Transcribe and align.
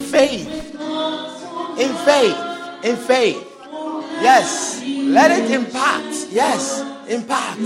Faith. 0.00 0.48
In 1.78 1.92
faith. 2.04 2.38
In 2.82 2.96
faith. 2.96 3.46
Yes. 4.20 4.82
Let 4.84 5.30
it 5.30 5.50
impact. 5.50 6.26
Yes. 6.30 6.80
Impact. 7.08 7.60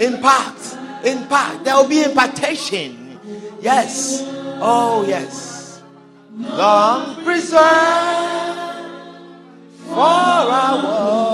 Impact. 0.00 0.78
Impact. 1.04 1.64
There 1.64 1.76
will 1.76 1.88
be 1.88 2.02
impartation. 2.02 3.20
Yes. 3.60 4.22
Oh, 4.60 5.04
yes. 5.06 5.82
Long 6.36 7.22
preserve 7.24 7.60
for 9.86 10.00
our 10.00 11.33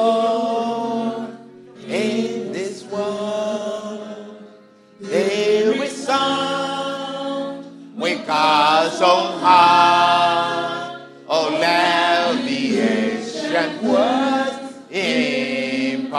God's 8.31 9.03
own 9.03 9.41
heart. 9.41 11.01
Oh, 11.29 11.51
the 12.47 12.79
ancient 12.79 13.83
words 13.83 14.57
impart. 14.89 16.15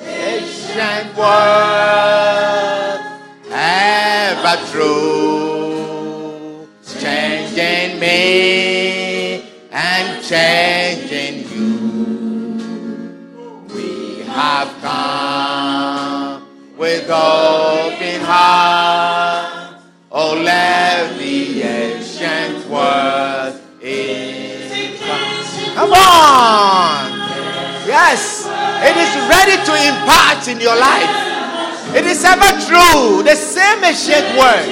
Ancient 0.00 1.08
words 1.18 3.02
ever 3.52 4.56
true, 4.72 6.66
changing 6.98 8.00
me 8.00 9.44
and 9.70 10.24
changing 10.24 10.73
it 28.84 28.96
is 29.00 29.12
ready 29.32 29.56
to 29.64 29.72
impart 29.88 30.48
in 30.48 30.60
your 30.60 30.76
life. 30.76 31.08
It 31.96 32.04
is 32.04 32.24
ever 32.24 32.50
true. 32.68 33.22
The 33.24 33.36
same 33.36 33.80
as 33.84 33.96
ancient 34.04 34.36
word. 34.36 34.66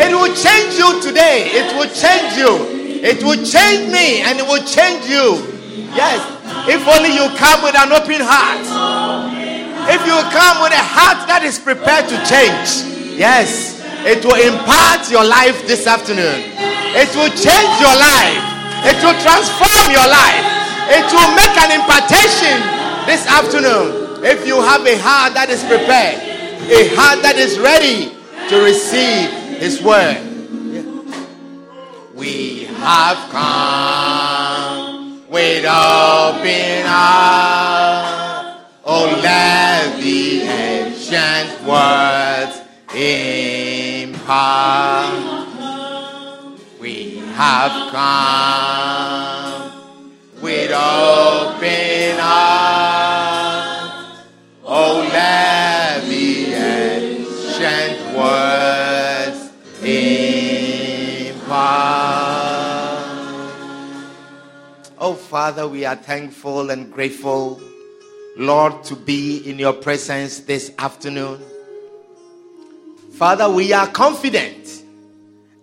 It 0.00 0.10
will 0.10 0.34
change 0.34 0.74
you 0.74 0.98
today. 1.02 1.50
It 1.54 1.70
will 1.76 1.90
change 1.90 2.34
you. 2.34 2.78
It 2.98 3.22
will 3.22 3.38
change 3.44 3.92
me 3.92 4.22
and 4.26 4.40
it 4.40 4.46
will 4.46 4.64
change 4.64 5.06
you. 5.06 5.38
Yes. 5.94 6.18
If 6.66 6.82
only 6.88 7.14
you 7.14 7.30
come 7.36 7.62
with 7.62 7.78
an 7.78 7.92
open 7.92 8.24
heart. 8.24 8.64
If 9.86 10.02
you 10.02 10.18
come 10.34 10.62
with 10.62 10.72
a 10.74 10.82
heart 10.82 11.26
that 11.28 11.44
is 11.44 11.58
prepared 11.58 12.08
to 12.10 12.16
change. 12.26 12.86
Yes. 13.14 13.78
It 14.06 14.24
will 14.24 14.38
impart 14.38 15.10
your 15.10 15.26
life 15.26 15.66
this 15.66 15.86
afternoon. 15.86 16.48
It 16.96 17.10
will 17.12 17.30
change 17.34 17.74
your 17.82 17.92
life. 17.92 18.42
It 18.88 18.98
will 19.04 19.18
transform 19.20 19.86
your 19.90 20.06
life. 20.06 20.46
It 20.90 21.06
will 21.12 21.30
make 21.36 21.54
an 21.60 21.76
impartation 21.76 22.77
this 23.08 23.26
afternoon. 23.26 24.22
If 24.22 24.46
you 24.46 24.60
have 24.60 24.86
a 24.86 24.98
heart 24.98 25.32
that 25.32 25.48
is 25.48 25.64
prepared, 25.64 26.20
a 26.68 26.94
heart 26.94 27.22
that 27.22 27.36
is 27.38 27.58
ready 27.58 28.12
to 28.50 28.60
receive 28.62 29.30
His 29.58 29.80
word. 29.82 30.20
We 32.14 32.64
have 32.84 33.16
come 33.30 35.26
with 35.30 35.64
open 35.64 36.84
arms. 36.84 38.60
Oh, 38.84 39.18
let 39.22 39.96
the 40.02 40.42
ancient 40.42 41.64
words 41.64 42.60
impart. 42.92 44.18
We 46.78 47.24
have 47.32 47.90
come 47.90 49.72
with 50.42 50.72
open 50.72 52.20
arms. 52.20 52.67
Father, 65.28 65.68
we 65.68 65.84
are 65.84 65.94
thankful 65.94 66.70
and 66.70 66.90
grateful, 66.90 67.60
Lord, 68.38 68.82
to 68.84 68.96
be 68.96 69.46
in 69.46 69.58
your 69.58 69.74
presence 69.74 70.40
this 70.40 70.72
afternoon. 70.78 71.38
Father, 73.12 73.50
we 73.50 73.74
are 73.74 73.86
confident 73.88 74.84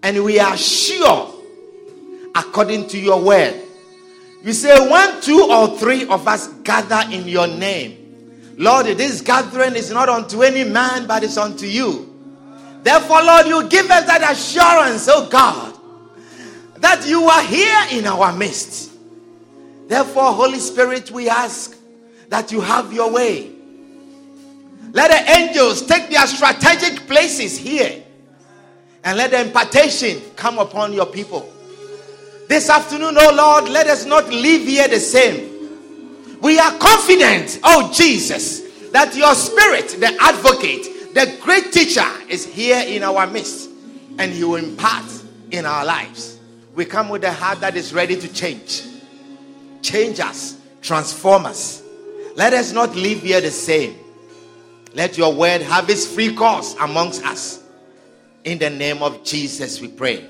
and 0.04 0.24
we 0.24 0.40
are 0.40 0.56
sure, 0.56 1.34
according 2.36 2.90
to 2.90 3.00
your 3.00 3.20
word. 3.24 3.60
You 4.44 4.54
say, 4.54 4.88
one, 4.88 5.20
two 5.22 5.48
or 5.50 5.76
three 5.80 6.08
of 6.10 6.28
us 6.28 6.48
gather 6.62 7.02
in 7.12 7.28
your 7.28 7.48
name, 7.48 8.54
Lord, 8.60 8.86
this 8.86 9.22
gathering 9.22 9.76
is 9.76 9.90
not 9.90 10.10
unto 10.10 10.44
any 10.44 10.64
man, 10.64 11.08
but 11.08 11.24
it's 11.24 11.38
unto 11.38 11.66
you. 11.66 12.14
Therefore, 12.84 13.24
Lord, 13.24 13.48
you 13.48 13.68
give 13.68 13.90
us 13.90 14.06
that 14.06 14.32
assurance, 14.32 15.10
oh 15.10 15.28
God, 15.28 15.76
that 16.82 17.08
you 17.08 17.24
are 17.24 17.42
here 17.42 18.00
in 18.00 18.06
our 18.06 18.32
midst. 18.32 18.92
Therefore, 19.88 20.34
Holy 20.34 20.60
Spirit, 20.60 21.12
we 21.12 21.30
ask 21.30 21.78
that 22.30 22.52
you 22.52 22.62
have 22.62 22.92
your 22.92 23.12
way. 23.12 23.52
Let 24.92 25.12
the 25.12 25.40
angels 25.40 25.86
take 25.86 26.10
their 26.10 26.26
strategic 26.26 27.08
places 27.08 27.58
here 27.58 28.04
and 29.04 29.18
let 29.18 29.32
the 29.32 29.42
impartation 29.42 30.22
come 30.36 30.58
upon 30.58 30.94
your 30.94 31.06
people. 31.06 31.52
This 32.48 32.70
afternoon, 32.70 33.16
oh 33.18 33.34
Lord, 33.36 33.70
let 33.72 33.88
us 33.88 34.06
not 34.06 34.30
leave 34.30 34.68
here 34.68 34.88
the 34.88 35.00
same. 35.00 36.40
We 36.42 36.60
are 36.60 36.72
confident, 36.78 37.60
oh 37.64 37.92
Jesus, 37.94 38.90
that 38.92 39.16
your 39.16 39.36
spirit, 39.36 39.90
the 40.00 40.16
advocate, 40.22 41.14
the 41.14 41.38
great 41.42 41.72
teacher, 41.72 42.06
is 42.30 42.46
here 42.46 42.84
in 42.88 43.04
our 43.04 43.28
midst 43.28 43.70
and 44.18 44.32
he 44.32 44.44
will 44.44 44.56
impart 44.56 45.06
in 45.52 45.66
our 45.66 45.86
lives. 45.86 46.40
We 46.74 46.86
come 46.86 47.10
with 47.10 47.24
a 47.24 47.32
heart 47.34 47.62
that 47.62 47.76
is 47.76 47.94
ready 47.94 48.16
to 48.20 48.32
change. 48.32 48.84
Change 49.86 50.20
us, 50.20 50.58
transform 50.82 51.46
us. 51.46 51.84
Let 52.36 52.54
us 52.54 52.72
not 52.72 52.96
live 52.96 53.22
here 53.22 53.40
the 53.40 53.52
same. 53.52 53.96
Let 54.96 55.16
your 55.16 55.32
word 55.32 55.62
have 55.62 55.88
its 55.92 56.08
free 56.08 56.34
course 56.34 56.76
amongst 56.80 57.24
us. 57.24 57.64
In 58.46 58.58
the 58.58 58.72
name 58.72 59.04
of 59.04 59.24
Jesus, 59.24 59.80
we 59.80 59.88
pray. 59.88 60.26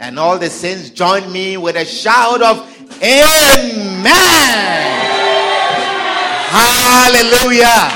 And 0.00 0.18
all 0.18 0.36
the 0.36 0.50
saints 0.50 0.90
join 0.90 1.30
me 1.30 1.56
with 1.56 1.76
a 1.76 1.84
shout 1.84 2.42
of 2.42 2.58
Amen. 3.00 4.08
Hallelujah. 6.50 7.92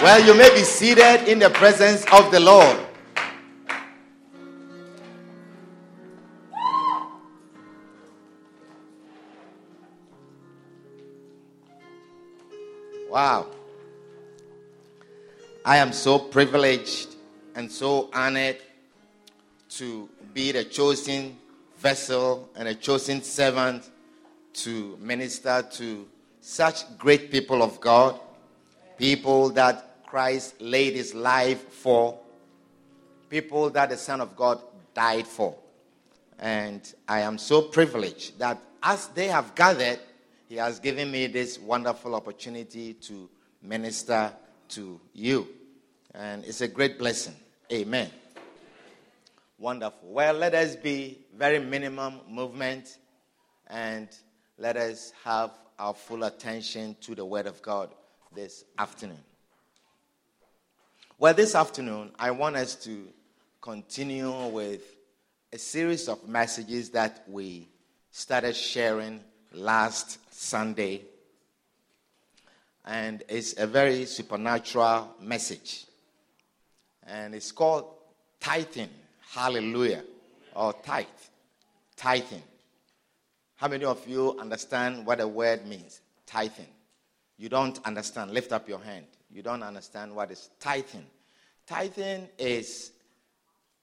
Well, 0.00 0.24
you 0.24 0.34
may 0.34 0.50
be 0.54 0.62
seated 0.62 1.28
in 1.28 1.40
the 1.40 1.50
presence 1.50 2.04
of 2.12 2.30
the 2.30 2.38
Lord. 2.38 2.78
Wow. 13.10 13.48
I 15.64 15.78
am 15.78 15.92
so 15.92 16.16
privileged 16.16 17.16
and 17.56 17.70
so 17.70 18.08
honored 18.14 18.58
to 19.70 20.08
be 20.32 20.52
the 20.52 20.62
chosen 20.62 21.36
vessel 21.78 22.48
and 22.54 22.68
a 22.68 22.74
chosen 22.74 23.20
servant 23.20 23.90
to 24.52 24.96
minister 25.00 25.66
to 25.72 26.06
such 26.40 26.96
great 26.98 27.32
people 27.32 27.64
of 27.64 27.80
God, 27.80 28.20
people 28.96 29.50
that 29.50 30.06
Christ 30.06 30.60
laid 30.60 30.94
his 30.94 31.12
life 31.12 31.68
for, 31.72 32.16
people 33.28 33.70
that 33.70 33.90
the 33.90 33.96
Son 33.96 34.20
of 34.20 34.36
God 34.36 34.60
died 34.94 35.26
for. 35.26 35.56
And 36.38 36.80
I 37.08 37.22
am 37.22 37.38
so 37.38 37.60
privileged 37.60 38.38
that 38.38 38.62
as 38.84 39.08
they 39.08 39.26
have 39.26 39.56
gathered, 39.56 39.98
he 40.50 40.56
has 40.56 40.80
given 40.80 41.08
me 41.12 41.28
this 41.28 41.60
wonderful 41.60 42.12
opportunity 42.16 42.92
to 42.94 43.30
minister 43.62 44.32
to 44.68 45.00
you. 45.14 45.46
And 46.12 46.44
it's 46.44 46.60
a 46.60 46.66
great 46.66 46.98
blessing. 46.98 47.36
Amen. 47.72 48.10
Wonderful. 49.58 50.08
Well, 50.10 50.34
let 50.34 50.56
us 50.56 50.74
be 50.74 51.18
very 51.36 51.60
minimum 51.60 52.18
movement 52.28 52.98
and 53.68 54.08
let 54.58 54.76
us 54.76 55.12
have 55.22 55.52
our 55.78 55.94
full 55.94 56.24
attention 56.24 56.96
to 57.02 57.14
the 57.14 57.24
Word 57.24 57.46
of 57.46 57.62
God 57.62 57.94
this 58.34 58.64
afternoon. 58.76 59.22
Well, 61.16 61.32
this 61.32 61.54
afternoon, 61.54 62.10
I 62.18 62.32
want 62.32 62.56
us 62.56 62.74
to 62.86 63.06
continue 63.60 64.48
with 64.48 64.82
a 65.52 65.58
series 65.58 66.08
of 66.08 66.26
messages 66.28 66.90
that 66.90 67.22
we 67.28 67.68
started 68.10 68.56
sharing 68.56 69.20
last 69.52 70.18
Sunday. 70.40 71.02
And 72.86 73.22
it's 73.28 73.58
a 73.58 73.66
very 73.66 74.06
supernatural 74.06 75.14
message. 75.20 75.84
And 77.06 77.34
it's 77.34 77.52
called 77.52 77.84
tithing. 78.40 78.88
Hallelujah. 79.32 80.02
Or 80.56 80.72
tithe. 80.72 81.04
Tithing. 81.94 82.42
How 83.56 83.68
many 83.68 83.84
of 83.84 84.08
you 84.08 84.38
understand 84.40 85.04
what 85.04 85.18
the 85.18 85.28
word 85.28 85.66
means? 85.66 86.00
Tithing. 86.24 86.68
You 87.36 87.50
don't 87.50 87.78
understand. 87.84 88.30
Lift 88.30 88.52
up 88.52 88.66
your 88.66 88.80
hand. 88.80 89.04
You 89.30 89.42
don't 89.42 89.62
understand 89.62 90.16
what 90.16 90.30
is 90.30 90.48
tithing. 90.58 91.04
Tithing 91.66 92.28
is 92.38 92.92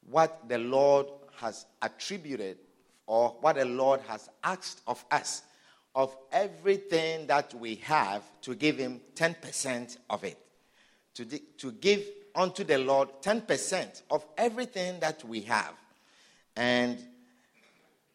what 0.09 0.49
the 0.49 0.57
Lord 0.57 1.05
has 1.35 1.67
attributed 1.83 2.57
or 3.05 3.35
what 3.41 3.57
the 3.57 3.65
Lord 3.65 4.01
has 4.07 4.27
asked 4.43 4.81
of 4.87 5.05
us 5.11 5.43
of 5.97 6.15
everything 6.31 7.25
that 7.25 7.51
we 7.55 7.73
have 7.77 8.21
to 8.39 8.53
give 8.53 8.77
Him 8.77 9.01
10% 9.15 9.97
of 10.11 10.23
it. 10.23 10.37
To, 11.15 11.25
to 11.25 11.71
give 11.71 12.03
unto 12.35 12.63
the 12.63 12.77
Lord 12.77 13.09
10% 13.23 14.03
of 14.11 14.23
everything 14.37 14.99
that 14.99 15.23
we 15.23 15.41
have. 15.41 15.73
And 16.55 16.99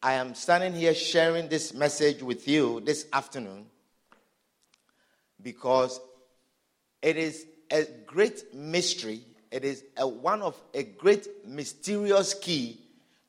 I 0.01 0.13
am 0.13 0.37
standing 0.37 0.75
here 0.75 0.95
sharing 0.95 1.49
this 1.49 1.75
message 1.75 2.23
with 2.23 2.47
you 2.47 2.81
this 2.81 3.07
afternoon 3.13 3.67
because 5.43 6.01
it 7.03 7.17
is 7.17 7.45
a 7.69 7.85
great 8.07 8.55
mystery. 8.55 9.23
It 9.51 9.65
is 9.65 9.83
a, 9.97 10.07
one 10.07 10.41
of 10.41 10.55
a 10.73 10.85
great 10.85 11.27
mysterious 11.45 12.33
key 12.33 12.81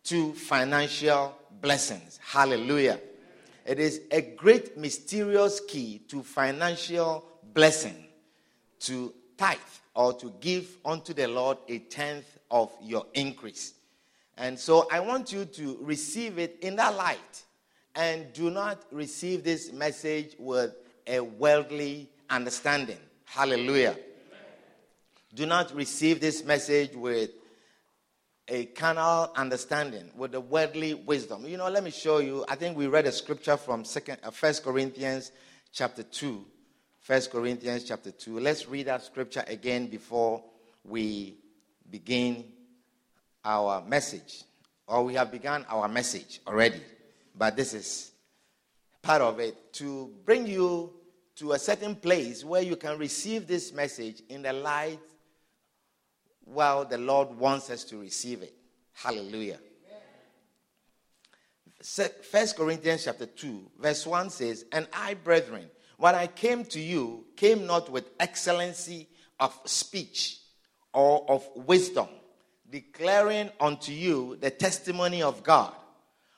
to 0.04 0.34
financial 0.34 1.36
blessings. 1.60 2.20
Hallelujah. 2.24 3.00
It 3.66 3.80
is 3.80 4.02
a 4.12 4.22
great 4.22 4.78
mysterious 4.78 5.62
key 5.68 6.00
to 6.10 6.22
financial 6.22 7.26
blessing 7.54 8.08
to 8.82 9.14
tithe 9.38 9.58
or 9.96 10.14
to 10.14 10.34
give 10.42 10.78
unto 10.84 11.14
the 11.14 11.28
Lord 11.28 11.58
a 11.70 11.80
tenth 11.80 12.40
of 12.52 12.72
your 12.82 13.06
increase. 13.14 13.74
And 14.38 14.60
so 14.60 14.88
I 14.92 15.00
want 15.00 15.32
you 15.32 15.46
to 15.46 15.78
receive 15.82 16.40
it 16.40 16.58
in 16.62 16.76
that 16.78 16.96
light 16.96 17.44
and 17.96 18.34
do 18.34 18.50
not 18.50 18.84
receive 18.92 19.44
this 19.44 19.72
message 19.72 20.36
with 20.40 20.76
a 21.08 21.20
worldly 21.20 22.10
understanding. 22.30 22.98
Hallelujah. 23.26 23.96
Do 25.36 25.46
not 25.46 25.74
receive 25.76 26.20
this 26.20 26.44
message 26.44 26.96
with 26.96 27.32
a 28.48 28.66
carnal 28.66 29.32
understanding, 29.36 30.12
with 30.16 30.34
the 30.34 30.42
worldly 30.42 30.94
wisdom. 30.94 31.46
You 31.46 31.58
know, 31.58 31.70
let 31.70 31.84
me 31.84 31.92
show 31.92 32.18
you. 32.18 32.44
I 32.50 32.56
think 32.56 32.78
we 32.78 32.88
read 32.88 33.06
a 33.06 33.12
scripture 33.12 33.58
from 33.58 33.86
Second, 33.86 34.18
uh, 34.24 34.32
First 34.32 34.64
Corinthians 34.64 35.32
chapter 35.72 36.04
two. 36.04 36.46
First 37.00 37.32
Corinthians 37.32 37.84
chapter 37.84 38.12
two. 38.12 38.40
Let's 38.40 38.68
read 38.68 38.88
that 38.88 39.04
scripture 39.04 39.44
again 39.48 39.88
before 39.88 40.44
we 40.84 41.38
begin 41.90 42.46
our 43.46 43.82
message. 43.86 44.44
Or 44.88 45.04
we 45.04 45.14
have 45.16 45.32
begun 45.32 45.66
our 45.70 45.88
message 45.88 46.42
already, 46.46 46.82
but 47.36 47.56
this 47.56 47.74
is 47.74 48.12
part 49.02 49.22
of 49.22 49.40
it 49.40 49.74
to 49.74 50.12
bring 50.26 50.46
you 50.46 50.92
to 51.38 51.54
a 51.54 51.60
certain 51.60 51.96
place 51.96 52.44
where 52.44 52.62
you 52.62 52.76
can 52.76 52.98
receive 52.98 53.48
this 53.48 53.74
message 53.74 54.22
in 54.30 54.42
the 54.42 54.52
light 54.52 55.00
well, 56.46 56.86
the 56.86 56.98
Lord 56.98 57.38
wants 57.38 57.70
us 57.70 57.84
to 57.86 57.98
receive 57.98 58.42
it. 58.42 58.54
Hallelujah. 58.94 59.60
First 61.82 62.56
Corinthians 62.56 63.04
chapter 63.04 63.26
2, 63.26 63.72
verse 63.80 64.08
1 64.08 64.30
says, 64.30 64.66
And 64.72 64.88
I, 64.94 65.16
brethren, 65.16 65.70
when 65.98 66.16
I 66.16 66.28
came 66.28 66.64
to 66.66 66.80
you, 66.80 67.26
came 67.36 67.66
not 67.66 67.90
with 67.90 68.10
excellency 68.20 69.10
of 69.40 69.58
speech 69.66 70.40
or 70.94 71.30
of 71.30 71.48
wisdom, 71.56 72.08
declaring 72.70 73.50
unto 73.60 73.92
you 73.92 74.38
the 74.40 74.50
testimony 74.50 75.22
of 75.22 75.44
God. 75.44 75.74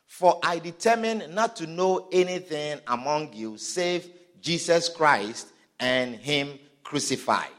For 0.07 0.39
I 0.43 0.59
determined 0.59 1.35
not 1.35 1.55
to 1.57 1.67
know 1.67 2.07
anything 2.11 2.79
among 2.87 3.33
you 3.33 3.57
save 3.57 4.09
Jesus 4.41 4.89
Christ 4.89 5.47
and 5.79 6.15
Him 6.15 6.57
crucified. 6.83 7.49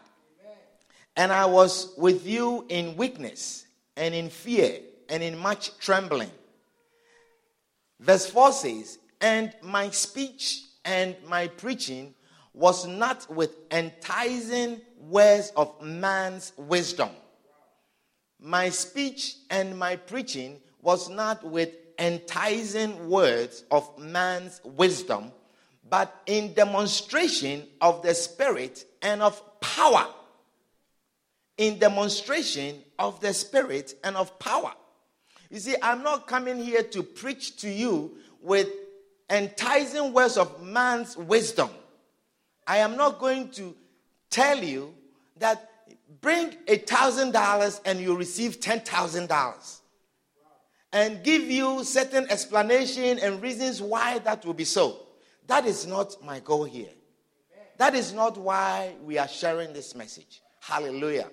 And 1.16 1.32
I 1.32 1.46
was 1.46 1.94
with 1.96 2.26
you 2.26 2.66
in 2.68 2.96
weakness 2.96 3.66
and 3.96 4.14
in 4.14 4.28
fear 4.28 4.80
and 5.08 5.22
in 5.22 5.38
much 5.38 5.76
trembling. 5.78 6.30
Verse 7.98 8.26
4 8.28 8.52
says, 8.52 8.98
And 9.20 9.54
my 9.62 9.90
speech 9.90 10.62
and 10.84 11.16
my 11.26 11.48
preaching 11.48 12.14
was 12.52 12.86
not 12.86 13.28
with 13.30 13.50
enticing 13.70 14.80
words 14.98 15.52
of 15.56 15.80
man's 15.82 16.52
wisdom. 16.56 17.10
My 18.38 18.68
speech 18.68 19.36
and 19.50 19.78
my 19.78 19.96
preaching 19.96 20.60
was 20.82 21.08
not 21.08 21.42
with 21.42 21.70
enticing 21.98 23.08
words 23.08 23.64
of 23.70 23.98
man's 23.98 24.60
wisdom, 24.64 25.32
but 25.88 26.14
in 26.26 26.52
demonstration 26.52 27.66
of 27.80 28.02
the 28.02 28.14
Spirit 28.14 28.84
and 29.00 29.22
of 29.22 29.42
power 29.60 30.06
in 31.56 31.78
demonstration 31.78 32.82
of 32.98 33.20
the 33.20 33.32
Spirit 33.32 33.94
and 34.04 34.16
of 34.16 34.38
power. 34.38 34.72
You 35.50 35.58
see, 35.58 35.74
I'm 35.82 36.02
not 36.02 36.26
coming 36.26 36.58
here 36.62 36.82
to 36.82 37.02
preach 37.02 37.56
to 37.58 37.70
you 37.70 38.16
with 38.40 38.68
enticing 39.30 40.12
words 40.12 40.36
of 40.36 40.62
man's 40.62 41.16
wisdom. 41.16 41.70
I 42.66 42.78
am 42.78 42.96
not 42.96 43.18
going 43.18 43.50
to 43.52 43.74
tell 44.28 44.62
you 44.62 44.94
that 45.38 45.70
bring 46.20 46.54
a 46.66 46.78
thousand 46.78 47.32
dollars 47.32 47.80
and 47.84 48.00
you 48.00 48.16
receive 48.16 48.60
ten 48.60 48.80
thousand 48.80 49.28
dollars 49.28 49.80
and 50.92 51.22
give 51.22 51.42
you 51.42 51.84
certain 51.84 52.26
explanation 52.30 53.18
and 53.18 53.42
reasons 53.42 53.82
why 53.82 54.18
that 54.20 54.44
will 54.44 54.54
be 54.54 54.64
so. 54.64 54.98
That 55.46 55.66
is 55.66 55.86
not 55.86 56.24
my 56.24 56.40
goal 56.40 56.64
here. 56.64 56.90
That 57.76 57.94
is 57.94 58.12
not 58.12 58.36
why 58.36 58.94
we 59.04 59.18
are 59.18 59.28
sharing 59.28 59.72
this 59.72 59.94
message. 59.94 60.40
Hallelujah. 60.60 61.28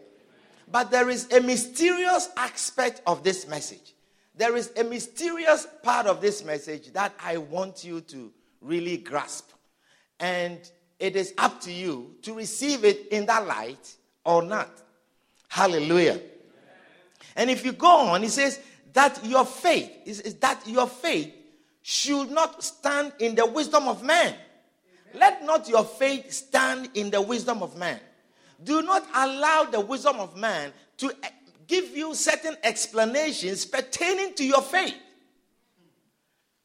But 0.72 0.92
there 0.92 1.10
is 1.10 1.32
a 1.32 1.42
mysterious 1.42 2.30
aspect 2.38 3.02
of 3.06 3.24
this 3.24 3.48
message. 3.48 3.94
There 4.36 4.56
is 4.56 4.72
a 4.76 4.84
mysterious 4.84 5.68
part 5.84 6.08
of 6.08 6.22
this 6.22 6.44
message 6.44 6.92
that 6.94 7.14
I 7.24 7.38
want 7.38 7.84
you 7.84 8.02
to 8.02 8.32
really 8.62 8.98
grasp. 8.98 9.52
And 10.20 10.60
it 11.00 11.16
is 11.16 11.34
up 11.38 11.62
to 11.62 11.72
you 11.72 12.16
to 12.24 12.34
receive 12.34 12.86
it 12.86 13.08
in 13.10 13.26
that 13.28 13.46
light 13.46 13.96
or 14.26 14.42
not. 14.42 14.70
Hallelujah. 15.50 16.20
And 17.36 17.50
if 17.50 17.66
you 17.66 17.74
go 17.74 17.88
on, 17.88 18.24
he 18.24 18.30
says 18.30 18.60
that 18.94 19.24
your 19.24 19.46
faith 19.46 19.92
is, 20.06 20.22
is 20.22 20.36
that 20.36 20.68
your 20.68 20.88
faith 20.88 21.34
should 21.82 22.32
not 22.32 22.64
stand 22.64 23.12
in 23.20 23.36
the 23.36 23.46
wisdom 23.46 23.88
of 23.88 24.04
man. 24.04 24.36
Let 25.14 25.44
not 25.46 25.68
your 25.68 25.84
faith 25.84 26.32
stand 26.32 26.90
in 26.96 27.12
the 27.12 27.22
wisdom 27.22 27.62
of 27.62 27.78
man. 27.78 28.00
Do 28.64 28.82
not 28.82 29.06
allow 29.14 29.64
the 29.64 29.80
wisdom 29.80 30.20
of 30.20 30.38
man 30.38 30.72
to 30.98 31.12
eh, 31.24 31.30
give 31.68 31.96
you 31.96 32.14
certain 32.14 32.56
explanations 32.64 33.66
pertaining 33.66 34.34
to 34.36 34.46
your 34.46 34.62
faith. 34.62 34.96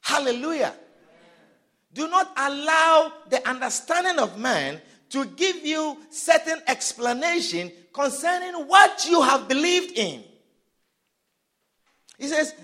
Hallelujah. 0.00 0.75
Do 1.93 2.09
not 2.09 2.31
allow 2.37 3.12
the 3.28 3.47
understanding 3.49 4.19
of 4.19 4.38
man 4.38 4.81
to 5.11 5.25
give 5.25 5.64
you 5.64 5.99
certain 6.11 6.61
explanation 6.67 7.73
concerning 7.93 8.55
what 8.69 9.07
you 9.09 9.23
have 9.23 9.49
believed 9.49 9.97
in. 9.97 10.23
He 12.19 12.28
says 12.28 12.55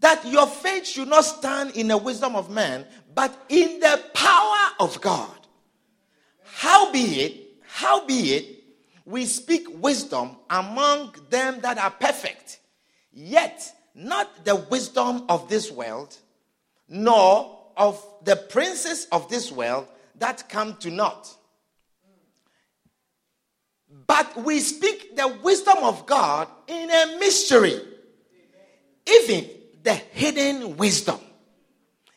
that 0.00 0.24
your 0.26 0.46
faith 0.46 0.86
should 0.86 1.08
not 1.08 1.24
stand 1.24 1.76
in 1.76 1.88
the 1.88 1.96
wisdom 1.96 2.36
of 2.36 2.50
man, 2.50 2.86
but 3.14 3.34
in 3.48 3.80
the 3.80 4.02
power 4.14 4.70
of 4.80 5.00
God. 5.00 5.30
How 6.44 6.92
be 6.92 7.22
it 7.22 7.41
Howbeit, 7.72 8.64
we 9.06 9.24
speak 9.24 9.66
wisdom 9.80 10.36
among 10.50 11.14
them 11.30 11.60
that 11.62 11.78
are 11.78 11.90
perfect, 11.90 12.60
yet 13.14 13.74
not 13.94 14.44
the 14.44 14.56
wisdom 14.56 15.24
of 15.30 15.48
this 15.48 15.72
world, 15.72 16.14
nor 16.86 17.58
of 17.74 18.04
the 18.24 18.36
princes 18.36 19.08
of 19.10 19.30
this 19.30 19.50
world 19.50 19.86
that 20.18 20.50
come 20.50 20.76
to 20.76 20.90
naught. 20.90 21.34
But 24.06 24.36
we 24.44 24.60
speak 24.60 25.16
the 25.16 25.28
wisdom 25.42 25.78
of 25.78 26.04
God 26.04 26.48
in 26.66 26.90
a 26.90 27.18
mystery, 27.18 27.80
even 29.06 29.48
the 29.82 29.94
hidden 29.94 30.76
wisdom. 30.76 31.18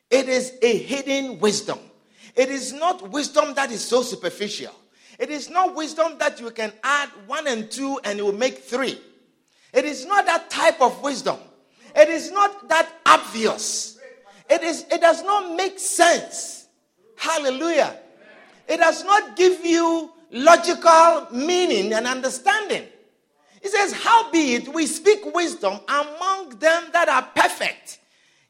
It 0.09 0.27
is 0.27 0.51
a 0.61 0.77
hidden 0.77 1.39
wisdom. 1.39 1.79
It 2.35 2.49
is 2.49 2.73
not 2.73 3.09
wisdom 3.09 3.53
that 3.53 3.71
is 3.71 3.83
so 3.85 4.01
superficial. 4.01 4.75
It 5.17 5.29
is 5.29 5.49
not 5.49 5.75
wisdom 5.75 6.17
that 6.19 6.39
you 6.39 6.51
can 6.51 6.73
add 6.83 7.09
one 7.27 7.47
and 7.47 7.69
two 7.69 7.99
and 8.03 8.17
you 8.17 8.25
will 8.25 8.33
make 8.33 8.59
three. 8.59 8.99
It 9.73 9.85
is 9.85 10.05
not 10.05 10.25
that 10.25 10.49
type 10.49 10.81
of 10.81 11.01
wisdom. 11.01 11.37
It 11.95 12.09
is 12.09 12.31
not 12.31 12.67
that 12.69 12.89
obvious. 13.05 13.97
It 14.49 14.63
is 14.63 14.85
it 14.91 15.01
does 15.01 15.23
not 15.23 15.55
make 15.55 15.79
sense. 15.79 16.67
Hallelujah. 17.15 17.97
It 18.67 18.77
does 18.77 19.03
not 19.03 19.35
give 19.35 19.65
you 19.65 20.11
logical 20.31 21.27
meaning 21.31 21.93
and 21.93 22.05
understanding. 22.07 22.83
He 23.61 23.69
says, 23.69 23.93
Howbeit 23.93 24.73
we 24.73 24.85
speak 24.85 25.33
wisdom 25.33 25.79
among 25.87 26.49
them 26.59 26.83
that 26.93 27.09
are 27.09 27.23
perfect, 27.35 27.99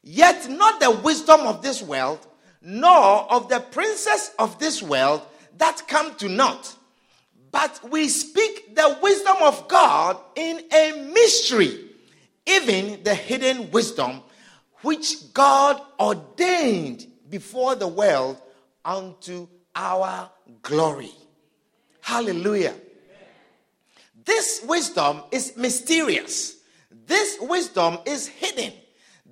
yet 0.02 0.48
not 0.50 0.80
the 0.80 0.90
wisdom 0.90 1.40
of 1.40 1.62
this 1.62 1.82
world, 1.82 2.26
nor 2.60 3.32
of 3.32 3.48
the 3.48 3.60
princes 3.60 4.32
of 4.38 4.58
this 4.58 4.82
world 4.82 5.22
that 5.58 5.86
come 5.88 6.14
to 6.16 6.28
naught. 6.28 6.74
But 7.50 7.80
we 7.90 8.08
speak 8.08 8.74
the 8.74 8.98
wisdom 9.02 9.36
of 9.42 9.68
God 9.68 10.18
in 10.34 10.60
a 10.72 11.10
mystery, 11.12 11.90
even 12.46 13.02
the 13.02 13.14
hidden 13.14 13.70
wisdom 13.70 14.22
which 14.82 15.32
God 15.32 15.80
ordained 15.98 17.06
before 17.28 17.74
the 17.74 17.88
world 17.88 18.40
unto 18.84 19.48
our 19.74 20.30
glory. 20.62 21.12
Hallelujah. 22.00 22.74
This 24.24 24.62
wisdom 24.66 25.22
is 25.32 25.56
mysterious. 25.56 26.56
This 27.06 27.38
wisdom 27.40 27.98
is 28.04 28.26
hidden. 28.26 28.72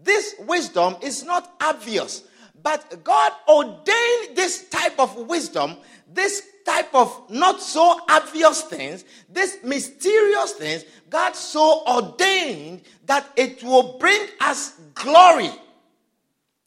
This 0.03 0.35
wisdom 0.41 0.97
is 1.03 1.25
not 1.25 1.53
obvious. 1.61 2.23
But 2.63 3.05
God 3.05 3.33
ordained 3.49 4.37
this 4.37 4.69
type 4.71 4.99
of 4.99 5.15
wisdom, 5.17 5.77
this 6.15 6.43
type 6.65 6.95
of 6.95 7.31
not 7.31 7.61
so 7.61 8.01
obvious 8.09 8.63
things, 8.63 9.05
this 9.29 9.59
mysterious 9.63 10.53
things, 10.53 10.85
God 11.11 11.37
so 11.37 11.85
ordained 11.87 12.83
that 13.07 13.31
it 13.37 13.63
will 13.63 13.99
bring 13.99 14.27
us 14.41 14.71
glory. 14.95 15.51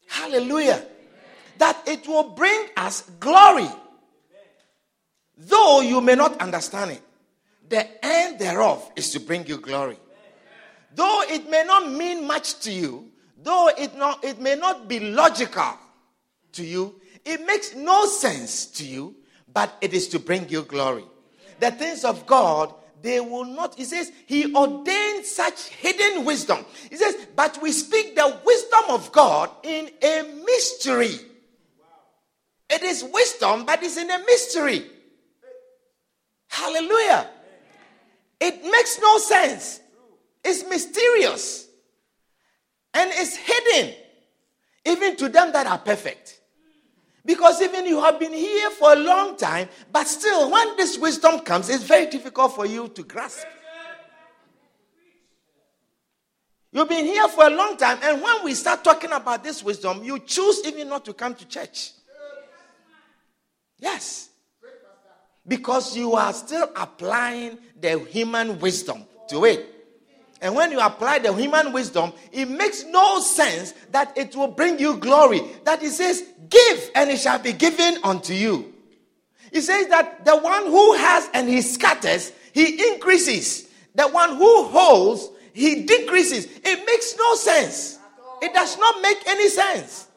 Hallelujah. 0.08 0.86
That 1.58 1.82
it 1.88 2.08
will 2.08 2.30
bring 2.30 2.68
us 2.78 3.02
glory. 3.20 3.68
Though 5.38 5.82
you 5.82 6.02
may 6.02 6.16
not 6.16 6.40
understand 6.40 6.92
it, 6.92 7.02
the 7.70 8.06
end 8.06 8.40
thereof 8.40 8.90
is 8.96 9.12
to 9.12 9.20
bring 9.20 9.46
you 9.48 9.58
glory. 9.58 9.98
Though 10.96 11.24
it 11.30 11.50
may 11.50 11.64
not 11.64 11.92
mean 11.92 12.26
much 12.26 12.60
to 12.62 12.72
you, 12.72 13.12
though 13.44 13.70
it, 13.78 13.96
not, 13.96 14.24
it 14.24 14.40
may 14.40 14.56
not 14.56 14.88
be 14.88 15.00
logical 15.00 15.78
to 16.54 16.64
you, 16.64 17.00
it 17.26 17.46
makes 17.46 17.76
no 17.76 18.06
sense 18.06 18.68
to 18.68 18.86
you, 18.86 19.16
but 19.58 19.76
it 19.82 19.92
is 19.92 20.08
to 20.10 20.20
bring 20.20 20.48
you 20.50 20.62
glory. 20.62 21.04
The 21.60 21.72
things 21.72 22.04
of 22.04 22.28
God, 22.28 22.76
they 23.02 23.20
will 23.20 23.44
not, 23.44 23.74
he 23.74 23.86
says, 23.86 24.12
he 24.28 24.54
ordained 24.54 25.26
such 25.26 25.70
hidden 25.70 26.26
wisdom. 26.26 26.64
He 26.92 26.96
says, 26.96 27.16
but 27.36 27.60
we 27.60 27.72
speak 27.72 28.16
the 28.16 28.40
wisdom 28.46 28.84
of 28.90 29.12
God 29.12 29.50
in 29.64 29.90
a 30.04 30.22
mystery. 30.46 31.16
It 32.70 32.84
is 32.84 33.04
wisdom, 33.04 33.66
but 33.66 33.82
it's 33.82 33.98
in 33.98 34.12
a 34.12 34.20
mystery. 34.20 34.86
Hallelujah. 36.50 37.28
It 38.40 38.64
makes 38.64 39.00
no 39.02 39.18
sense. 39.18 39.80
It's 40.44 40.70
mysterious. 40.70 41.68
And 42.94 43.10
it's 43.12 43.36
hidden, 43.36 43.96
even 44.86 45.16
to 45.16 45.30
them 45.30 45.52
that 45.54 45.66
are 45.66 45.80
perfect. 45.80 46.37
Because 47.28 47.62
even 47.62 47.86
you 47.86 48.00
have 48.00 48.18
been 48.22 48.32
here 48.32 48.70
for 48.70 48.94
a 48.94 48.96
long 48.96 49.36
time, 49.36 49.68
but 49.92 50.08
still, 50.08 50.50
when 50.50 50.78
this 50.78 50.98
wisdom 50.98 51.42
comes, 51.42 51.70
it's 51.70 51.84
very 51.84 52.06
difficult 52.06 52.56
for 52.56 52.66
you 52.66 52.88
to 52.88 53.04
grasp. 53.04 53.46
You've 56.72 56.88
been 56.88 57.04
here 57.04 57.28
for 57.28 57.46
a 57.46 57.50
long 57.50 57.76
time, 57.76 58.00
and 58.02 58.22
when 58.22 58.46
we 58.46 58.54
start 58.54 58.82
talking 58.82 59.12
about 59.12 59.44
this 59.44 59.62
wisdom, 59.62 60.06
you 60.06 60.20
choose 60.20 60.62
even 60.66 60.88
not 60.88 61.04
to 61.04 61.14
come 61.14 61.36
to 61.36 61.46
church. 61.46 61.92
Yes. 63.78 64.30
Because 65.46 65.98
you 65.98 66.14
are 66.14 66.32
still 66.32 66.70
applying 66.78 67.58
the 67.78 68.00
human 68.00 68.58
wisdom 68.58 69.04
to 69.28 69.44
it. 69.44 69.77
And 70.42 70.56
when 70.56 70.72
you 70.72 70.80
apply 70.80 71.20
the 71.20 71.34
human 71.34 71.74
wisdom, 71.74 72.14
it 72.32 72.48
makes 72.50 72.86
no 72.86 73.20
sense 73.20 73.74
that 73.92 74.16
it 74.18 74.36
will 74.36 74.50
bring 74.50 74.80
you 74.80 74.98
glory. 74.98 75.42
That 75.64 75.82
it 75.82 75.92
says, 75.92 76.24
Give 76.50 76.92
and 76.96 77.10
it 77.10 77.20
shall 77.20 77.40
be 77.40 77.54
given 77.54 77.98
unto 78.04 78.34
you. 78.34 78.74
It 79.52 79.62
says 79.62 79.88
that 79.88 80.26
the 80.26 80.38
one 80.38 80.66
who 80.66 80.94
has 80.94 81.30
and 81.34 81.50
he 81.50 81.62
scatters, 81.62 82.32
he 82.54 82.94
increases. 82.94 83.68
The 83.96 84.08
one 84.08 84.36
who 84.36 84.66
holds, 84.66 85.30
he 85.54 85.84
decreases. 85.84 86.46
It 86.46 86.86
makes 86.86 87.16
no 87.18 87.36
sense. 87.36 87.98
It 88.42 88.54
does 88.54 88.78
not 88.78 89.02
make 89.02 89.18
any 89.28 89.50
sense. 89.50 90.08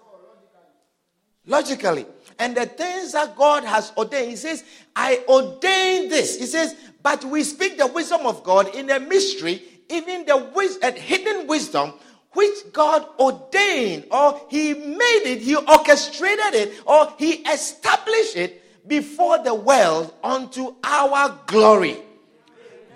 Logically. 1.47 2.07
And 2.39 2.57
the 2.57 2.67
things 2.67 3.13
that 3.13 3.37
God 3.37 3.65
has 3.65 3.93
ordained, 3.97 4.31
He 4.31 4.37
says, 4.37 4.65
I 4.97 5.23
ordain 5.29 6.09
this. 6.09 6.39
He 6.39 6.47
says, 6.47 6.75
but 7.03 7.25
we 7.25 7.43
speak 7.45 7.79
the 7.79 7.87
wisdom 7.87 8.27
of 8.27 8.45
God 8.45 8.75
in 8.75 8.91
a 8.91 9.01
mystery, 9.01 9.63
even 9.91 10.25
the 10.27 10.37
wis- 10.55 10.79
hidden 10.83 11.47
wisdom 11.47 11.93
which 12.33 12.73
God 12.73 13.07
ordained, 13.19 14.07
or 14.11 14.41
He 14.49 14.75
made 14.75 15.23
it, 15.25 15.41
He 15.41 15.57
orchestrated 15.57 16.55
it, 16.55 16.83
or 16.87 17.13
He 17.19 17.33
established 17.43 18.37
it 18.37 18.87
before 18.87 19.39
the 19.39 19.55
world 19.55 20.15
unto 20.23 20.75
our 20.85 21.39
glory. 21.47 21.99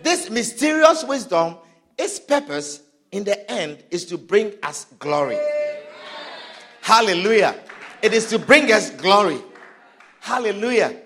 This 0.02 0.30
mysterious 0.30 1.04
wisdom, 1.04 1.56
its 1.98 2.20
purpose 2.20 2.82
in 3.10 3.24
the 3.24 3.50
end 3.50 3.82
is 3.90 4.04
to 4.06 4.18
bring 4.18 4.52
us 4.62 4.86
glory. 4.98 5.38
Hallelujah. 6.80 7.56
It 8.02 8.12
is 8.12 8.26
to 8.26 8.38
bring 8.38 8.70
us 8.70 8.90
glory. 8.90 9.40
Hallelujah. 10.20 10.96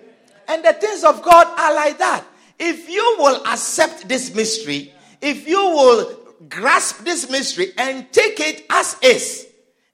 And 0.47 0.63
the 0.63 0.73
things 0.73 1.03
of 1.03 1.21
God 1.23 1.47
are 1.59 1.73
like 1.73 1.97
that. 1.99 2.25
If 2.57 2.89
you 2.89 3.15
will 3.19 3.41
accept 3.45 4.07
this 4.09 4.35
mystery, 4.35 4.93
if 5.21 5.47
you 5.47 5.59
will 5.59 6.19
grasp 6.47 7.03
this 7.03 7.29
mystery 7.29 7.73
and 7.77 8.11
take 8.11 8.39
it 8.39 8.65
as 8.69 8.97
is, 9.01 9.47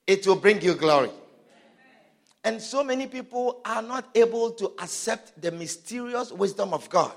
it 0.06 0.26
will 0.28 0.36
bring 0.36 0.62
you 0.62 0.76
glory. 0.76 1.10
And 2.44 2.62
so 2.62 2.84
many 2.84 3.08
people 3.08 3.62
are 3.66 3.82
not 3.82 4.08
able 4.14 4.52
to 4.52 4.74
accept 4.80 5.42
the 5.42 5.52
mysterious 5.52 6.32
wisdom 6.32 6.74
of 6.74 6.88
God. 6.90 7.12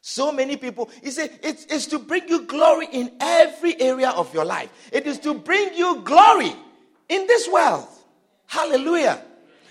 So 0.00 0.32
many 0.32 0.56
people, 0.56 0.90
you 1.02 1.12
say, 1.12 1.30
it's, 1.42 1.64
it's 1.66 1.86
to 1.86 1.98
bring 1.98 2.28
you 2.28 2.42
glory 2.42 2.88
in 2.92 3.12
every 3.20 3.80
area 3.80 4.10
of 4.10 4.34
your 4.34 4.44
life. 4.44 4.68
It 4.92 5.06
is 5.06 5.18
to 5.20 5.34
bring 5.34 5.72
you 5.74 6.02
glory 6.02 6.52
in 7.08 7.26
this 7.26 7.48
world. 7.48 7.86
Hallelujah. 8.46 9.22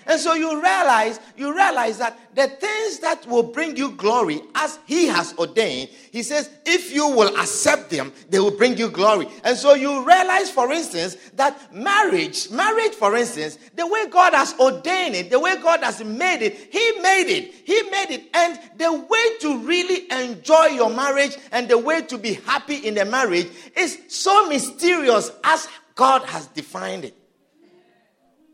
And 0.06 0.20
so 0.20 0.34
you 0.34 0.60
realize, 0.62 1.20
you 1.36 1.54
realize 1.54 1.98
that 1.98 2.18
the 2.34 2.48
things 2.48 2.98
that 2.98 3.26
will 3.26 3.42
bring 3.42 3.76
you 3.76 3.92
glory 3.92 4.40
as 4.54 4.78
he 4.86 5.06
has 5.06 5.34
ordained, 5.38 5.88
he 6.10 6.22
says, 6.22 6.50
if 6.66 6.92
you 6.92 7.08
will 7.08 7.34
accept 7.36 7.90
them, 7.90 8.12
they 8.28 8.38
will 8.38 8.56
bring 8.56 8.76
you 8.76 8.90
glory. 8.90 9.28
And 9.44 9.56
so 9.56 9.74
you 9.74 10.04
realize, 10.04 10.50
for 10.50 10.72
instance, 10.72 11.16
that 11.34 11.74
marriage, 11.74 12.50
marriage, 12.50 12.92
for 12.92 13.16
instance, 13.16 13.58
the 13.74 13.86
way 13.86 14.06
God 14.08 14.34
has 14.34 14.54
ordained 14.58 15.14
it, 15.14 15.30
the 15.30 15.40
way 15.40 15.56
God 15.56 15.80
has 15.82 16.02
made 16.04 16.42
it, 16.42 16.56
he 16.70 17.00
made 17.00 17.30
it. 17.30 17.54
He 17.64 17.82
made 17.90 18.10
it. 18.10 18.28
And 18.34 18.58
the 18.76 18.92
way 18.92 19.38
to 19.40 19.58
really 19.58 20.10
enjoy 20.10 20.66
your 20.66 20.90
marriage 20.90 21.36
and 21.52 21.68
the 21.68 21.78
way 21.78 22.02
to 22.02 22.18
be 22.18 22.34
happy 22.34 22.76
in 22.76 22.94
the 22.94 23.04
marriage 23.04 23.48
is 23.76 23.98
so 24.08 24.48
mysterious 24.48 25.30
as 25.44 25.68
God 25.94 26.22
has 26.24 26.46
defined 26.48 27.04
it. 27.04 27.14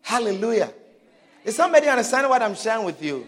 Hallelujah. 0.02 0.72
Is 1.44 1.56
somebody 1.56 1.88
understand 1.88 2.28
what 2.28 2.42
I'm 2.42 2.54
sharing 2.54 2.84
with 2.84 3.02
you? 3.02 3.26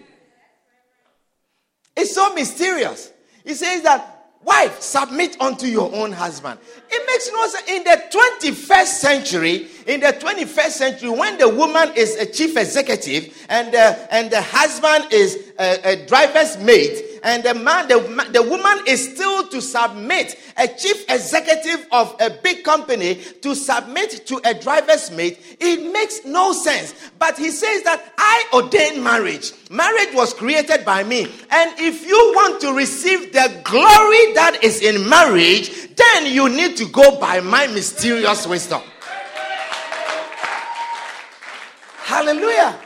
It's 1.97 2.14
so 2.14 2.35
mysterious. 2.35 3.12
He 3.45 3.54
says 3.54 3.83
that 3.83 4.12
wife 4.45 4.81
submit 4.81 5.40
unto 5.40 5.66
your 5.66 5.95
own 5.95 6.11
husband 6.11 6.59
it 6.90 7.07
makes 7.07 7.31
no 7.33 7.47
sense 7.47 7.69
in 7.69 7.85
the 7.85 8.02
21st 8.50 8.87
century 8.87 9.69
in 9.87 10.00
the 10.00 10.09
21st 10.09 10.71
century 10.71 11.09
when 11.11 11.38
the 11.38 11.49
woman 11.49 11.92
is 11.95 12.16
a 12.16 12.26
chief 12.26 12.57
executive 12.57 13.47
and 13.49 13.73
uh, 13.75 13.95
and 14.11 14.31
the 14.31 14.42
husband 14.42 15.12
is 15.12 15.52
a, 15.61 15.92
a 15.92 16.07
driver's 16.07 16.59
mate 16.59 17.12
and 17.23 17.43
the 17.45 17.55
man, 17.55 17.88
the, 17.88 17.99
the 18.33 18.43
woman 18.43 18.85
is 18.87 19.14
still 19.14 19.47
to 19.49 19.61
submit, 19.61 20.37
a 20.57 20.67
chief 20.67 21.05
executive 21.09 21.87
of 21.93 22.14
a 22.21 22.31
big 22.31 22.64
company 22.64 23.17
to 23.43 23.55
submit 23.55 24.26
to 24.26 24.41
a 24.45 24.55
driver's 24.55 25.11
mate, 25.11 25.57
it 25.61 25.93
makes 25.93 26.25
no 26.25 26.52
sense. 26.52 26.95
But 27.19 27.38
he 27.38 27.50
says 27.50 27.83
that 27.85 28.12
I 28.19 28.45
ordained 28.52 29.02
marriage. 29.02 29.52
Marriage 29.71 30.14
was 30.14 30.35
created 30.35 30.85
by 30.85 31.05
me. 31.05 31.23
And 31.50 31.79
if 31.79 32.07
you 32.07 32.33
want 32.35 32.61
to 32.62 32.73
receive 32.73 33.33
the 33.33 33.61
glory 33.64 34.35
that 34.35 34.59
is 34.62 34.83
in 34.83 35.09
marriage, 35.09 35.95
then 35.95 36.33
you 36.33 36.49
need 36.49 36.76
to 36.79 36.87
go 36.87 37.19
by 37.19 37.41
my 37.41 37.67
mysterious 37.69 38.47
wisdom. 38.47 38.83
Hallelujah. 41.99 42.79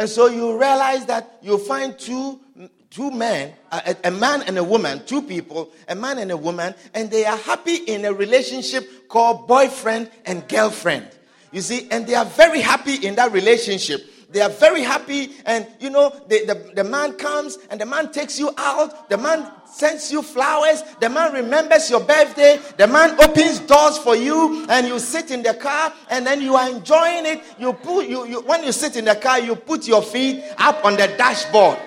And 0.00 0.08
so 0.08 0.28
you 0.28 0.58
realize 0.58 1.04
that 1.06 1.36
you 1.42 1.58
find 1.58 1.96
two, 1.98 2.40
two 2.88 3.10
men, 3.10 3.52
a, 3.70 3.94
a, 4.04 4.10
man 4.10 4.42
and 4.44 4.56
a 4.56 4.64
woman, 4.64 5.04
two 5.04 5.20
people, 5.20 5.72
a 5.88 5.94
man 5.94 6.16
and 6.16 6.30
a 6.30 6.38
woman, 6.38 6.74
and 6.94 7.10
they 7.10 7.26
are 7.26 7.36
happy 7.36 7.74
in 7.74 8.06
a 8.06 8.12
relationship 8.14 9.10
called 9.10 9.46
boyfriend 9.46 10.10
and 10.24 10.48
girlfriend. 10.48 11.06
You 11.52 11.60
see, 11.60 11.86
and 11.90 12.06
they 12.06 12.14
are 12.14 12.24
very 12.24 12.62
happy 12.62 13.06
in 13.06 13.16
that 13.16 13.32
relationship. 13.32 14.10
They 14.30 14.40
are 14.40 14.48
very 14.48 14.80
happy, 14.80 15.32
and 15.44 15.66
you 15.80 15.90
know, 15.90 16.18
the, 16.28 16.46
the, 16.46 16.72
the 16.76 16.84
man 16.84 17.12
comes 17.18 17.58
and 17.68 17.78
the 17.78 17.84
man 17.84 18.10
takes 18.10 18.38
you 18.38 18.54
out, 18.56 19.10
the 19.10 19.18
man 19.18 19.52
sends 19.70 20.10
you 20.12 20.22
flowers, 20.22 20.82
the 21.00 21.08
man 21.08 21.32
remembers 21.32 21.88
your 21.90 22.00
birthday, 22.00 22.58
the 22.76 22.86
man 22.86 23.18
opens 23.20 23.60
doors 23.60 23.98
for 23.98 24.16
you, 24.16 24.66
and 24.68 24.86
you 24.86 24.98
sit 24.98 25.30
in 25.30 25.42
the 25.42 25.54
car, 25.54 25.92
and 26.10 26.26
then 26.26 26.40
you 26.40 26.56
are 26.56 26.68
enjoying 26.68 27.26
it. 27.26 27.42
You 27.58 27.72
put 27.72 28.06
you, 28.08 28.26
you 28.26 28.40
when 28.40 28.64
you 28.64 28.72
sit 28.72 28.96
in 28.96 29.04
the 29.04 29.14
car, 29.14 29.40
you 29.40 29.56
put 29.56 29.86
your 29.86 30.02
feet 30.02 30.42
up 30.58 30.84
on 30.84 30.92
the 30.92 31.06
dashboard. 31.18 31.78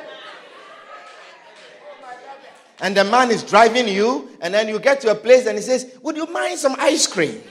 And 2.79 2.97
the 2.97 3.05
man 3.05 3.31
is 3.31 3.43
driving 3.43 3.87
you, 3.87 4.29
and 4.41 4.53
then 4.53 4.67
you 4.67 4.77
get 4.79 4.99
to 5.01 5.11
a 5.11 5.15
place 5.15 5.45
and 5.45 5.57
he 5.57 5.63
says, 5.63 5.95
Would 6.01 6.17
you 6.17 6.25
mind 6.25 6.59
some 6.59 6.75
ice 6.79 7.07
cream? 7.07 7.41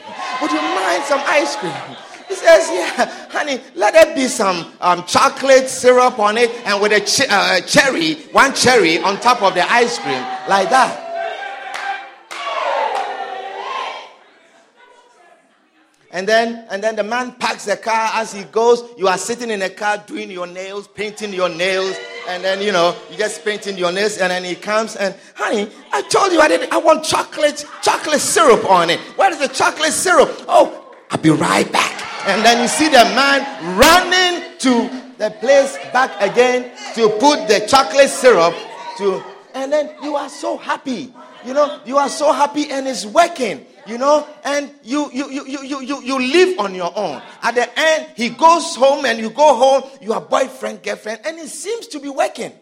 Would 0.42 0.50
you 0.50 0.60
mind 0.60 1.04
some 1.04 1.20
ice 1.24 1.56
cream? 1.56 1.72
He 2.32 2.38
says, 2.38 2.70
Yeah, 2.72 3.28
honey, 3.28 3.60
let 3.74 3.92
there 3.92 4.14
be 4.14 4.26
some 4.26 4.72
um, 4.80 5.04
chocolate 5.04 5.68
syrup 5.68 6.18
on 6.18 6.38
it 6.38 6.48
and 6.64 6.80
with 6.80 6.92
a 6.92 7.00
ch- 7.00 7.28
uh, 7.28 7.60
cherry, 7.60 8.14
one 8.32 8.54
cherry 8.54 8.98
on 9.00 9.20
top 9.20 9.42
of 9.42 9.52
the 9.52 9.70
ice 9.70 9.98
cream, 9.98 10.22
like 10.48 10.70
that. 10.70 10.98
And 16.10 16.26
then, 16.26 16.66
and 16.70 16.82
then 16.82 16.96
the 16.96 17.02
man 17.02 17.32
parks 17.32 17.66
the 17.66 17.76
car 17.76 18.10
as 18.14 18.32
he 18.32 18.44
goes. 18.44 18.82
You 18.96 19.08
are 19.08 19.18
sitting 19.18 19.50
in 19.50 19.60
the 19.60 19.68
car 19.68 19.98
doing 19.98 20.30
your 20.30 20.46
nails, 20.46 20.88
painting 20.88 21.34
your 21.34 21.50
nails, 21.50 21.98
and 22.28 22.42
then 22.42 22.62
you 22.62 22.72
know 22.72 22.96
you 23.10 23.18
just 23.18 23.44
painting 23.44 23.76
your 23.76 23.92
nails. 23.92 24.16
And 24.16 24.30
then 24.30 24.44
he 24.44 24.54
comes 24.54 24.96
and, 24.96 25.14
honey, 25.34 25.68
I 25.92 26.00
told 26.00 26.32
you 26.32 26.40
I 26.40 26.48
did. 26.48 26.70
I 26.70 26.78
want 26.78 27.04
chocolate, 27.04 27.66
chocolate 27.82 28.20
syrup 28.20 28.70
on 28.70 28.88
it. 28.88 29.00
Where 29.16 29.30
is 29.30 29.38
the 29.38 29.48
chocolate 29.48 29.92
syrup? 29.92 30.30
Oh, 30.48 30.94
I'll 31.10 31.18
be 31.18 31.28
right 31.28 31.70
back. 31.70 32.11
And 32.26 32.44
then 32.44 32.62
you 32.62 32.68
see 32.68 32.88
the 32.88 33.04
man 33.14 33.42
running 33.76 34.58
to 34.58 34.88
the 35.18 35.30
place 35.40 35.76
back 35.92 36.10
again 36.20 36.70
to 36.94 37.08
put 37.18 37.48
the 37.48 37.64
chocolate 37.66 38.10
syrup 38.10 38.54
to, 38.98 39.22
and 39.54 39.72
then 39.72 39.90
you 40.02 40.16
are 40.16 40.28
so 40.28 40.56
happy. 40.56 41.12
You 41.44 41.54
know, 41.54 41.80
you 41.84 41.98
are 41.98 42.08
so 42.08 42.32
happy 42.32 42.70
and 42.70 42.86
it's 42.86 43.04
working 43.04 43.66
you 43.86 43.98
know 43.98 44.26
and 44.44 44.70
you 44.84 45.10
you 45.12 45.28
you 45.30 45.44
you 45.46 45.80
you 45.82 46.02
you 46.02 46.18
live 46.18 46.58
on 46.58 46.74
your 46.74 46.92
own 46.96 47.20
at 47.42 47.54
the 47.54 47.78
end 47.78 48.06
he 48.14 48.28
goes 48.28 48.76
home 48.76 49.04
and 49.04 49.18
you 49.18 49.28
go 49.30 49.54
home 49.56 49.82
you 50.00 50.12
are 50.12 50.20
boyfriend 50.20 50.82
girlfriend 50.82 51.20
and 51.24 51.38
it 51.38 51.48
seems 51.48 51.88
to 51.88 51.98
be 51.98 52.08
working 52.08 52.52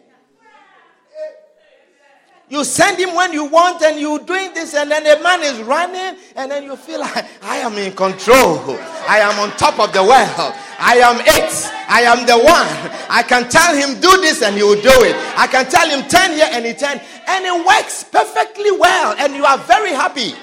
you 2.51 2.65
send 2.65 2.99
him 2.99 3.15
when 3.15 3.31
you 3.31 3.45
want, 3.45 3.81
and 3.81 3.97
you're 3.97 4.19
doing 4.19 4.53
this, 4.53 4.75
and 4.75 4.91
then 4.91 5.05
the 5.05 5.23
man 5.23 5.41
is 5.41 5.57
running, 5.61 6.19
and 6.35 6.51
then 6.51 6.65
you 6.65 6.75
feel 6.75 6.99
like 6.99 7.25
I 7.41 7.57
am 7.57 7.77
in 7.77 7.93
control. 7.93 8.59
I 9.07 9.19
am 9.19 9.39
on 9.39 9.55
top 9.55 9.79
of 9.79 9.93
the 9.93 10.03
world. 10.03 10.53
I 10.77 10.97
am 10.97 11.21
it. 11.21 11.71
I 11.87 12.01
am 12.01 12.25
the 12.25 12.37
one. 12.37 12.67
I 13.09 13.23
can 13.23 13.49
tell 13.49 13.73
him 13.73 14.01
do 14.01 14.11
this, 14.21 14.41
and 14.41 14.57
he 14.57 14.63
will 14.63 14.75
do 14.75 14.91
it. 15.03 15.15
I 15.37 15.47
can 15.47 15.65
tell 15.65 15.89
him 15.89 16.05
turn 16.09 16.31
here, 16.31 16.49
and 16.51 16.65
he 16.65 16.73
turn, 16.73 16.99
and 17.27 17.45
it 17.45 17.65
works 17.65 18.03
perfectly 18.03 18.71
well, 18.71 19.15
and 19.17 19.33
you 19.33 19.45
are 19.45 19.57
very 19.59 19.91
happy. 19.91 20.35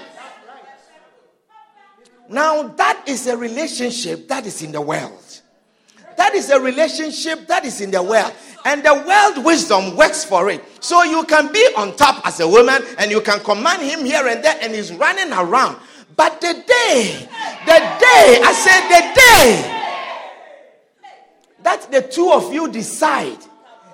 Now 2.31 2.63
that 2.63 3.05
is 3.07 3.27
a 3.27 3.37
relationship 3.37 4.29
that 4.29 4.47
is 4.47 4.63
in 4.63 4.73
the 4.73 4.81
world. 4.81 5.43
That 6.17 6.35
is 6.35 6.51
a 6.51 6.59
relationship 6.59 7.47
that 7.49 7.65
is 7.65 7.81
in 7.81 7.91
the 7.91 8.03
world. 8.03 8.33
And 8.65 8.85
the 8.85 8.95
world 8.95 9.45
wisdom 9.45 9.97
works 9.97 10.25
for 10.25 10.51
it. 10.51 10.63
So 10.81 11.03
you 11.05 11.25
can 11.25 11.53
be 11.53 11.67
on 11.77 11.97
top 11.97 12.27
as 12.27 12.41
a 12.41 12.49
woman 12.49 12.83
and 12.99 13.11
you 13.11 13.21
can 13.21 13.41
command 13.41 13.83
him 13.83 14.05
here 14.05 14.27
and 14.27 14.45
there 14.45 14.59
and 14.61 14.75
he's 14.75 14.93
running 14.93 15.33
around. 15.33 15.77
But 16.17 16.41
the 16.41 16.53
day, 16.53 17.29
the 17.65 17.79
day, 17.79 18.41
I 18.43 18.53
said 18.53 18.89
the 18.89 19.03
day 19.15 19.75
that 21.63 21.91
the 21.91 22.03
two 22.03 22.31
of 22.33 22.53
you 22.53 22.71
decide 22.71 23.39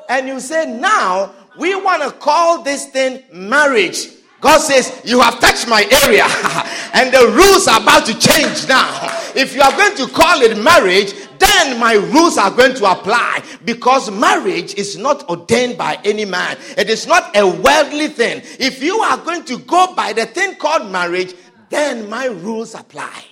and 0.09 0.27
you 0.27 0.41
say, 0.41 0.67
now 0.67 1.35
we 1.59 1.75
want 1.75 2.03
to 2.03 2.11
call 2.11 2.63
this 2.63 2.87
thing 2.87 3.23
marriage. 3.33 4.09
God 4.45 4.59
says, 4.59 5.01
You 5.05 5.21
have 5.21 5.41
touched 5.41 5.69
my 5.69 5.89
area, 6.05 6.25
and 6.93 7.13
the 7.13 7.33
rules 7.35 7.67
are 7.67 7.81
about 7.81 8.05
to 8.05 8.13
change 8.13 8.69
now. 8.69 9.09
If 9.35 9.55
you 9.55 9.63
are 9.63 9.73
going 9.73 9.97
to 9.97 10.07
call 10.09 10.43
it 10.43 10.63
marriage, 10.63 11.15
then 11.39 11.79
my 11.79 11.95
rules 11.95 12.39
are 12.39 12.51
going 12.51 12.75
to 12.75 12.91
apply 12.91 13.43
because 13.65 14.11
marriage 14.11 14.75
is 14.75 14.97
not 14.97 15.29
ordained 15.29 15.79
by 15.79 15.99
any 16.05 16.25
man. 16.25 16.57
It 16.77 16.91
is 16.91 17.07
not 17.07 17.37
a 17.37 17.47
worldly 17.47 18.09
thing. 18.09 18.43
If 18.59 18.83
you 18.83 18.99
are 18.99 19.19
going 19.19 19.45
to 19.45 19.59
go 19.59 19.95
by 19.95 20.13
the 20.13 20.27
thing 20.27 20.57
called 20.57 20.91
marriage, 20.91 21.35
then 21.71 22.09
my 22.09 22.27
rules 22.27 22.75
apply. 22.75 23.25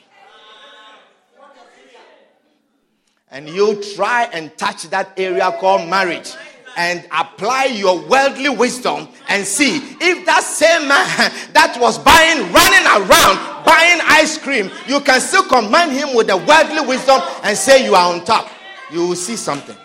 And 3.31 3.49
you 3.49 3.83
try 3.95 4.25
and 4.25 4.57
touch 4.59 4.91
that 4.91 5.15
area 5.17 5.51
called 5.59 5.89
marriage 5.89 6.33
and 6.77 7.07
apply 7.13 7.67
your 7.67 8.01
worldly 8.09 8.49
wisdom 8.49 9.09
and 9.29 9.45
see 9.47 9.77
if 10.01 10.27
that 10.27 10.43
same 10.43 10.89
man 10.89 11.07
that 11.53 11.77
was 11.81 11.99
buying, 11.99 12.41
running 12.53 12.87
around, 12.87 13.65
buying 13.65 14.01
ice 14.05 14.39
cream, 14.39 14.71
you 14.87 15.01
can 15.01 15.21
still 15.21 15.45
command 15.45 15.93
him 15.93 16.15
with 16.15 16.27
the 16.27 16.37
worldly 16.37 16.87
wisdom 16.87 17.21
and 17.43 17.57
say 17.57 17.85
you 17.85 17.95
are 17.95 18.13
on 18.13 18.25
top. 18.25 18.49
You 18.91 19.09
will 19.09 19.17
see 19.17 19.37
something. 19.37 19.77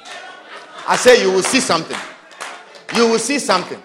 I 0.88 0.96
say 0.96 1.22
you 1.22 1.32
will 1.32 1.44
see 1.44 1.60
something. 1.60 1.98
You 2.96 3.10
will 3.10 3.20
see 3.20 3.40
something. 3.40 3.82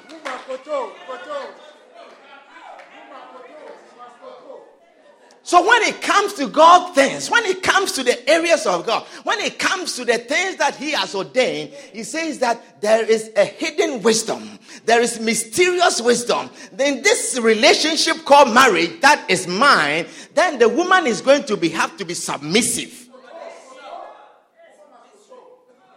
So 5.53 5.61
when 5.69 5.83
it 5.83 6.01
comes 6.01 6.33
to 6.35 6.49
God 6.49 6.95
things, 6.95 7.31
when 7.31 7.45
it 7.45 7.63
comes 7.63 7.93
to 7.93 8.03
the 8.03 8.27
areas 8.27 8.65
of 8.65 8.87
God, 8.87 9.03
when 9.25 9.39
it 9.39 9.59
comes 9.59 9.97
to 9.97 10.05
the 10.07 10.17
things 10.17 10.57
that 10.57 10.77
He 10.77 10.93
has 10.93 11.15
ordained, 11.15 11.75
He 11.93 12.05
says 12.05 12.39
that 12.39 12.81
there 12.81 13.05
is 13.05 13.31
a 13.37 13.45
hidden 13.45 14.01
wisdom, 14.01 14.59
there 14.87 15.03
is 15.03 15.21
mysterious 15.21 16.01
wisdom. 16.01 16.49
Then 16.73 17.03
this 17.03 17.39
relationship 17.39 18.25
called 18.25 18.55
marriage 18.55 18.99
that 19.03 19.27
is 19.29 19.47
mine, 19.47 20.07
then 20.33 20.59
the 20.59 20.71
woman 20.71 21.07
is 21.07 21.21
going 21.21 21.45
to 21.45 21.59
be 21.59 21.69
have 21.69 21.99
to 21.99 22.07
be 22.07 22.15
submissive. 22.15 23.11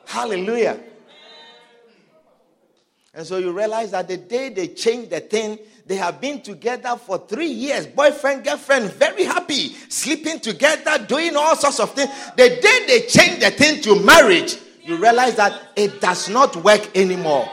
Hallelujah. 0.05 0.81
And 3.13 3.25
so 3.25 3.37
you 3.37 3.53
realize 3.53 3.91
that 3.91 4.09
the 4.09 4.17
day 4.17 4.49
they 4.49 4.67
change 4.67 5.07
the 5.07 5.21
thing, 5.21 5.57
they 5.87 5.97
have 5.97 6.19
been 6.19 6.41
together 6.41 6.95
for 6.97 7.19
three 7.19 7.47
years, 7.47 7.85
boyfriend, 7.85 8.43
girlfriend, 8.43 8.91
very 8.93 9.23
happy, 9.23 9.69
sleeping 9.87 10.39
together, 10.39 10.97
doing 11.05 11.35
all 11.35 11.55
sorts 11.55 11.79
of 11.79 11.91
things. 11.91 12.09
The 12.35 12.49
day 12.49 12.85
they 12.87 13.01
change 13.07 13.39
the 13.39 13.51
thing 13.51 13.81
to 13.83 13.99
marriage, 14.03 14.57
you 14.83 14.97
realize 14.97 15.35
that 15.35 15.69
it 15.75 16.01
does 16.01 16.27
not 16.27 16.55
work 16.57 16.95
anymore. 16.97 17.47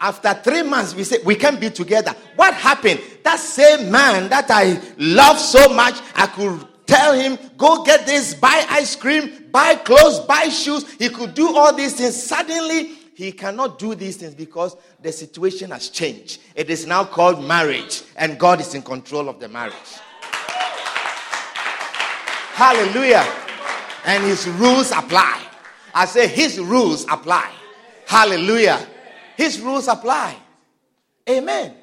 After 0.00 0.32
three 0.34 0.62
months, 0.62 0.94
we 0.94 1.02
say 1.02 1.18
we 1.24 1.34
can't 1.34 1.60
be 1.60 1.70
together. 1.70 2.14
What 2.36 2.54
happened? 2.54 3.00
That 3.24 3.40
same 3.40 3.90
man 3.90 4.28
that 4.28 4.46
I 4.48 4.80
love 4.96 5.40
so 5.40 5.68
much, 5.74 6.00
I 6.14 6.28
could 6.28 6.64
tell 6.86 7.12
him, 7.12 7.36
go 7.56 7.82
get 7.82 8.06
this, 8.06 8.34
buy 8.34 8.64
ice 8.70 8.94
cream, 8.94 9.46
buy 9.50 9.74
clothes, 9.74 10.20
buy 10.20 10.48
shoes. 10.48 10.88
He 10.92 11.08
could 11.08 11.34
do 11.34 11.56
all 11.56 11.74
these 11.74 11.96
things. 11.96 12.20
Suddenly, 12.22 12.97
he 13.18 13.32
cannot 13.32 13.80
do 13.80 13.96
these 13.96 14.16
things 14.16 14.32
because 14.32 14.76
the 15.02 15.10
situation 15.10 15.72
has 15.72 15.88
changed. 15.88 16.40
It 16.54 16.70
is 16.70 16.86
now 16.86 17.02
called 17.02 17.44
marriage, 17.44 18.04
and 18.14 18.38
God 18.38 18.60
is 18.60 18.76
in 18.76 18.82
control 18.82 19.28
of 19.28 19.40
the 19.40 19.48
marriage. 19.48 19.74
Hallelujah. 22.54 23.26
And 24.04 24.22
his 24.22 24.46
rules 24.46 24.92
apply. 24.92 25.42
I 25.92 26.04
say 26.04 26.28
his 26.28 26.60
rules 26.60 27.06
apply. 27.10 27.50
Hallelujah. 28.06 28.86
His 29.36 29.60
rules 29.60 29.88
apply. 29.88 30.36
Amen. 31.28 31.74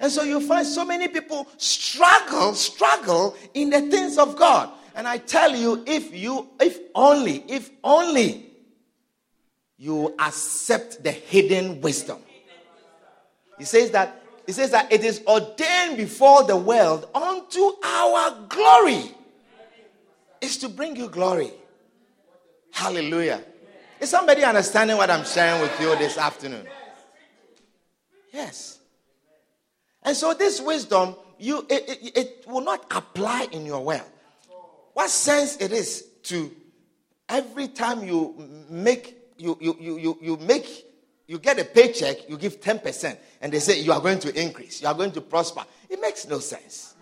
And 0.00 0.10
so 0.10 0.22
you 0.22 0.40
find 0.40 0.66
so 0.66 0.86
many 0.86 1.08
people 1.08 1.48
struggle, 1.58 2.54
struggle 2.54 3.36
in 3.52 3.68
the 3.68 3.82
things 3.90 4.16
of 4.16 4.36
God. 4.36 4.70
And 4.94 5.06
I 5.06 5.18
tell 5.18 5.54
you, 5.54 5.84
if 5.86 6.14
you, 6.14 6.48
if 6.58 6.78
only, 6.94 7.44
if 7.46 7.68
only 7.84 8.49
you 9.80 10.14
accept 10.18 11.02
the 11.02 11.10
hidden 11.10 11.80
wisdom. 11.80 12.18
He 13.58 13.64
says 13.64 13.90
that 13.92 14.22
he 14.46 14.52
says 14.52 14.72
that 14.72 14.92
it 14.92 15.04
is 15.04 15.22
ordained 15.26 15.96
before 15.96 16.44
the 16.44 16.56
world 16.56 17.08
unto 17.14 17.72
our 17.82 18.46
glory. 18.48 19.10
It's 20.40 20.58
to 20.58 20.68
bring 20.68 20.96
you 20.96 21.08
glory. 21.08 21.52
Hallelujah. 22.72 23.42
Is 24.00 24.10
somebody 24.10 24.44
understanding 24.44 24.96
what 24.96 25.10
I'm 25.10 25.24
sharing 25.24 25.62
with 25.62 25.80
you 25.80 25.96
this 25.96 26.18
afternoon? 26.18 26.66
Yes. 28.32 28.80
And 30.02 30.16
so 30.16 30.34
this 30.34 30.60
wisdom, 30.60 31.14
you 31.38 31.64
it, 31.70 31.88
it, 31.88 32.16
it 32.16 32.44
will 32.46 32.62
not 32.62 32.84
apply 32.90 33.48
in 33.52 33.64
your 33.64 33.82
well. 33.82 34.06
What 34.92 35.08
sense 35.08 35.56
it 35.56 35.72
is 35.72 36.04
to 36.24 36.50
every 37.28 37.68
time 37.68 38.04
you 38.04 38.34
make 38.68 39.19
you 39.40 39.56
you 39.60 39.76
you 39.80 39.98
you, 39.98 40.18
you 40.20 40.36
make 40.36 40.86
you 41.26 41.38
get 41.38 41.60
a 41.60 41.64
paycheck, 41.64 42.28
you 42.28 42.36
give 42.36 42.60
10%, 42.60 43.16
and 43.40 43.52
they 43.52 43.60
say 43.60 43.78
you 43.80 43.92
are 43.92 44.00
going 44.00 44.18
to 44.18 44.40
increase, 44.40 44.82
you 44.82 44.88
are 44.88 44.94
going 44.94 45.12
to 45.12 45.20
prosper. 45.20 45.64
It 45.88 46.00
makes 46.00 46.26
no 46.26 46.40
sense. 46.40 46.96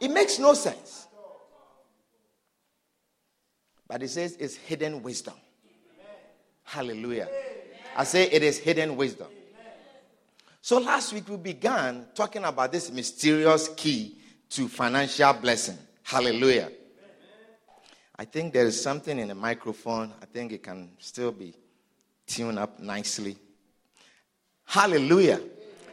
It 0.00 0.10
makes 0.10 0.38
no 0.38 0.54
sense. 0.54 1.06
But 3.86 4.02
it 4.02 4.08
says 4.08 4.36
it's 4.40 4.54
hidden 4.54 5.02
wisdom. 5.02 5.34
Hallelujah. 6.62 7.28
I 7.94 8.04
say 8.04 8.30
it 8.30 8.42
is 8.42 8.56
hidden 8.56 8.96
wisdom. 8.96 9.28
So 10.62 10.78
last 10.78 11.12
week 11.12 11.28
we 11.28 11.36
began 11.36 12.06
talking 12.14 12.44
about 12.44 12.72
this 12.72 12.90
mysterious 12.90 13.68
key 13.76 14.16
to 14.50 14.68
financial 14.68 15.32
blessing. 15.34 15.76
Hallelujah. 16.02 16.70
I 18.20 18.26
think 18.26 18.52
there 18.52 18.66
is 18.66 18.78
something 18.78 19.18
in 19.18 19.28
the 19.28 19.34
microphone. 19.34 20.12
I 20.20 20.26
think 20.26 20.52
it 20.52 20.62
can 20.62 20.90
still 20.98 21.32
be 21.32 21.54
tuned 22.26 22.58
up 22.58 22.78
nicely. 22.78 23.38
Hallelujah. 24.66 25.40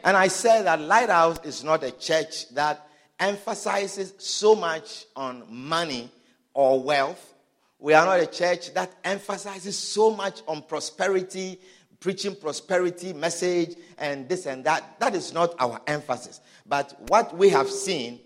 And 0.03 0.17
I 0.17 0.27
said 0.27 0.63
that 0.63 0.81
Lighthouse 0.81 1.39
is 1.45 1.63
not 1.63 1.85
a 1.85 1.91
church 1.91 2.49
that 2.49 2.85
emphasizes 3.17 4.13
so 4.17 4.55
much 4.55 5.05
on 5.15 5.45
money 5.49 6.11
or 6.53 6.83
wealth. 6.83 7.33
We 7.79 7.93
are 7.93 8.05
not 8.05 8.19
a 8.19 8.27
church 8.27 8.73
that 8.73 8.91
emphasizes 9.05 9.79
so 9.79 10.11
much 10.11 10.41
on 10.49 10.63
prosperity, 10.63 11.61
preaching 12.01 12.35
prosperity 12.35 13.13
message 13.13 13.77
and 13.97 14.27
this 14.27 14.47
and 14.47 14.65
that. 14.65 14.99
That 14.99 15.15
is 15.15 15.33
not 15.33 15.55
our 15.59 15.79
emphasis. 15.87 16.41
But 16.65 16.93
what 17.07 17.37
we 17.37 17.47
have 17.51 17.69
seen 17.69 18.19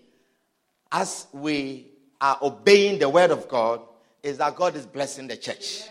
as 0.90 1.28
we 1.32 1.86
are 2.20 2.38
obeying 2.42 2.98
the 2.98 3.08
word 3.08 3.30
of 3.30 3.46
God 3.46 3.80
is 4.22 4.38
that 4.38 4.56
God 4.56 4.76
is 4.76 4.86
blessing 4.86 5.26
the 5.26 5.36
church. 5.36 5.82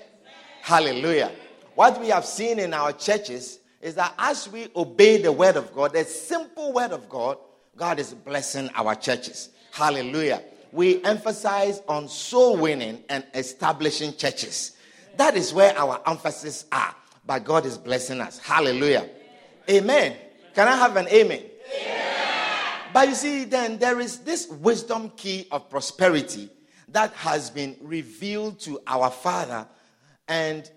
Hallelujah. 0.61 1.31
What 1.75 1.99
we 1.99 2.09
have 2.09 2.25
seen 2.25 2.59
in 2.59 2.73
our 2.73 2.93
churches 2.93 3.59
is 3.81 3.95
that 3.95 4.13
as 4.17 4.47
we 4.49 4.67
obey 4.75 5.21
the 5.21 5.31
word 5.31 5.55
of 5.55 5.73
God, 5.73 5.93
the 5.93 6.03
simple 6.03 6.71
word 6.71 6.91
of 6.91 7.09
God, 7.09 7.37
God 7.75 7.99
is 7.99 8.13
blessing 8.13 8.69
our 8.75 8.95
churches. 8.95 9.49
Hallelujah. 9.71 10.43
We 10.71 11.03
emphasize 11.03 11.81
on 11.87 12.07
soul 12.07 12.57
winning 12.57 13.03
and 13.09 13.25
establishing 13.33 14.15
churches. 14.15 14.73
That 15.17 15.35
is 15.35 15.53
where 15.53 15.77
our 15.77 16.01
emphasis 16.05 16.65
are. 16.71 16.95
But 17.25 17.43
God 17.43 17.65
is 17.65 17.77
blessing 17.77 18.21
us. 18.21 18.39
Hallelujah. 18.39 19.09
Amen. 19.69 20.15
Can 20.53 20.67
I 20.67 20.75
have 20.75 20.95
an 20.95 21.07
amen? 21.07 21.43
But 22.93 23.07
you 23.07 23.15
see, 23.15 23.45
then 23.45 23.77
there 23.77 23.99
is 23.99 24.19
this 24.19 24.47
wisdom 24.47 25.11
key 25.15 25.47
of 25.51 25.69
prosperity 25.69 26.49
that 26.91 27.13
has 27.13 27.49
been 27.49 27.75
revealed 27.81 28.59
to 28.61 28.79
our 28.87 29.09
Father, 29.09 29.67
and 30.27 30.69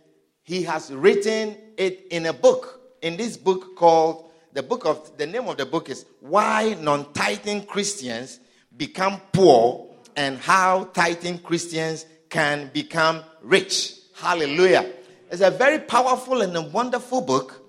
He 0.43 0.63
has 0.63 0.93
written 0.93 1.57
it 1.77 2.07
in 2.11 2.27
a 2.27 2.33
book. 2.33 2.81
In 3.03 3.17
this 3.17 3.37
book 3.37 3.77
called 3.77 4.31
the 4.53 4.63
book 4.63 4.87
of 4.87 5.19
the 5.19 5.27
name 5.27 5.49
of 5.49 5.57
the 5.57 5.67
book 5.67 5.91
is 5.91 6.07
Why 6.21 6.77
Non-Tithing 6.81 7.67
Christians 7.67 8.39
Become 8.77 9.21
Poor 9.33 9.89
and 10.17 10.39
How 10.39 10.85
Tithing 10.85 11.39
Christians 11.41 12.07
Can 12.31 12.71
Become 12.73 13.23
Rich. 13.43 13.95
Hallelujah. 14.15 14.91
It's 15.31 15.43
a 15.43 15.51
very 15.51 15.81
powerful 15.81 16.43
and 16.43 16.57
a 16.57 16.63
wonderful 16.63 17.21
book. 17.21 17.67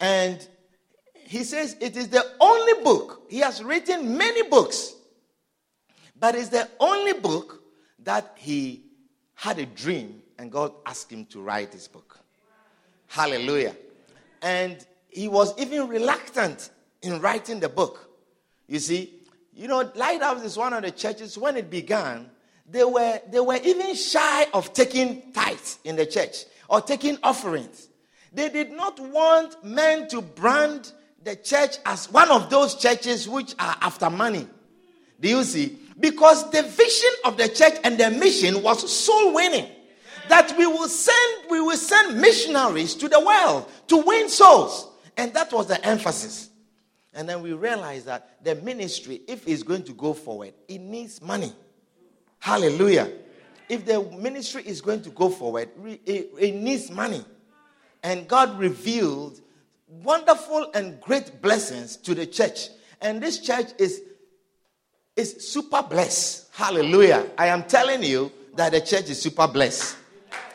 And 0.00 0.46
he 1.14 1.44
says 1.44 1.76
it 1.80 1.96
is 1.96 2.08
the 2.08 2.24
only 2.40 2.84
book. 2.84 3.22
He 3.28 3.38
has 3.38 3.62
written 3.62 4.16
many 4.16 4.42
books, 4.48 4.94
but 6.18 6.34
it's 6.34 6.50
the 6.50 6.68
only 6.78 7.14
book 7.14 7.57
that 8.08 8.32
he 8.36 8.82
had 9.34 9.58
a 9.58 9.66
dream 9.66 10.22
and 10.38 10.50
God 10.50 10.72
asked 10.86 11.12
him 11.12 11.26
to 11.26 11.42
write 11.42 11.74
his 11.74 11.88
book. 11.88 12.18
Hallelujah. 13.06 13.76
And 14.40 14.78
he 15.10 15.28
was 15.28 15.52
even 15.60 15.88
reluctant 15.88 16.70
in 17.02 17.20
writing 17.20 17.60
the 17.60 17.68
book. 17.68 18.08
You 18.66 18.78
see, 18.78 19.12
you 19.52 19.68
know, 19.68 19.92
Lighthouse 19.94 20.42
is 20.42 20.56
one 20.56 20.72
of 20.72 20.84
the 20.84 20.90
churches 20.90 21.36
when 21.36 21.58
it 21.58 21.68
began, 21.68 22.30
they 22.66 22.82
were 22.82 23.20
they 23.30 23.40
were 23.40 23.58
even 23.62 23.94
shy 23.94 24.46
of 24.54 24.72
taking 24.72 25.30
tithes 25.32 25.78
in 25.84 25.96
the 25.96 26.06
church 26.06 26.46
or 26.70 26.80
taking 26.80 27.18
offerings. 27.22 27.88
They 28.32 28.48
did 28.48 28.70
not 28.72 28.98
want 28.98 29.62
men 29.62 30.08
to 30.08 30.22
brand 30.22 30.92
the 31.22 31.36
church 31.36 31.76
as 31.84 32.10
one 32.10 32.30
of 32.30 32.48
those 32.48 32.74
churches 32.74 33.28
which 33.28 33.54
are 33.58 33.76
after 33.82 34.08
money. 34.08 34.48
Do 35.20 35.28
you 35.28 35.44
see? 35.44 35.78
Because 36.00 36.50
the 36.50 36.62
vision 36.62 37.10
of 37.24 37.36
the 37.36 37.48
church 37.48 37.74
and 37.84 37.98
the 37.98 38.10
mission 38.10 38.62
was 38.62 38.90
soul 38.90 39.34
winning. 39.34 39.68
That 40.28 40.54
we 40.58 40.66
will 40.66 40.88
send, 40.88 41.50
we 41.50 41.60
will 41.60 41.76
send 41.76 42.20
missionaries 42.20 42.94
to 42.96 43.08
the 43.08 43.18
world 43.18 43.70
to 43.88 43.96
win 43.96 44.28
souls. 44.28 44.88
And 45.16 45.32
that 45.34 45.52
was 45.52 45.66
the 45.66 45.84
emphasis. 45.84 46.50
And 47.14 47.28
then 47.28 47.42
we 47.42 47.52
realized 47.52 48.06
that 48.06 48.44
the 48.44 48.54
ministry, 48.56 49.22
if 49.26 49.48
it's 49.48 49.62
going 49.62 49.82
to 49.84 49.92
go 49.92 50.12
forward, 50.12 50.52
it 50.68 50.78
needs 50.78 51.20
money. 51.20 51.52
Hallelujah. 52.38 53.10
If 53.68 53.84
the 53.84 54.02
ministry 54.18 54.62
is 54.64 54.80
going 54.80 55.02
to 55.02 55.10
go 55.10 55.28
forward, 55.28 55.70
it, 56.06 56.30
it 56.38 56.54
needs 56.54 56.90
money. 56.90 57.24
And 58.02 58.28
God 58.28 58.58
revealed 58.58 59.40
wonderful 59.88 60.70
and 60.74 61.00
great 61.00 61.42
blessings 61.42 61.96
to 61.96 62.14
the 62.14 62.26
church. 62.26 62.68
And 63.00 63.22
this 63.22 63.40
church 63.40 63.70
is 63.78 64.02
is 65.18 65.34
super 65.50 65.82
blessed. 65.82 66.46
Hallelujah. 66.52 67.28
I 67.36 67.48
am 67.48 67.64
telling 67.64 68.04
you 68.04 68.30
that 68.54 68.70
the 68.70 68.80
church 68.80 69.10
is 69.10 69.20
super 69.20 69.48
blessed. 69.48 69.96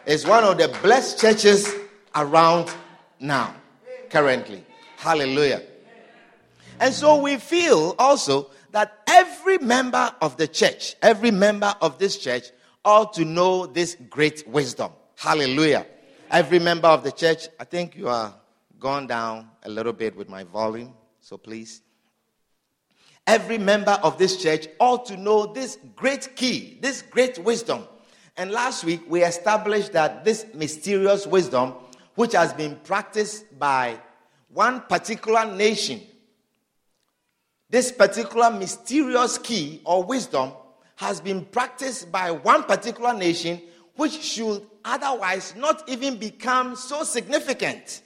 It's 0.05 0.25
one 0.25 0.45
of 0.45 0.57
the 0.57 0.69
blessed 0.81 1.19
churches 1.19 1.69
around 2.15 2.73
now, 3.19 3.53
currently. 4.09 4.63
Hallelujah. 4.95 5.63
And 6.79 6.93
so 6.93 7.21
we 7.21 7.35
feel 7.37 7.93
also 7.99 8.49
that 8.71 9.03
every 9.05 9.57
member 9.57 10.15
of 10.21 10.37
the 10.37 10.47
church, 10.47 10.95
every 11.01 11.31
member 11.31 11.75
of 11.81 11.99
this 11.99 12.17
church 12.17 12.45
ought 12.85 13.13
to 13.13 13.25
know 13.25 13.65
this 13.65 13.97
great 14.09 14.47
wisdom. 14.47 14.91
Hallelujah. 15.17 15.85
Every 16.31 16.59
member 16.59 16.87
of 16.87 17.03
the 17.03 17.11
church, 17.11 17.49
I 17.59 17.65
think 17.65 17.97
you 17.97 18.07
are 18.07 18.33
gone 18.79 19.07
down 19.07 19.49
a 19.63 19.69
little 19.69 19.93
bit 19.93 20.15
with 20.15 20.29
my 20.29 20.43
volume, 20.45 20.93
so 21.19 21.37
please. 21.37 21.81
Every 23.25 23.57
member 23.57 23.97
of 24.03 24.17
this 24.17 24.41
church 24.41 24.67
ought 24.79 25.05
to 25.05 25.17
know 25.17 25.45
this 25.45 25.77
great 25.95 26.35
key, 26.35 26.77
this 26.81 27.01
great 27.01 27.39
wisdom. 27.39 27.83
And 28.35 28.51
last 28.51 28.83
week 28.83 29.01
we 29.07 29.23
established 29.23 29.93
that 29.93 30.25
this 30.25 30.45
mysterious 30.53 31.25
wisdom, 31.25 31.73
which 32.15 32.33
has 32.33 32.53
been 32.53 32.75
practiced 32.83 33.57
by 33.57 33.97
one 34.49 34.81
particular 34.81 35.45
nation, 35.45 36.01
this 37.69 37.91
particular 37.91 38.51
mysterious 38.51 39.37
key 39.37 39.81
or 39.85 40.03
wisdom 40.03 40.51
has 40.97 41.21
been 41.21 41.45
practiced 41.45 42.11
by 42.11 42.29
one 42.29 42.63
particular 42.63 43.13
nation, 43.13 43.61
which 43.95 44.21
should 44.21 44.63
otherwise 44.85 45.55
not 45.55 45.87
even 45.87 46.17
become 46.17 46.75
so 46.75 47.03
significant. 47.03 48.01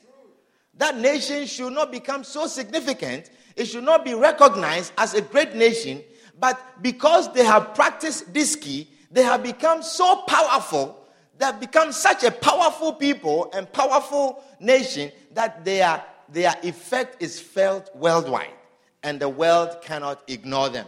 That 0.75 0.97
nation 0.97 1.47
should 1.47 1.73
not 1.73 1.91
become 1.91 2.23
so 2.23 2.47
significant 2.47 3.29
it 3.57 3.65
should 3.65 3.83
not 3.83 4.05
be 4.05 4.13
recognized 4.13 4.93
as 4.97 5.13
a 5.13 5.21
great 5.21 5.55
nation, 5.55 6.03
but 6.39 6.81
because 6.81 7.33
they 7.33 7.43
have 7.43 7.73
practiced 7.73 8.33
this 8.33 8.55
key, 8.55 8.87
they 9.11 9.23
have 9.23 9.43
become 9.43 9.81
so 9.81 10.23
powerful, 10.27 11.05
they 11.37 11.45
have 11.45 11.59
become 11.59 11.91
such 11.91 12.23
a 12.23 12.31
powerful 12.31 12.93
people 12.93 13.49
and 13.53 13.71
powerful 13.73 14.43
nation 14.59 15.11
that 15.33 15.65
their, 15.65 16.03
their 16.29 16.53
effect 16.63 17.21
is 17.21 17.39
felt 17.39 17.93
worldwide, 17.95 18.53
and 19.03 19.19
the 19.19 19.29
world 19.29 19.77
cannot 19.81 20.23
ignore 20.27 20.69
them. 20.69 20.87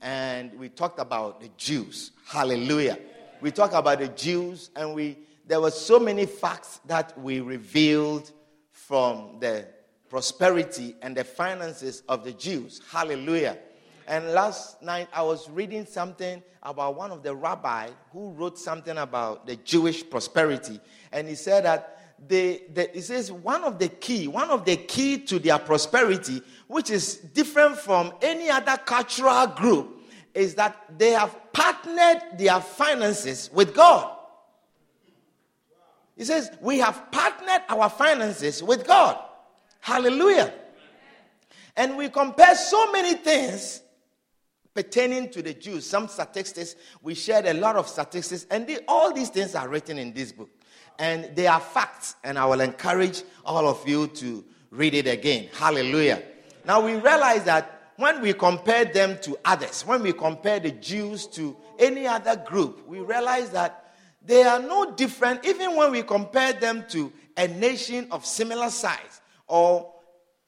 And 0.00 0.58
we 0.58 0.68
talked 0.68 0.98
about 0.98 1.40
the 1.40 1.50
Jews. 1.56 2.12
Hallelujah. 2.26 2.98
We 3.40 3.50
talked 3.50 3.74
about 3.74 3.98
the 3.98 4.08
Jews, 4.08 4.70
and 4.74 4.94
we 4.94 5.18
there 5.46 5.60
were 5.62 5.70
so 5.70 5.98
many 5.98 6.26
facts 6.26 6.80
that 6.86 7.18
we 7.18 7.40
revealed 7.40 8.30
from 8.70 9.38
the 9.40 9.66
prosperity 10.08 10.96
and 11.02 11.16
the 11.16 11.24
finances 11.24 12.02
of 12.08 12.24
the 12.24 12.32
Jews. 12.32 12.80
Hallelujah. 12.90 13.58
And 14.06 14.32
last 14.32 14.82
night 14.82 15.08
I 15.12 15.22
was 15.22 15.50
reading 15.50 15.84
something 15.84 16.42
about 16.62 16.96
one 16.96 17.10
of 17.10 17.22
the 17.22 17.34
rabbi 17.34 17.90
who 18.12 18.30
wrote 18.30 18.58
something 18.58 18.96
about 18.96 19.46
the 19.46 19.56
Jewish 19.56 20.08
prosperity. 20.08 20.80
And 21.12 21.28
he 21.28 21.34
said 21.34 21.64
that 21.64 21.98
they, 22.26 22.62
they, 22.72 23.00
says 23.00 23.30
one 23.30 23.64
of 23.64 23.78
the 23.78 23.88
key, 23.88 24.26
one 24.26 24.50
of 24.50 24.64
the 24.64 24.76
key 24.76 25.18
to 25.18 25.38
their 25.38 25.58
prosperity, 25.58 26.42
which 26.66 26.90
is 26.90 27.16
different 27.16 27.76
from 27.76 28.12
any 28.22 28.50
other 28.50 28.76
cultural 28.78 29.46
group, 29.46 30.00
is 30.34 30.54
that 30.56 30.98
they 30.98 31.10
have 31.10 31.36
partnered 31.52 32.38
their 32.38 32.60
finances 32.60 33.50
with 33.52 33.74
God. 33.74 34.16
He 36.16 36.24
says, 36.24 36.50
We 36.60 36.78
have 36.78 37.10
partnered 37.12 37.62
our 37.68 37.88
finances 37.88 38.62
with 38.62 38.86
God. 38.86 39.18
Hallelujah. 39.80 40.52
And 41.76 41.96
we 41.96 42.08
compare 42.08 42.54
so 42.56 42.90
many 42.90 43.14
things 43.14 43.82
pertaining 44.74 45.30
to 45.30 45.42
the 45.42 45.54
Jews. 45.54 45.86
Some 45.86 46.08
statistics, 46.08 46.76
we 47.02 47.14
shared 47.14 47.46
a 47.46 47.54
lot 47.54 47.76
of 47.76 47.88
statistics, 47.88 48.46
and 48.50 48.68
all 48.86 49.12
these 49.12 49.28
things 49.28 49.54
are 49.54 49.68
written 49.68 49.98
in 49.98 50.12
this 50.12 50.32
book. 50.32 50.50
And 50.98 51.34
they 51.36 51.46
are 51.46 51.60
facts, 51.60 52.16
and 52.24 52.38
I 52.38 52.44
will 52.46 52.60
encourage 52.60 53.22
all 53.44 53.66
of 53.68 53.88
you 53.88 54.08
to 54.08 54.44
read 54.70 54.94
it 54.94 55.06
again. 55.06 55.48
Hallelujah. 55.54 56.22
Now 56.64 56.80
we 56.80 56.94
realize 56.94 57.44
that 57.44 57.92
when 57.96 58.20
we 58.20 58.32
compare 58.32 58.84
them 58.84 59.18
to 59.22 59.38
others, 59.44 59.82
when 59.86 60.02
we 60.02 60.12
compare 60.12 60.60
the 60.60 60.72
Jews 60.72 61.26
to 61.28 61.56
any 61.78 62.06
other 62.06 62.36
group, 62.36 62.86
we 62.86 63.00
realize 63.00 63.50
that 63.50 63.94
they 64.24 64.42
are 64.42 64.60
no 64.60 64.92
different, 64.92 65.44
even 65.44 65.76
when 65.76 65.92
we 65.92 66.02
compare 66.02 66.52
them 66.52 66.84
to 66.90 67.12
a 67.36 67.48
nation 67.48 68.08
of 68.10 68.26
similar 68.26 68.70
size 68.70 69.17
or 69.48 69.92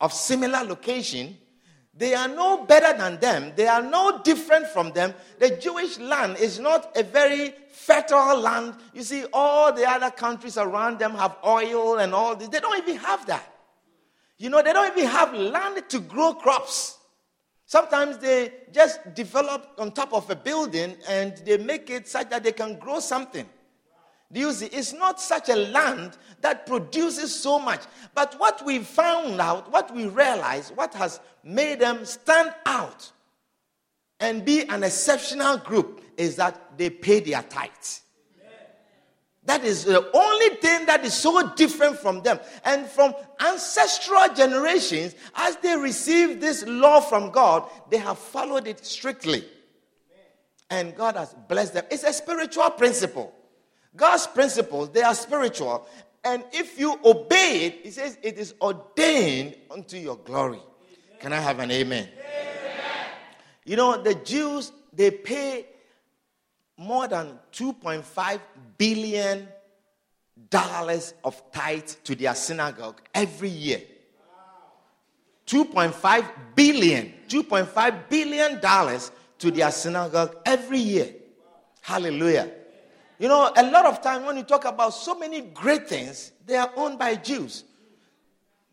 of 0.00 0.12
similar 0.12 0.64
location, 0.64 1.36
they 1.94 2.14
are 2.14 2.28
no 2.28 2.64
better 2.64 2.96
than 2.96 3.20
them. 3.20 3.52
They 3.56 3.66
are 3.66 3.82
no 3.82 4.22
different 4.22 4.68
from 4.68 4.92
them. 4.92 5.12
The 5.38 5.50
Jewish 5.56 5.98
land 5.98 6.38
is 6.38 6.58
not 6.58 6.96
a 6.96 7.02
very 7.02 7.54
fertile 7.72 8.38
land. 8.38 8.74
You 8.94 9.02
see, 9.02 9.24
all 9.32 9.72
the 9.72 9.88
other 9.88 10.10
countries 10.10 10.56
around 10.56 10.98
them 10.98 11.14
have 11.14 11.36
oil 11.44 11.98
and 11.98 12.14
all 12.14 12.36
this. 12.36 12.48
They 12.48 12.60
don't 12.60 12.78
even 12.78 12.96
have 12.96 13.26
that. 13.26 13.44
You 14.38 14.48
know, 14.48 14.62
they 14.62 14.72
don't 14.72 14.96
even 14.96 15.10
have 15.10 15.34
land 15.34 15.82
to 15.90 15.98
grow 16.00 16.32
crops. 16.32 16.96
Sometimes 17.66 18.18
they 18.18 18.52
just 18.72 19.14
develop 19.14 19.74
on 19.78 19.92
top 19.92 20.14
of 20.14 20.28
a 20.30 20.34
building 20.34 20.96
and 21.08 21.36
they 21.44 21.58
make 21.58 21.90
it 21.90 22.08
such 22.08 22.30
that 22.30 22.42
they 22.42 22.52
can 22.52 22.78
grow 22.78 23.00
something. 23.00 23.46
Do 24.32 24.40
you 24.40 24.52
see? 24.52 24.66
It's 24.66 24.92
not 24.92 25.20
such 25.20 25.48
a 25.48 25.56
land 25.56 26.16
that 26.40 26.66
produces 26.66 27.34
so 27.34 27.58
much. 27.58 27.82
But 28.14 28.34
what 28.38 28.64
we 28.64 28.78
found 28.78 29.40
out, 29.40 29.70
what 29.72 29.94
we 29.94 30.06
realized, 30.06 30.76
what 30.76 30.94
has 30.94 31.20
made 31.42 31.80
them 31.80 32.04
stand 32.04 32.54
out 32.64 33.10
and 34.20 34.44
be 34.44 34.62
an 34.62 34.84
exceptional 34.84 35.58
group 35.58 36.02
is 36.16 36.36
that 36.36 36.78
they 36.78 36.90
pay 36.90 37.20
their 37.20 37.42
tithes. 37.42 38.02
That 39.44 39.64
is 39.64 39.84
the 39.84 40.08
only 40.14 40.56
thing 40.56 40.86
that 40.86 41.04
is 41.04 41.14
so 41.14 41.54
different 41.54 41.98
from 41.98 42.22
them. 42.22 42.38
And 42.64 42.86
from 42.86 43.14
ancestral 43.40 44.32
generations, 44.34 45.14
as 45.34 45.56
they 45.56 45.76
received 45.76 46.40
this 46.40 46.64
law 46.66 47.00
from 47.00 47.30
God, 47.30 47.68
they 47.90 47.96
have 47.96 48.18
followed 48.18 48.66
it 48.66 48.84
strictly. 48.84 49.44
And 50.68 50.94
God 50.94 51.16
has 51.16 51.34
blessed 51.48 51.74
them. 51.74 51.84
It's 51.90 52.04
a 52.04 52.12
spiritual 52.12 52.70
principle. 52.70 53.34
God's 53.96 54.26
principles, 54.26 54.90
they 54.90 55.02
are 55.02 55.14
spiritual. 55.14 55.86
And 56.22 56.44
if 56.52 56.78
you 56.78 56.98
obey 57.04 57.66
it, 57.66 57.80
he 57.82 57.90
says 57.90 58.18
it 58.22 58.38
is 58.38 58.54
ordained 58.60 59.56
unto 59.70 59.96
your 59.96 60.16
glory. 60.16 60.60
Can 61.18 61.32
I 61.32 61.38
have 61.40 61.58
an 61.58 61.70
amen? 61.70 62.08
amen? 62.08 63.06
You 63.64 63.76
know, 63.76 64.02
the 64.02 64.14
Jews, 64.14 64.72
they 64.92 65.10
pay 65.10 65.66
more 66.76 67.08
than 67.08 67.38
2.5 67.52 68.40
billion 68.78 69.48
dollars 70.48 71.14
of 71.22 71.42
tithe 71.52 71.88
to 72.04 72.14
their 72.14 72.34
synagogue 72.34 73.00
every 73.14 73.50
year. 73.50 73.82
2.5 75.46 76.24
billion, 76.54 77.12
2.5 77.28 78.08
billion 78.08 78.60
dollars 78.60 79.10
to 79.38 79.50
their 79.50 79.70
synagogue 79.70 80.36
every 80.46 80.78
year. 80.78 81.12
Hallelujah. 81.82 82.50
You 83.20 83.28
know, 83.28 83.52
a 83.54 83.70
lot 83.70 83.84
of 83.84 84.00
time 84.00 84.24
when 84.24 84.38
you 84.38 84.42
talk 84.42 84.64
about 84.64 84.94
so 84.94 85.14
many 85.14 85.42
great 85.42 85.86
things, 85.86 86.32
they 86.46 86.56
are 86.56 86.72
owned 86.74 86.98
by 86.98 87.16
Jews. 87.16 87.64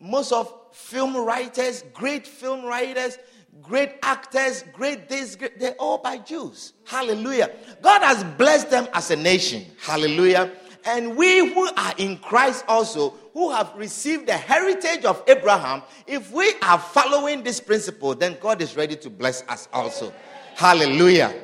Most 0.00 0.32
of 0.32 0.50
film 0.72 1.14
writers, 1.14 1.84
great 1.92 2.26
film 2.26 2.64
writers, 2.64 3.18
great 3.60 3.96
actors, 4.02 4.64
great 4.72 5.06
this, 5.06 5.36
great, 5.36 5.60
they're 5.60 5.74
all 5.74 5.98
by 5.98 6.16
Jews. 6.16 6.72
Hallelujah. 6.86 7.50
God 7.82 8.00
has 8.00 8.24
blessed 8.24 8.70
them 8.70 8.88
as 8.94 9.10
a 9.10 9.16
nation. 9.16 9.66
Hallelujah. 9.82 10.50
And 10.86 11.14
we 11.14 11.52
who 11.52 11.68
are 11.76 11.92
in 11.98 12.16
Christ 12.16 12.64
also, 12.68 13.10
who 13.34 13.50
have 13.50 13.70
received 13.76 14.28
the 14.28 14.38
heritage 14.38 15.04
of 15.04 15.22
Abraham, 15.28 15.82
if 16.06 16.32
we 16.32 16.54
are 16.62 16.78
following 16.78 17.42
this 17.42 17.60
principle, 17.60 18.14
then 18.14 18.38
God 18.40 18.62
is 18.62 18.76
ready 18.76 18.96
to 18.96 19.10
bless 19.10 19.42
us 19.46 19.68
also. 19.74 20.10
Hallelujah. 20.54 21.34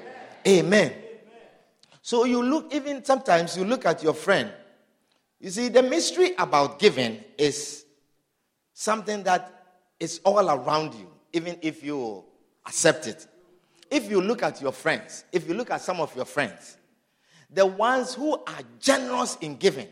Amen. 0.48 1.03
So 2.04 2.24
you 2.26 2.42
look, 2.42 2.74
even 2.74 3.02
sometimes 3.02 3.56
you 3.56 3.64
look 3.64 3.86
at 3.86 4.02
your 4.02 4.12
friend. 4.12 4.52
You 5.40 5.48
see, 5.48 5.68
the 5.68 5.82
mystery 5.82 6.32
about 6.36 6.78
giving 6.78 7.24
is 7.38 7.86
something 8.74 9.22
that 9.22 9.64
is 9.98 10.20
all 10.22 10.50
around 10.50 10.92
you, 10.92 11.10
even 11.32 11.56
if 11.62 11.82
you 11.82 12.22
accept 12.66 13.06
it. 13.06 13.26
If 13.90 14.10
you 14.10 14.20
look 14.20 14.42
at 14.42 14.60
your 14.60 14.72
friends, 14.72 15.24
if 15.32 15.48
you 15.48 15.54
look 15.54 15.70
at 15.70 15.80
some 15.80 15.98
of 15.98 16.14
your 16.14 16.26
friends, 16.26 16.76
the 17.50 17.64
ones 17.64 18.12
who 18.12 18.34
are 18.34 18.60
generous 18.78 19.38
in 19.40 19.56
giving, 19.56 19.88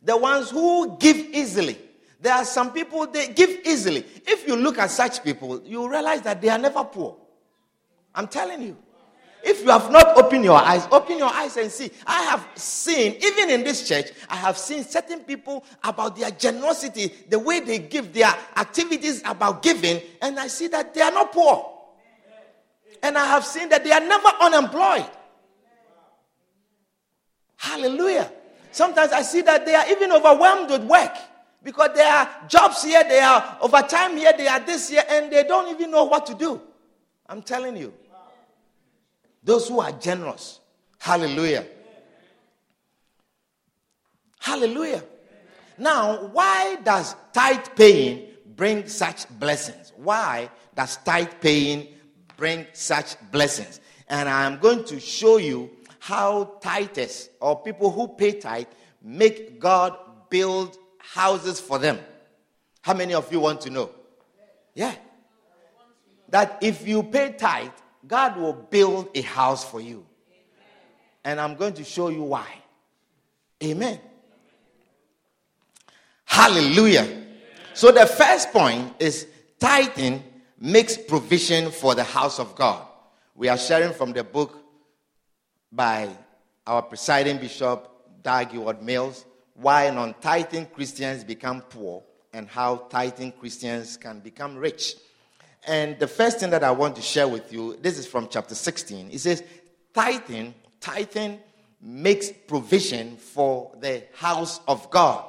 the 0.00 0.16
ones 0.16 0.50
who 0.50 0.96
give 0.96 1.16
easily, 1.16 1.76
there 2.20 2.34
are 2.34 2.44
some 2.44 2.72
people 2.72 3.04
they 3.08 3.32
give 3.32 3.50
easily. 3.66 4.06
If 4.28 4.46
you 4.46 4.54
look 4.54 4.78
at 4.78 4.92
such 4.92 5.24
people, 5.24 5.60
you 5.64 5.90
realize 5.90 6.22
that 6.22 6.40
they 6.40 6.50
are 6.50 6.58
never 6.58 6.84
poor. 6.84 7.16
I'm 8.14 8.28
telling 8.28 8.62
you. 8.62 8.76
If 9.44 9.62
you 9.62 9.70
have 9.70 9.90
not 9.90 10.16
opened 10.16 10.44
your 10.44 10.56
eyes, 10.56 10.86
open 10.92 11.18
your 11.18 11.32
eyes 11.32 11.56
and 11.56 11.70
see. 11.70 11.90
I 12.06 12.22
have 12.22 12.46
seen, 12.54 13.16
even 13.22 13.50
in 13.50 13.64
this 13.64 13.88
church, 13.88 14.10
I 14.28 14.36
have 14.36 14.56
seen 14.56 14.84
certain 14.84 15.20
people 15.20 15.64
about 15.82 16.16
their 16.16 16.30
generosity, 16.30 17.12
the 17.28 17.38
way 17.38 17.60
they 17.60 17.80
give, 17.80 18.12
their 18.12 18.32
activities 18.56 19.20
about 19.24 19.62
giving, 19.62 20.00
and 20.20 20.38
I 20.38 20.46
see 20.46 20.68
that 20.68 20.94
they 20.94 21.00
are 21.02 21.10
not 21.10 21.32
poor. 21.32 21.70
And 23.02 23.18
I 23.18 23.26
have 23.26 23.44
seen 23.44 23.68
that 23.70 23.82
they 23.82 23.90
are 23.90 24.00
never 24.00 24.28
unemployed. 24.40 25.06
Hallelujah. 27.56 28.30
Sometimes 28.70 29.12
I 29.12 29.22
see 29.22 29.40
that 29.42 29.66
they 29.66 29.74
are 29.74 29.88
even 29.90 30.12
overwhelmed 30.12 30.70
with 30.70 30.84
work 30.84 31.16
because 31.64 31.90
there 31.94 32.12
are 32.12 32.28
jobs 32.48 32.84
here, 32.84 33.02
they 33.04 33.20
are 33.20 33.58
overtime 33.60 34.16
here, 34.16 34.32
they 34.36 34.46
are 34.46 34.60
this 34.60 34.88
here, 34.88 35.04
and 35.08 35.32
they 35.32 35.42
don't 35.42 35.68
even 35.68 35.90
know 35.90 36.04
what 36.04 36.26
to 36.26 36.34
do. 36.34 36.60
I'm 37.28 37.42
telling 37.42 37.76
you. 37.76 37.92
Those 39.42 39.68
who 39.68 39.80
are 39.80 39.92
generous. 39.92 40.60
Hallelujah. 40.98 41.66
Hallelujah. 44.38 45.02
Now, 45.78 46.26
why 46.26 46.76
does 46.84 47.16
tithe 47.32 47.66
paying 47.76 48.28
bring 48.56 48.86
such 48.86 49.28
blessings? 49.38 49.92
Why 49.96 50.50
does 50.74 50.96
tithe 50.98 51.32
paying 51.40 51.88
bring 52.36 52.66
such 52.72 53.16
blessings? 53.30 53.80
And 54.08 54.28
I'm 54.28 54.58
going 54.58 54.84
to 54.84 55.00
show 55.00 55.38
you 55.38 55.70
how 55.98 56.58
tithers 56.60 57.28
or 57.40 57.62
people 57.62 57.90
who 57.90 58.08
pay 58.08 58.32
tithe 58.32 58.66
make 59.02 59.58
God 59.58 59.96
build 60.28 60.76
houses 60.98 61.60
for 61.60 61.78
them. 61.78 61.98
How 62.82 62.94
many 62.94 63.14
of 63.14 63.32
you 63.32 63.40
want 63.40 63.60
to 63.62 63.70
know? 63.70 63.90
Yeah. 64.74 64.94
That 66.28 66.58
if 66.62 66.86
you 66.86 67.02
pay 67.02 67.32
tithe, 67.32 67.70
God 68.12 68.36
will 68.36 68.52
build 68.52 69.08
a 69.14 69.22
house 69.22 69.64
for 69.64 69.80
you. 69.80 70.04
And 71.24 71.40
I'm 71.40 71.54
going 71.54 71.72
to 71.72 71.82
show 71.82 72.10
you 72.10 72.22
why. 72.24 72.46
Amen. 73.64 73.98
Hallelujah. 76.26 77.08
So 77.72 77.90
the 77.90 78.04
first 78.04 78.52
point 78.52 78.92
is 78.98 79.26
tithing 79.58 80.22
makes 80.60 80.98
provision 80.98 81.70
for 81.70 81.94
the 81.94 82.04
house 82.04 82.38
of 82.38 82.54
God. 82.54 82.86
We 83.34 83.48
are 83.48 83.56
sharing 83.56 83.94
from 83.94 84.12
the 84.12 84.24
book 84.24 84.62
by 85.72 86.10
our 86.66 86.82
presiding 86.82 87.38
bishop, 87.38 87.88
Dag 88.22 88.50
Heward-Mills, 88.50 89.24
why 89.54 89.88
non 89.88 90.12
tithing 90.20 90.66
Christians 90.66 91.24
become 91.24 91.62
poor 91.62 92.02
and 92.34 92.46
how 92.46 92.76
tithing 92.90 93.32
Christians 93.32 93.96
can 93.96 94.20
become 94.20 94.58
rich. 94.58 94.96
And 95.66 95.98
the 95.98 96.08
first 96.08 96.40
thing 96.40 96.50
that 96.50 96.64
I 96.64 96.72
want 96.72 96.96
to 96.96 97.02
share 97.02 97.28
with 97.28 97.52
you, 97.52 97.76
this 97.80 97.98
is 97.98 98.06
from 98.06 98.28
chapter 98.28 98.54
16. 98.54 99.10
It 99.10 99.18
says, 99.20 99.44
tithing, 99.94 100.54
tithing 100.80 101.38
makes 101.80 102.30
provision 102.30 103.16
for 103.16 103.72
the 103.80 104.04
house 104.14 104.60
of 104.66 104.90
God. 104.90 105.24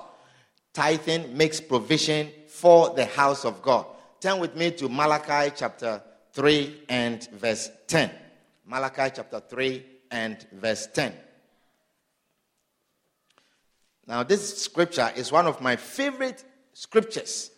Tithing 0.74 1.38
makes 1.38 1.62
provision 1.62 2.30
for 2.48 2.89
the 2.89 3.06
house 3.06 3.46
of 3.46 3.62
God. 3.62 3.86
Turn 4.19 4.39
with 4.39 4.56
me 4.56 4.72
to 4.72 4.89
Malachi 4.89 5.54
chapter 5.56 6.02
3 6.32 6.84
and 6.89 7.28
verse 7.32 7.69
10. 7.88 8.10
Malachi 8.65 9.12
chapter 9.15 9.39
3 9.39 9.86
and 10.10 10.48
verse 10.54 10.88
10. 10.88 11.13
Now, 14.08 14.24
this 14.24 14.63
scripture 14.63 15.12
is 15.15 15.32
one 15.32 15.46
of 15.46 15.62
my 15.62 15.76
favorite 15.76 16.43
scriptures. 16.74 17.52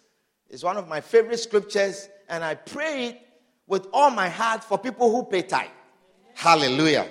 It's 0.50 0.64
one 0.64 0.78
of 0.78 0.88
my 0.88 1.02
favorite 1.02 1.40
scriptures, 1.40 2.08
and 2.30 2.44
I 2.44 2.56
pray 2.56 3.08
it 3.08 3.22
with 3.68 3.88
all 3.94 4.12
my 4.12 4.30
heart 4.30 4.64
for 4.64 4.78
people 4.78 5.12
who 5.12 5.26
pay 5.26 5.42
tithe. 5.42 5.68
Hallelujah. 6.34 7.08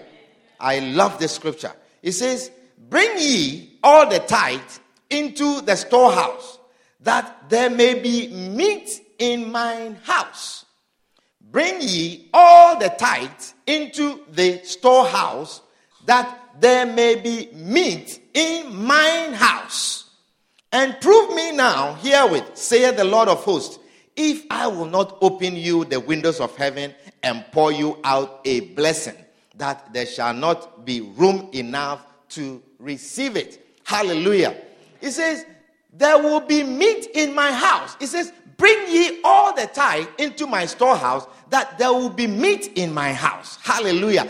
I 0.60 0.78
love 0.80 1.18
this 1.18 1.32
scripture. 1.32 1.72
It 2.02 2.12
says, 2.12 2.50
Bring 2.88 3.18
ye 3.18 3.78
all 3.82 4.08
the 4.08 4.20
tithe 4.20 4.60
into 5.10 5.60
the 5.62 5.76
storehouse, 5.76 6.58
that 7.00 7.48
there 7.48 7.70
may 7.70 8.00
be 8.00 8.28
meat 8.28 9.00
in 9.18 9.50
mine 9.50 9.96
house. 10.02 10.64
Bring 11.40 11.80
ye 11.80 12.28
all 12.32 12.78
the 12.78 12.88
tithe 12.88 13.30
into 13.66 14.20
the 14.30 14.60
storehouse, 14.64 15.62
that 16.06 16.40
there 16.60 16.86
may 16.86 17.16
be 17.16 17.50
meat 17.54 18.20
in 18.34 18.84
mine 18.84 19.32
house. 19.32 20.10
And 20.72 21.00
prove 21.00 21.34
me 21.34 21.52
now 21.52 21.94
herewith, 21.94 22.56
saith 22.56 22.96
the 22.96 23.04
Lord 23.04 23.28
of 23.28 23.44
hosts, 23.44 23.78
if 24.16 24.44
I 24.50 24.66
will 24.66 24.86
not 24.86 25.18
open 25.20 25.56
you 25.56 25.84
the 25.84 26.00
windows 26.00 26.40
of 26.40 26.56
heaven 26.56 26.94
and 27.22 27.44
pour 27.52 27.72
you 27.72 27.98
out 28.04 28.40
a 28.44 28.60
blessing, 28.60 29.16
that 29.56 29.92
there 29.92 30.06
shall 30.06 30.34
not 30.34 30.84
be 30.84 31.00
room 31.00 31.48
enough 31.52 32.06
to 32.30 32.62
receive 32.78 33.36
it. 33.36 33.66
Hallelujah. 33.84 34.56
He 35.00 35.10
says, 35.10 35.44
There 35.92 36.18
will 36.18 36.40
be 36.40 36.62
meat 36.62 37.08
in 37.14 37.34
my 37.34 37.52
house. 37.52 37.96
He 37.98 38.06
says, 38.06 38.32
Bring 38.56 38.78
ye 38.88 39.20
all 39.24 39.54
the 39.54 39.66
tithe 39.66 40.06
into 40.18 40.46
my 40.46 40.66
storehouse, 40.66 41.26
that 41.50 41.76
there 41.78 41.92
will 41.92 42.10
be 42.10 42.26
meat 42.26 42.72
in 42.76 42.94
my 42.94 43.12
house. 43.12 43.58
Hallelujah. 43.62 44.28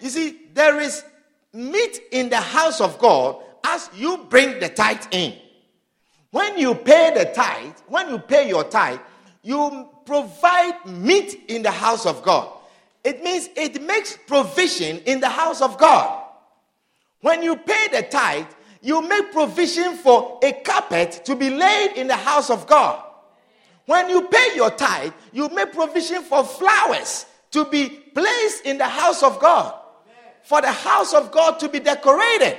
You 0.00 0.10
see, 0.10 0.38
there 0.54 0.80
is 0.80 1.04
meat 1.52 2.00
in 2.12 2.28
the 2.28 2.40
house 2.40 2.80
of 2.80 2.98
God 2.98 3.42
as 3.64 3.90
you 3.94 4.18
bring 4.28 4.60
the 4.60 4.68
tithe 4.68 5.06
in. 5.10 5.34
When 6.30 6.58
you 6.58 6.74
pay 6.74 7.12
the 7.14 7.26
tithe, 7.26 7.74
when 7.88 8.08
you 8.10 8.18
pay 8.18 8.48
your 8.48 8.64
tithe, 8.64 8.98
you 9.44 9.88
provide 10.06 10.86
meat 10.86 11.44
in 11.48 11.62
the 11.62 11.70
house 11.70 12.06
of 12.06 12.22
God. 12.22 12.48
It 13.04 13.22
means 13.22 13.50
it 13.54 13.82
makes 13.82 14.16
provision 14.26 14.98
in 15.04 15.20
the 15.20 15.28
house 15.28 15.60
of 15.60 15.76
God. 15.76 16.22
When 17.20 17.42
you 17.42 17.56
pay 17.56 17.88
the 17.92 18.02
tithe, 18.02 18.46
you 18.80 19.02
make 19.02 19.32
provision 19.32 19.96
for 19.96 20.40
a 20.42 20.52
carpet 20.52 21.20
to 21.26 21.36
be 21.36 21.50
laid 21.50 21.92
in 21.96 22.06
the 22.06 22.16
house 22.16 22.48
of 22.48 22.66
God. 22.66 23.04
When 23.84 24.08
you 24.08 24.28
pay 24.28 24.54
your 24.54 24.70
tithe, 24.70 25.12
you 25.32 25.50
make 25.50 25.74
provision 25.74 26.22
for 26.22 26.42
flowers 26.42 27.26
to 27.50 27.66
be 27.66 27.90
placed 28.14 28.64
in 28.64 28.78
the 28.78 28.88
house 28.88 29.22
of 29.22 29.38
God. 29.40 29.74
For 30.42 30.62
the 30.62 30.72
house 30.72 31.12
of 31.12 31.30
God 31.30 31.60
to 31.60 31.68
be 31.68 31.80
decorated. 31.80 32.56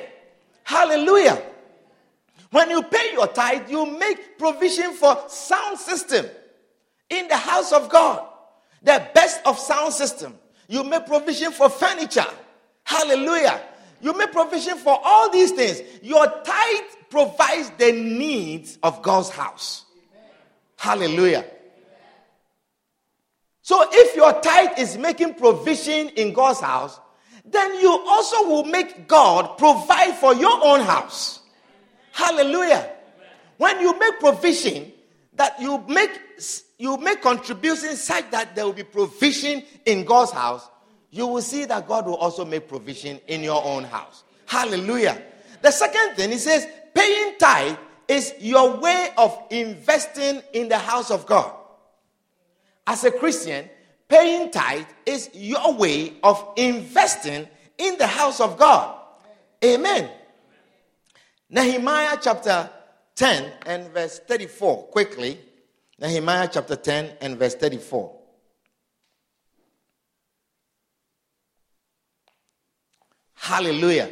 Hallelujah. 0.64 1.42
When 2.52 2.70
you 2.70 2.84
pay 2.84 3.12
your 3.14 3.28
tithe, 3.28 3.70
you 3.70 3.98
make 3.98 4.38
provision 4.38 4.94
for 4.94 5.18
sound 5.28 5.80
system 5.80 6.28
in 7.10 7.28
the 7.28 7.38
house 7.38 7.72
of 7.72 7.90
God. 7.90 8.26
The 8.82 9.08
best 9.14 9.42
of 9.46 9.58
sound 9.58 9.94
system. 9.94 10.38
You 10.68 10.84
make 10.84 11.06
provision 11.06 11.52
for 11.52 11.70
furniture. 11.70 12.26
Hallelujah. 12.84 13.62
You 14.02 14.18
make 14.18 14.32
provision 14.32 14.78
for 14.78 15.00
all 15.04 15.32
these 15.32 15.52
things. 15.52 15.82
Your 16.02 16.26
tithe 16.26 16.84
provides 17.10 17.72
the 17.78 17.92
needs 17.92 18.78
of 18.84 19.02
God's 19.02 19.30
house. 19.30 19.86
Hallelujah. 20.78 21.46
So 23.62 23.84
if 23.92 24.16
your 24.16 24.40
tithe 24.42 24.78
is 24.78 24.98
making 24.98 25.36
provision 25.36 26.10
in 26.10 26.34
God's 26.34 26.60
house, 26.60 27.00
then 27.44 27.80
you 27.80 27.90
also 28.08 28.48
will 28.48 28.66
make 28.66 29.08
God 29.08 29.58
provide 29.58 30.16
for 30.16 30.36
your 30.36 30.64
own 30.64 30.82
house. 30.82 31.42
Hallelujah. 32.12 32.90
When 33.58 33.80
you 33.80 33.98
make 33.98 34.20
provision, 34.20 34.92
that 35.34 35.60
you 35.60 35.84
make 35.88 36.12
you 36.78 36.98
make 36.98 37.22
contributions 37.22 38.02
such 38.02 38.30
that 38.32 38.56
there 38.56 38.66
will 38.66 38.74
be 38.74 38.84
provision 38.84 39.64
in 39.86 40.04
God's 40.04 40.32
house, 40.32 40.70
you 41.10 41.28
will 41.28 41.42
see 41.42 41.66
that 41.66 41.88
God 41.88 42.06
will 42.06 42.16
also 42.16 42.44
make 42.44 42.68
provision 42.68 43.20
in 43.28 43.42
your 43.44 43.64
own 43.64 43.86
house. 43.86 44.24
Hallelujah. 44.46 45.22
The 45.62 45.72
second 45.72 46.16
thing, 46.16 46.32
he 46.32 46.38
says, 46.38 46.68
paying 46.94 47.38
tithe 47.38 47.78
is 48.08 48.34
your 48.40 48.78
way 48.78 49.10
of 49.18 49.38
investing 49.50 50.42
in 50.54 50.68
the 50.68 50.78
house 50.78 51.10
of 51.12 51.26
God. 51.26 51.52
As 52.86 53.04
a 53.04 53.12
Christian, 53.12 53.70
paying 54.08 54.52
tithe 54.52 54.86
is 55.06 55.30
your 55.34 55.74
way 55.74 56.14
of 56.24 56.46
investing 56.58 57.48
in 57.78 57.98
the 57.98 58.08
house 58.08 58.40
of 58.40 58.58
God. 58.58 59.00
Amen. 59.64 60.10
Nehemiah 61.50 62.18
chapter 62.22 62.70
10 63.16 63.52
and 63.66 63.88
verse 63.92 64.20
34, 64.20 64.88
quickly. 64.88 65.40
Nehemiah 66.00 66.50
chapter 66.52 66.76
10 66.76 67.18
and 67.22 67.38
verse 67.38 67.56
34. 67.56 68.14
Hallelujah. 73.36 74.12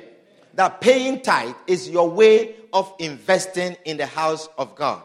That 0.53 0.79
paying 0.79 1.21
tithe 1.21 1.55
is 1.67 1.89
your 1.89 2.09
way 2.09 2.55
of 2.71 2.93
investing 2.99 3.75
in 3.85 3.97
the 3.97 4.05
house 4.05 4.47
of 4.57 4.75
God. 4.75 5.01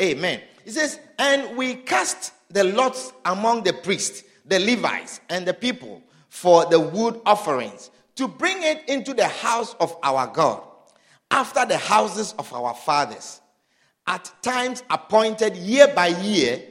Amen. 0.00 0.40
He 0.64 0.70
says, 0.70 0.98
and 1.18 1.56
we 1.56 1.74
cast 1.74 2.32
the 2.50 2.64
lots 2.64 3.12
among 3.24 3.64
the 3.64 3.72
priests, 3.72 4.24
the 4.46 4.58
Levites, 4.58 5.20
and 5.28 5.46
the 5.46 5.54
people 5.54 6.02
for 6.28 6.66
the 6.66 6.80
wood 6.80 7.20
offerings 7.24 7.90
to 8.16 8.26
bring 8.26 8.62
it 8.62 8.88
into 8.88 9.14
the 9.14 9.28
house 9.28 9.74
of 9.78 9.96
our 10.02 10.26
God, 10.26 10.62
after 11.30 11.66
the 11.66 11.76
houses 11.76 12.34
of 12.38 12.52
our 12.52 12.74
fathers, 12.74 13.40
at 14.06 14.30
times 14.42 14.82
appointed 14.90 15.56
year 15.56 15.88
by 15.88 16.08
year, 16.08 16.62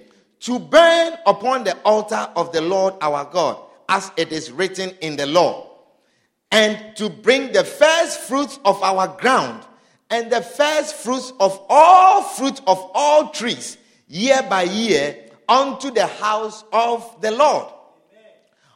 to 0.42 0.60
burn 0.60 1.14
upon 1.26 1.64
the 1.64 1.76
altar 1.84 2.30
of 2.36 2.52
the 2.52 2.62
Lord 2.62 2.94
our 3.02 3.26
God, 3.26 3.58
as 3.90 4.12
it 4.18 4.32
is 4.32 4.52
written 4.52 4.92
in 5.02 5.16
the 5.16 5.26
law 5.26 5.76
and 6.56 6.96
to 6.96 7.10
bring 7.10 7.52
the 7.52 7.66
first 7.66 8.22
fruits 8.22 8.60
of 8.64 8.82
our 8.82 9.10
ground 9.20 9.62
and 10.10 10.32
the 10.32 10.42
first 10.42 10.96
fruits 10.96 11.34
of 11.42 11.60
all 11.68 12.22
fruit 12.22 12.62
of 12.66 12.92
all 12.94 13.30
trees 13.32 13.78
year 14.08 14.40
by 14.50 14.64
year 14.64 15.18
unto 15.50 15.92
the 15.92 16.08
house 16.08 16.64
of 16.72 17.20
the 17.20 17.32
Lord. 17.32 17.72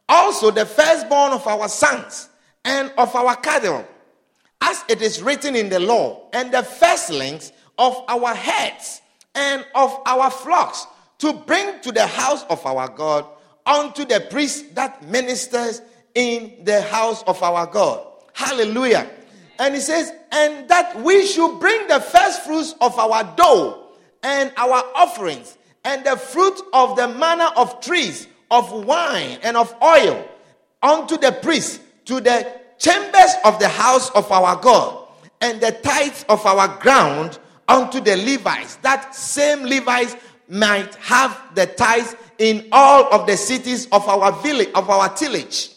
Also, 0.09 0.51
the 0.51 0.65
firstborn 0.65 1.31
of 1.31 1.47
our 1.47 1.69
sons 1.69 2.27
and 2.65 2.91
of 2.97 3.15
our 3.15 3.35
cattle, 3.37 3.87
as 4.59 4.83
it 4.89 5.01
is 5.01 5.21
written 5.21 5.55
in 5.55 5.69
the 5.69 5.79
law, 5.79 6.27
and 6.33 6.51
the 6.51 6.63
firstlings 6.63 7.53
of 7.79 8.03
our 8.07 8.35
heads 8.35 9.01
and 9.33 9.65
of 9.73 9.97
our 10.05 10.29
flocks, 10.29 10.85
to 11.17 11.33
bring 11.33 11.79
to 11.81 11.91
the 11.91 12.05
house 12.05 12.43
of 12.49 12.63
our 12.65 12.87
God 12.89 13.25
unto 13.65 14.05
the 14.05 14.27
priest 14.29 14.75
that 14.75 15.03
ministers 15.03 15.81
in 16.13 16.63
the 16.63 16.81
house 16.81 17.23
of 17.23 17.41
our 17.41 17.65
God. 17.65 18.05
Hallelujah. 18.33 19.09
And 19.57 19.75
he 19.75 19.81
says, 19.81 20.11
and 20.31 20.69
that 20.69 21.01
we 21.01 21.25
should 21.25 21.59
bring 21.59 21.87
the 21.87 21.99
first 21.99 22.43
fruits 22.43 22.75
of 22.79 22.97
our 22.97 23.23
dough 23.35 23.87
and 24.23 24.51
our 24.57 24.83
offerings 24.95 25.57
and 25.83 26.05
the 26.05 26.15
fruit 26.15 26.59
of 26.73 26.95
the 26.95 27.07
manner 27.07 27.49
of 27.55 27.81
trees, 27.81 28.27
of 28.51 28.71
wine 28.85 29.39
and 29.43 29.57
of 29.57 29.73
oil 29.81 30.27
unto 30.81 31.17
the 31.17 31.31
priest 31.31 31.81
to 32.05 32.19
the 32.19 32.59
chambers 32.77 33.33
of 33.43 33.59
the 33.59 33.67
house 33.67 34.09
of 34.11 34.31
our 34.31 34.55
God 34.55 35.07
and 35.41 35.59
the 35.61 35.71
tithes 35.71 36.25
of 36.29 36.45
our 36.45 36.79
ground 36.79 37.39
unto 37.69 38.01
the 38.01 38.17
Levites. 38.17 38.75
That 38.77 39.15
same 39.15 39.63
Levites 39.63 40.15
might 40.49 40.93
have 40.95 41.39
the 41.53 41.67
tithes 41.67 42.15
in 42.39 42.67
all 42.71 43.13
of 43.13 43.27
the 43.27 43.37
cities 43.37 43.87
of 43.91 44.07
our 44.07 44.31
village, 44.41 44.69
of 44.73 44.89
our 44.89 45.07
tillage. 45.09 45.69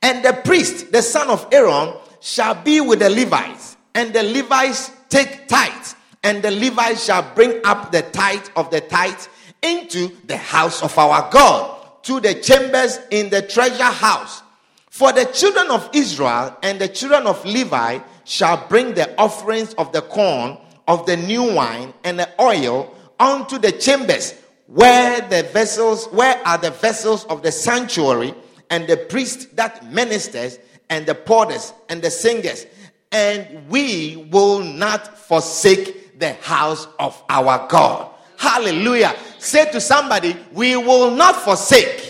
And 0.00 0.24
the 0.24 0.32
priest, 0.44 0.92
the 0.92 1.02
son 1.02 1.28
of 1.28 1.46
Aaron, 1.52 1.94
shall 2.20 2.54
be 2.54 2.80
with 2.80 3.00
the 3.00 3.10
Levites, 3.10 3.76
and 3.94 4.12
the 4.12 4.22
Levites 4.22 4.92
take 5.08 5.48
tithes, 5.48 5.96
and 6.22 6.42
the 6.42 6.50
Levites 6.50 7.04
shall 7.04 7.22
bring 7.34 7.60
up 7.64 7.90
the 7.90 8.02
tithe 8.02 8.46
of 8.56 8.70
the 8.70 8.80
tithe 8.80 9.26
into 9.62 10.10
the 10.26 10.36
house 10.36 10.82
of 10.82 10.96
our 10.96 11.28
God, 11.30 12.02
to 12.04 12.20
the 12.20 12.34
chambers 12.34 12.98
in 13.10 13.28
the 13.28 13.42
treasure 13.42 13.82
house. 13.82 14.42
For 14.90 15.12
the 15.12 15.24
children 15.26 15.70
of 15.70 15.88
Israel 15.94 16.56
and 16.64 16.80
the 16.80 16.88
children 16.88 17.26
of 17.28 17.42
Levi 17.44 18.00
shall 18.24 18.66
bring 18.68 18.92
the 18.92 19.16
offerings 19.18 19.72
of 19.74 19.92
the 19.92 20.02
corn, 20.02 20.58
of 20.88 21.06
the 21.06 21.16
new 21.16 21.54
wine, 21.54 21.94
and 22.02 22.18
the 22.18 22.28
oil 22.40 22.92
unto 23.18 23.56
the 23.56 23.70
chambers 23.70 24.34
where 24.66 25.20
the 25.20 25.44
vessels, 25.52 26.06
where 26.06 26.36
are 26.46 26.58
the 26.58 26.72
vessels 26.72 27.24
of 27.26 27.42
the 27.42 27.52
sanctuary 27.52 28.34
and 28.68 28.88
the 28.88 28.96
priest 28.96 29.54
that 29.56 29.84
ministers 29.92 30.58
and 30.90 31.06
the 31.06 31.14
porters 31.14 31.72
and 31.88 32.02
the 32.02 32.10
singers. 32.10 32.66
And 33.12 33.68
we 33.68 34.28
will 34.30 34.58
not 34.58 35.16
forsake 35.16 36.18
the 36.18 36.32
house 36.34 36.88
of 36.98 37.22
our 37.28 37.66
God. 37.68 38.10
Hallelujah. 38.36 39.14
Say 39.38 39.70
to 39.70 39.80
somebody, 39.80 40.36
we 40.52 40.76
will 40.76 41.12
not 41.12 41.36
forsake 41.36 42.09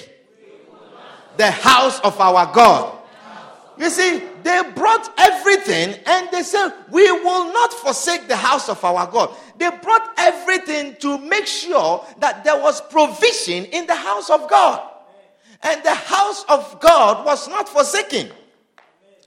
the 1.40 1.50
house 1.50 1.98
of 2.00 2.20
our 2.20 2.52
God. 2.52 2.98
You 3.78 3.88
see, 3.88 4.22
they 4.42 4.62
brought 4.74 5.10
everything 5.18 5.98
and 6.04 6.28
they 6.30 6.42
said, 6.42 6.70
We 6.90 7.10
will 7.10 7.50
not 7.50 7.72
forsake 7.72 8.28
the 8.28 8.36
house 8.36 8.68
of 8.68 8.84
our 8.84 9.10
God. 9.10 9.34
They 9.56 9.70
brought 9.82 10.12
everything 10.18 10.96
to 10.96 11.16
make 11.16 11.46
sure 11.46 12.04
that 12.18 12.44
there 12.44 12.60
was 12.60 12.82
provision 12.82 13.64
in 13.64 13.86
the 13.86 13.94
house 13.94 14.28
of 14.28 14.50
God. 14.50 14.86
And 15.62 15.82
the 15.82 15.94
house 15.94 16.44
of 16.46 16.78
God 16.78 17.24
was 17.24 17.48
not 17.48 17.70
forsaken. 17.70 18.28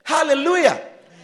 Hallelujah. 0.04 0.82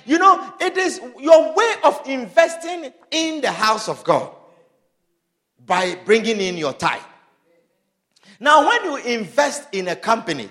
You 0.07 0.17
know, 0.17 0.53
it 0.59 0.75
is 0.75 0.99
your 1.19 1.53
way 1.53 1.73
of 1.83 2.01
investing 2.07 2.91
in 3.11 3.41
the 3.41 3.51
house 3.51 3.87
of 3.87 4.03
God 4.03 4.31
by 5.67 5.99
bringing 6.03 6.41
in 6.41 6.57
your 6.57 6.73
tithe. 6.73 6.99
Now, 8.39 8.67
when 8.67 8.83
you 8.85 8.95
invest 8.97 9.67
in 9.71 9.87
a 9.89 9.95
company 9.95 10.49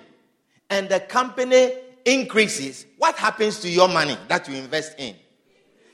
and 0.71 0.89
the 0.89 1.01
company 1.01 1.73
increases, 2.05 2.87
what 2.99 3.17
happens 3.17 3.61
to 3.61 3.69
your 3.69 3.89
money 3.89 4.17
that 4.29 4.49
you 4.49 4.55
invest 4.55 4.99
in? 4.99 5.15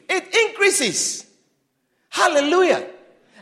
It 0.08 0.34
increases. 0.48 1.26
Hallelujah. 2.08 2.88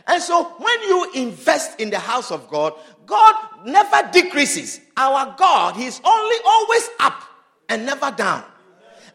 And 0.07 0.21
so 0.21 0.43
when 0.43 0.81
you 0.81 1.11
invest 1.15 1.79
in 1.79 1.89
the 1.89 1.99
house 1.99 2.31
of 2.31 2.47
God, 2.49 2.73
God 3.05 3.35
never 3.65 4.09
decreases. 4.11 4.81
Our 4.97 5.35
God, 5.37 5.75
He's 5.75 6.01
only 6.03 6.35
always 6.45 6.89
up 6.99 7.23
and 7.69 7.85
never 7.85 8.11
down. 8.11 8.43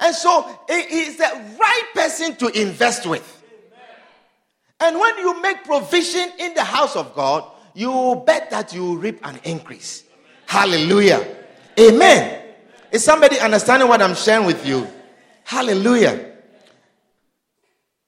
And 0.00 0.14
so 0.14 0.58
He's 0.68 1.16
the 1.16 1.56
right 1.58 1.84
person 1.94 2.36
to 2.36 2.48
invest 2.48 3.06
with. 3.06 3.34
And 4.80 4.98
when 4.98 5.18
you 5.18 5.40
make 5.42 5.64
provision 5.64 6.30
in 6.38 6.54
the 6.54 6.64
house 6.64 6.94
of 6.94 7.14
God, 7.14 7.44
you 7.74 8.22
bet 8.26 8.50
that 8.50 8.72
you 8.72 8.96
reap 8.96 9.20
an 9.24 9.40
increase. 9.44 10.04
Hallelujah. 10.46 11.26
Amen. 11.78 12.42
Is 12.90 13.04
somebody 13.04 13.38
understanding 13.38 13.88
what 13.88 14.02
I'm 14.02 14.14
sharing 14.14 14.46
with 14.46 14.66
you? 14.66 14.88
Hallelujah. 15.44 16.32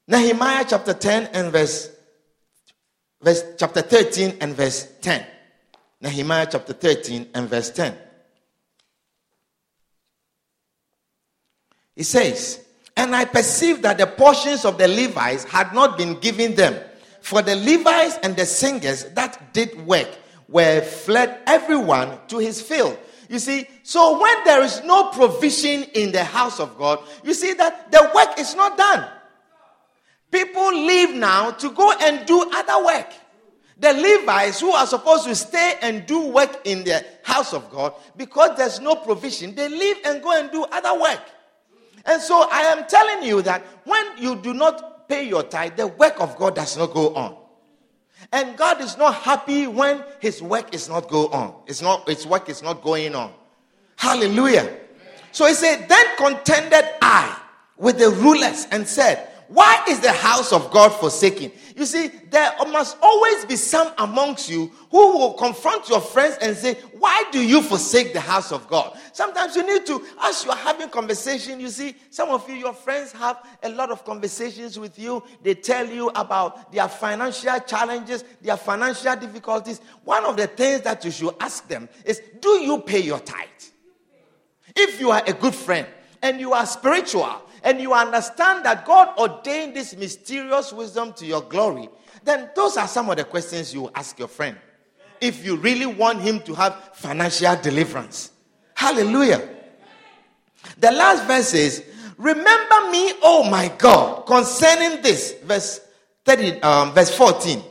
Nehemiah 0.08 0.64
chapter 0.68 0.92
10 0.92 1.30
and 1.32 1.52
verse, 1.52 1.90
verse 3.22 3.44
chapter 3.56 3.80
13 3.80 4.38
and 4.40 4.54
verse 4.56 4.88
10. 5.00 5.24
Nehemiah 6.00 6.48
chapter 6.50 6.72
13 6.72 7.28
and 7.34 7.48
verse 7.48 7.70
10. 7.70 7.96
He 11.94 12.02
says, 12.02 12.64
And 12.96 13.14
I 13.14 13.24
perceived 13.24 13.82
that 13.82 13.98
the 13.98 14.06
portions 14.06 14.64
of 14.64 14.78
the 14.78 14.88
Levites 14.88 15.44
had 15.44 15.72
not 15.74 15.96
been 15.96 16.18
given 16.18 16.54
them. 16.54 16.74
For 17.20 17.42
the 17.42 17.54
Levites 17.54 18.18
and 18.22 18.34
the 18.34 18.46
singers 18.46 19.04
that 19.14 19.52
did 19.52 19.86
work 19.86 20.08
were 20.48 20.80
fled 20.80 21.40
everyone 21.46 22.18
to 22.28 22.38
his 22.38 22.60
field. 22.60 22.98
You 23.30 23.38
see, 23.38 23.68
so 23.84 24.20
when 24.20 24.42
there 24.44 24.60
is 24.60 24.82
no 24.82 25.10
provision 25.10 25.84
in 25.94 26.10
the 26.10 26.24
house 26.24 26.58
of 26.58 26.76
God, 26.76 26.98
you 27.22 27.32
see 27.32 27.52
that 27.52 27.92
the 27.92 28.10
work 28.12 28.40
is 28.40 28.56
not 28.56 28.76
done. 28.76 29.08
People 30.32 30.74
leave 30.74 31.14
now 31.14 31.52
to 31.52 31.70
go 31.70 31.92
and 31.92 32.26
do 32.26 32.50
other 32.52 32.84
work. 32.84 33.06
The 33.78 33.92
Levites 33.92 34.58
who 34.60 34.72
are 34.72 34.84
supposed 34.84 35.26
to 35.26 35.36
stay 35.36 35.74
and 35.80 36.04
do 36.06 36.26
work 36.26 36.60
in 36.64 36.82
the 36.82 37.06
house 37.22 37.54
of 37.54 37.70
God, 37.70 37.94
because 38.16 38.56
there's 38.56 38.80
no 38.80 38.96
provision, 38.96 39.54
they 39.54 39.68
leave 39.68 39.98
and 40.04 40.20
go 40.20 40.36
and 40.36 40.50
do 40.50 40.64
other 40.64 41.00
work. 41.00 41.22
And 42.06 42.20
so 42.20 42.48
I 42.50 42.62
am 42.62 42.84
telling 42.88 43.22
you 43.22 43.42
that 43.42 43.64
when 43.84 44.18
you 44.18 44.34
do 44.42 44.54
not 44.54 45.08
pay 45.08 45.28
your 45.28 45.44
tithe, 45.44 45.76
the 45.76 45.86
work 45.86 46.20
of 46.20 46.36
God 46.36 46.56
does 46.56 46.76
not 46.76 46.92
go 46.92 47.14
on. 47.14 47.36
And 48.32 48.56
God 48.56 48.80
is 48.80 48.96
not 48.96 49.14
happy 49.16 49.66
when 49.66 50.04
his 50.20 50.40
work 50.40 50.72
is 50.72 50.88
not 50.88 51.08
go 51.08 51.28
on. 51.28 51.54
It's 51.66 51.82
not 51.82 52.08
his 52.08 52.26
work 52.26 52.48
is 52.48 52.62
not 52.62 52.82
going 52.82 53.14
on. 53.14 53.32
Hallelujah. 53.96 54.76
So 55.32 55.46
he 55.46 55.54
said, 55.54 55.88
Then 55.88 56.06
contended 56.16 56.84
I 57.02 57.36
with 57.76 57.98
the 57.98 58.10
rulers 58.10 58.66
and 58.70 58.86
said, 58.86 59.30
why 59.50 59.82
is 59.88 59.98
the 59.98 60.12
house 60.12 60.52
of 60.52 60.70
God 60.70 60.90
forsaken? 60.90 61.50
You 61.80 61.86
see, 61.86 62.08
there 62.28 62.52
must 62.70 62.98
always 63.00 63.46
be 63.46 63.56
some 63.56 63.90
amongst 63.96 64.50
you 64.50 64.70
who 64.90 65.16
will 65.16 65.32
confront 65.32 65.88
your 65.88 66.02
friends 66.02 66.36
and 66.42 66.54
say, 66.54 66.74
Why 66.98 67.24
do 67.32 67.42
you 67.42 67.62
forsake 67.62 68.12
the 68.12 68.20
house 68.20 68.52
of 68.52 68.68
God? 68.68 68.98
Sometimes 69.14 69.56
you 69.56 69.66
need 69.66 69.86
to, 69.86 70.04
as 70.20 70.44
you 70.44 70.50
are 70.50 70.58
having 70.58 70.90
conversation, 70.90 71.58
you 71.58 71.70
see, 71.70 71.94
some 72.10 72.28
of 72.28 72.46
you, 72.50 72.56
your 72.56 72.74
friends 72.74 73.12
have 73.12 73.42
a 73.62 73.70
lot 73.70 73.90
of 73.90 74.04
conversations 74.04 74.78
with 74.78 74.98
you. 74.98 75.22
They 75.42 75.54
tell 75.54 75.86
you 75.86 76.10
about 76.10 76.70
their 76.70 76.86
financial 76.86 77.58
challenges, 77.60 78.26
their 78.42 78.58
financial 78.58 79.16
difficulties. 79.16 79.80
One 80.04 80.26
of 80.26 80.36
the 80.36 80.48
things 80.48 80.82
that 80.82 81.02
you 81.02 81.10
should 81.10 81.34
ask 81.40 81.66
them 81.66 81.88
is, 82.04 82.20
Do 82.42 82.60
you 82.62 82.80
pay 82.82 83.00
your 83.00 83.20
tithe? 83.20 83.48
If 84.76 85.00
you 85.00 85.12
are 85.12 85.22
a 85.26 85.32
good 85.32 85.54
friend 85.54 85.86
and 86.20 86.40
you 86.40 86.52
are 86.52 86.66
spiritual, 86.66 87.40
and 87.62 87.80
you 87.80 87.92
understand 87.92 88.64
that 88.64 88.84
God 88.84 89.16
ordained 89.18 89.74
this 89.74 89.96
mysterious 89.96 90.72
wisdom 90.72 91.12
to 91.14 91.26
your 91.26 91.42
glory, 91.42 91.88
then 92.24 92.50
those 92.54 92.76
are 92.76 92.88
some 92.88 93.08
of 93.10 93.16
the 93.16 93.24
questions 93.24 93.72
you 93.74 93.90
ask 93.94 94.18
your 94.18 94.28
friend. 94.28 94.56
If 95.20 95.44
you 95.44 95.56
really 95.56 95.86
want 95.86 96.20
him 96.20 96.40
to 96.40 96.54
have 96.54 96.90
financial 96.94 97.54
deliverance. 97.56 98.32
Hallelujah. 98.74 99.46
The 100.78 100.90
last 100.90 101.26
verse 101.26 101.48
says, 101.48 101.84
Remember 102.16 102.90
me, 102.90 103.12
oh 103.22 103.48
my 103.50 103.72
God, 103.78 104.26
concerning 104.26 105.02
this, 105.02 105.34
verse 105.44 105.80
30, 106.24 106.62
um, 106.62 106.92
verse 106.92 107.14
14, 107.14 107.62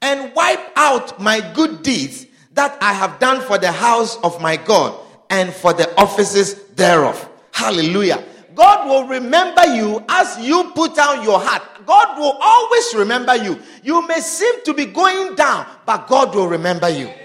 and 0.00 0.34
wipe 0.34 0.72
out 0.76 1.20
my 1.20 1.40
good 1.52 1.82
deeds 1.82 2.26
that 2.52 2.76
I 2.82 2.92
have 2.92 3.18
done 3.18 3.40
for 3.42 3.58
the 3.58 3.70
house 3.70 4.16
of 4.22 4.40
my 4.40 4.56
God 4.56 4.98
and 5.30 5.52
for 5.52 5.72
the 5.72 5.94
offices 5.98 6.54
thereof. 6.74 7.28
Hallelujah. 7.52 8.24
God 8.54 8.88
will 8.88 9.06
remember 9.08 9.64
you 9.74 10.04
as 10.08 10.38
you 10.38 10.72
put 10.74 10.94
down 10.94 11.22
your 11.22 11.40
heart. 11.40 11.62
God 11.86 12.18
will 12.18 12.36
always 12.40 12.94
remember 12.94 13.36
you. 13.36 13.58
You 13.82 14.06
may 14.06 14.20
seem 14.20 14.62
to 14.64 14.74
be 14.74 14.86
going 14.86 15.34
down, 15.34 15.66
but 15.86 16.06
God 16.06 16.34
will 16.34 16.48
remember 16.48 16.88
you. 16.88 17.06
Amen. 17.06 17.16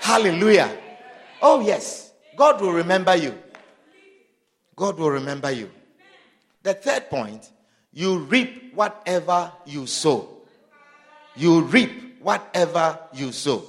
Hallelujah. 0.00 0.78
Oh, 1.42 1.60
yes. 1.60 2.12
God 2.36 2.60
will 2.60 2.72
remember 2.72 3.16
you. 3.16 3.36
God 4.76 4.98
will 4.98 5.10
remember 5.10 5.50
you. 5.50 5.70
The 6.62 6.74
third 6.74 7.10
point 7.10 7.50
you 7.92 8.18
reap 8.18 8.74
whatever 8.74 9.52
you 9.66 9.86
sow. 9.86 10.28
You 11.36 11.62
reap 11.62 12.22
whatever 12.22 12.98
you 13.12 13.32
sow. 13.32 13.64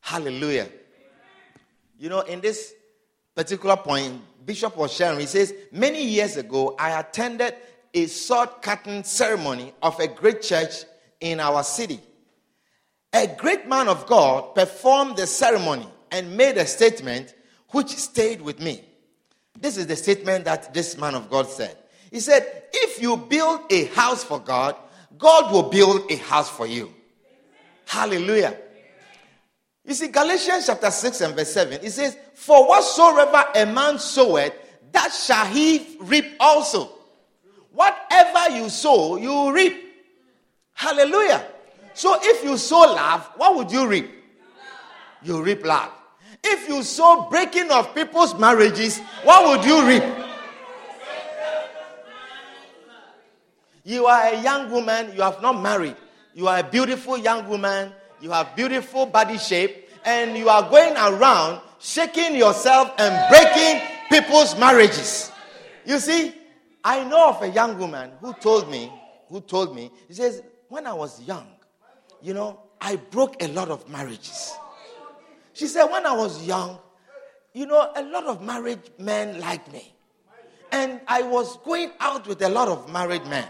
Hallelujah. 0.00 0.68
You 1.98 2.10
know, 2.10 2.20
in 2.20 2.40
this 2.40 2.74
particular 3.34 3.76
point, 3.76 4.20
Bishop 4.44 4.76
was 4.76 4.92
sharing. 4.92 5.20
He 5.20 5.26
says, 5.26 5.54
Many 5.72 6.04
years 6.04 6.36
ago, 6.36 6.76
I 6.78 6.98
attended 6.98 7.54
a 7.92 8.06
sod 8.06 8.62
cutting 8.62 9.04
ceremony 9.04 9.72
of 9.82 9.98
a 10.00 10.08
great 10.08 10.42
church 10.42 10.84
in 11.20 11.40
our 11.40 11.62
city. 11.62 12.00
A 13.12 13.28
great 13.38 13.68
man 13.68 13.88
of 13.88 14.06
God 14.06 14.54
performed 14.54 15.16
the 15.16 15.26
ceremony 15.26 15.86
and 16.10 16.36
made 16.36 16.58
a 16.58 16.66
statement 16.66 17.34
which 17.68 17.88
stayed 17.90 18.40
with 18.40 18.60
me. 18.60 18.84
This 19.58 19.76
is 19.76 19.86
the 19.86 19.96
statement 19.96 20.44
that 20.46 20.74
this 20.74 20.98
man 20.98 21.14
of 21.14 21.30
God 21.30 21.48
said. 21.48 21.76
He 22.10 22.20
said, 22.20 22.64
If 22.72 23.00
you 23.00 23.16
build 23.16 23.60
a 23.70 23.84
house 23.86 24.24
for 24.24 24.40
God, 24.40 24.76
God 25.16 25.52
will 25.52 25.70
build 25.70 26.10
a 26.10 26.16
house 26.16 26.50
for 26.50 26.66
you. 26.66 26.92
Hallelujah. 27.86 28.56
You 29.84 29.92
see, 29.92 30.08
Galatians 30.08 30.66
chapter 30.66 30.90
6 30.90 31.20
and 31.20 31.34
verse 31.34 31.52
7, 31.52 31.80
it 31.82 31.90
says, 31.90 32.16
For 32.34 32.66
whatsoever 32.66 33.44
a 33.54 33.66
man 33.66 33.98
soweth, 33.98 34.54
that 34.92 35.12
shall 35.12 35.46
he 35.46 35.98
reap 36.00 36.36
also. 36.40 36.90
Whatever 37.72 38.56
you 38.56 38.70
sow, 38.70 39.16
you 39.16 39.52
reap. 39.52 39.74
Hallelujah. 40.72 41.44
So 41.92 42.16
if 42.22 42.44
you 42.44 42.56
sow 42.56 42.80
love, 42.80 43.28
what 43.36 43.56
would 43.56 43.70
you 43.70 43.86
reap? 43.86 44.10
You 45.22 45.42
reap 45.42 45.64
love. 45.64 45.90
If 46.42 46.68
you 46.68 46.82
sow 46.82 47.28
breaking 47.30 47.70
of 47.70 47.94
people's 47.94 48.38
marriages, 48.38 49.00
what 49.22 49.48
would 49.48 49.66
you 49.66 49.86
reap? 49.86 50.04
You 53.84 54.06
are 54.06 54.32
a 54.32 54.42
young 54.42 54.70
woman, 54.70 55.12
you 55.14 55.22
have 55.22 55.42
not 55.42 55.60
married. 55.60 55.96
You 56.32 56.48
are 56.48 56.58
a 56.58 56.64
beautiful 56.64 57.18
young 57.18 57.48
woman, 57.48 57.92
you 58.24 58.30
have 58.30 58.56
beautiful 58.56 59.04
body 59.04 59.36
shape, 59.36 59.90
and 60.02 60.34
you 60.34 60.48
are 60.48 60.62
going 60.70 60.96
around 60.96 61.60
shaking 61.78 62.34
yourself 62.34 62.90
and 62.96 63.12
breaking 63.28 63.86
people's 64.08 64.58
marriages. 64.58 65.30
You 65.84 65.98
see, 65.98 66.34
I 66.82 67.04
know 67.04 67.28
of 67.28 67.42
a 67.42 67.50
young 67.50 67.78
woman 67.78 68.12
who 68.22 68.32
told 68.32 68.70
me, 68.70 68.90
who 69.28 69.42
told 69.42 69.76
me, 69.76 69.90
he 70.08 70.14
says, 70.14 70.42
when 70.70 70.86
I 70.86 70.94
was 70.94 71.20
young, 71.20 71.46
you 72.22 72.32
know, 72.32 72.60
I 72.80 72.96
broke 72.96 73.42
a 73.42 73.48
lot 73.48 73.68
of 73.68 73.90
marriages. 73.90 74.54
She 75.52 75.66
said, 75.66 75.84
when 75.84 76.06
I 76.06 76.16
was 76.16 76.46
young, 76.46 76.78
you 77.52 77.66
know, 77.66 77.92
a 77.94 78.02
lot 78.04 78.24
of 78.24 78.40
married 78.40 78.80
men 78.98 79.38
liked 79.38 79.70
me. 79.70 79.94
And 80.72 80.98
I 81.06 81.20
was 81.24 81.58
going 81.58 81.90
out 82.00 82.26
with 82.26 82.40
a 82.40 82.48
lot 82.48 82.68
of 82.68 82.90
married 82.90 83.26
men. 83.26 83.46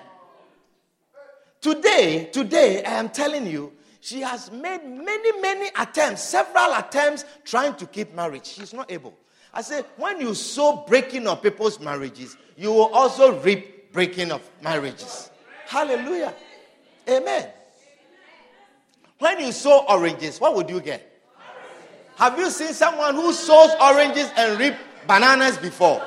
Today, 1.61 2.29
today, 2.33 2.83
I 2.83 2.95
am 2.95 3.11
telling 3.11 3.47
you, 3.47 3.73
she 4.05 4.21
has 4.21 4.53
made 4.53 4.85
many, 4.85 5.41
many 5.41 5.71
attempts, 5.79 6.23
several 6.23 6.75
attempts 6.75 7.25
trying 7.43 7.75
to 7.77 7.87
keep 7.87 8.15
marriage. 8.15 8.45
She's 8.45 8.75
not 8.75 8.93
able. 8.93 9.15
I 9.51 9.63
say, 9.63 9.83
when 9.97 10.21
you 10.21 10.35
sow 10.35 10.85
breaking 10.87 11.27
of 11.27 11.43
people's 11.43 11.81
marriages, 11.81 12.37
you 12.55 12.71
will 12.71 12.93
also 12.93 13.41
reap 13.41 13.95
breaking 13.95 14.31
of 14.31 14.43
marriages. 14.63 15.31
Hallelujah. 15.67 16.35
Amen. 17.09 17.49
When 19.21 19.41
you 19.41 19.53
sow 19.53 19.87
oranges, 19.89 20.39
what 20.39 20.55
would 20.55 20.69
you 20.69 20.83
get? 20.83 21.11
Have 22.17 22.39
you 22.39 22.51
seen 22.51 22.75
someone 22.75 23.15
who 23.15 23.33
sows 23.33 23.71
oranges 23.81 24.31
and 24.37 24.61
reap 24.61 24.75
bananas 25.09 25.57
before? 25.57 26.03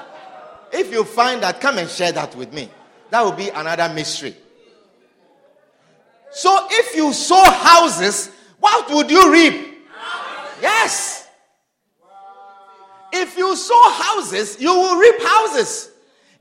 If 0.72 0.92
you 0.92 1.04
find 1.04 1.42
that, 1.42 1.60
come 1.60 1.80
and 1.80 1.90
share 1.90 2.12
that 2.12 2.36
with 2.36 2.54
me. 2.54 2.70
That 3.10 3.24
will 3.24 3.32
be 3.32 3.50
another 3.50 3.92
mystery. 3.92 4.36
So 6.32 6.68
if 6.70 6.96
you 6.96 7.14
sow 7.14 7.44
houses, 7.44 8.32
what 8.60 8.90
would 8.92 9.10
you 9.10 9.32
reap? 9.32 9.88
Yes. 10.62 11.28
If 13.14 13.38
you 13.38 13.56
sow 13.56 13.90
houses, 13.92 14.60
you 14.60 14.74
will 14.74 15.00
reap 15.00 15.22
houses. 15.22 15.92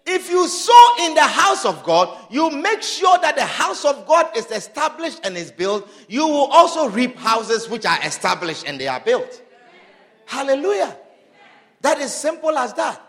If 0.05 0.31
you 0.31 0.47
sow 0.47 1.05
in 1.05 1.15
the 1.15 1.23
house 1.23 1.65
of 1.65 1.83
God, 1.83 2.17
you 2.31 2.51
make 2.51 2.83
sure 2.83 3.19
that 3.19 3.35
the 3.35 3.45
house 3.45 3.85
of 3.85 4.07
God 4.07 4.37
is 4.37 4.47
established 4.53 5.21
and 5.25 5.37
is 5.37 5.51
built. 5.51 5.89
You 6.09 6.27
will 6.27 6.47
also 6.47 6.89
reap 6.89 7.17
houses 7.17 7.69
which 7.69 7.85
are 7.85 7.99
established 8.05 8.65
and 8.69 8.81
they 8.81 8.87
are 8.87 9.01
built. 9.01 9.43
Hallelujah. 10.27 10.97
That 11.81 11.99
is 11.99 12.13
simple 12.15 12.57
as 12.57 12.73
that. 12.75 13.01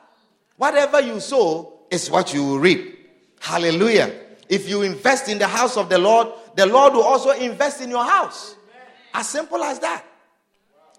Whatever 0.56 1.00
you 1.02 1.20
sow 1.20 1.82
is 1.92 2.10
what 2.10 2.34
you 2.34 2.44
will 2.44 2.60
reap. 2.60 3.10
Hallelujah. 3.40 4.14
If 4.50 4.68
you 4.68 4.82
invest 4.82 5.30
in 5.30 5.38
the 5.38 5.48
house 5.48 5.78
of 5.78 5.90
the 5.90 5.98
Lord, 5.98 6.30
the 6.58 6.66
Lord 6.66 6.94
will 6.94 7.04
also 7.04 7.30
invest 7.32 7.82
in 7.82 7.92
your 7.92 8.04
house. 8.04 8.56
As 9.14 9.30
simple 9.30 9.64
as 9.64 9.78
that. 9.80 10.04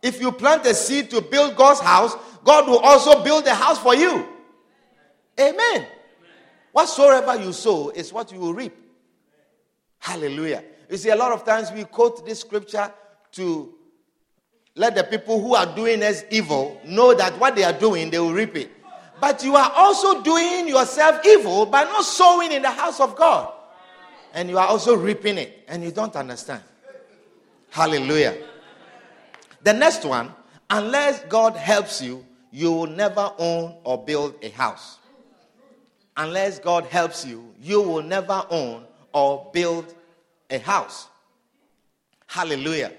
If 0.01 0.21
you 0.21 0.31
plant 0.31 0.65
a 0.67 0.73
seed 0.73 1.11
to 1.11 1.21
build 1.21 1.57
God's 1.57 1.81
house, 1.81 2.15
God 2.45 2.69
will 2.69 2.79
also 2.79 3.25
build 3.25 3.45
a 3.45 3.55
house 3.55 3.77
for 3.77 3.93
you. 3.93 4.25
Amen. 5.39 5.85
Whatsoever 6.71 7.35
you 7.43 7.53
sow 7.53 7.91
is 7.91 8.13
what 8.13 8.31
you 8.31 8.39
will 8.39 8.55
reap. 8.55 8.73
Hallelujah. 9.99 10.63
You 10.89 10.97
see, 10.97 11.11
a 11.11 11.17
lot 11.17 11.33
of 11.33 11.45
times 11.45 11.73
we 11.73 11.83
quote 11.83 12.25
this 12.25 12.39
scripture 12.39 12.93
to 13.33 13.75
let 14.77 14.95
the 14.95 15.03
people 15.03 15.41
who 15.41 15.57
are 15.57 15.67
doing 15.67 16.05
us 16.05 16.23
evil 16.31 16.81
know 16.85 17.15
that 17.15 17.37
what 17.41 17.57
they 17.57 17.65
are 17.65 17.73
doing, 17.73 18.11
they 18.11 18.21
will 18.21 18.33
reap 18.33 18.55
it. 18.55 18.71
But 19.21 19.43
you 19.43 19.57
are 19.57 19.73
also 19.75 20.23
doing 20.23 20.69
yourself 20.69 21.27
evil 21.27 21.67
by 21.67 21.83
not 21.83 22.05
sowing 22.05 22.53
in 22.53 22.63
the 22.63 22.71
house 22.71 23.01
of 23.01 23.17
God. 23.17 23.55
And 24.35 24.49
you 24.49 24.59
are 24.59 24.67
also 24.67 24.95
reaping 24.97 25.39
it, 25.39 25.65
and 25.69 25.83
you 25.83 25.91
don't 25.91 26.15
understand. 26.15 26.63
Hallelujah. 27.71 28.37
The 29.63 29.73
next 29.73 30.05
one, 30.05 30.33
unless 30.71 31.25
God 31.25 31.57
helps 31.57 32.01
you, 32.01 32.25
you 32.51 32.73
will 32.73 32.87
never 32.87 33.33
own 33.39 33.77
or 33.85 34.05
build 34.05 34.35
a 34.43 34.49
house. 34.51 34.99
Unless 36.17 36.59
God 36.61 36.87
helps 36.87 37.25
you, 37.25 37.55
you 37.61 37.83
will 37.83 38.03
never 38.03 38.45
own 38.51 38.85
or 39.13 39.51
build 39.53 39.95
a 40.51 40.59
house. 40.59 41.09
Hallelujah. 42.27 42.93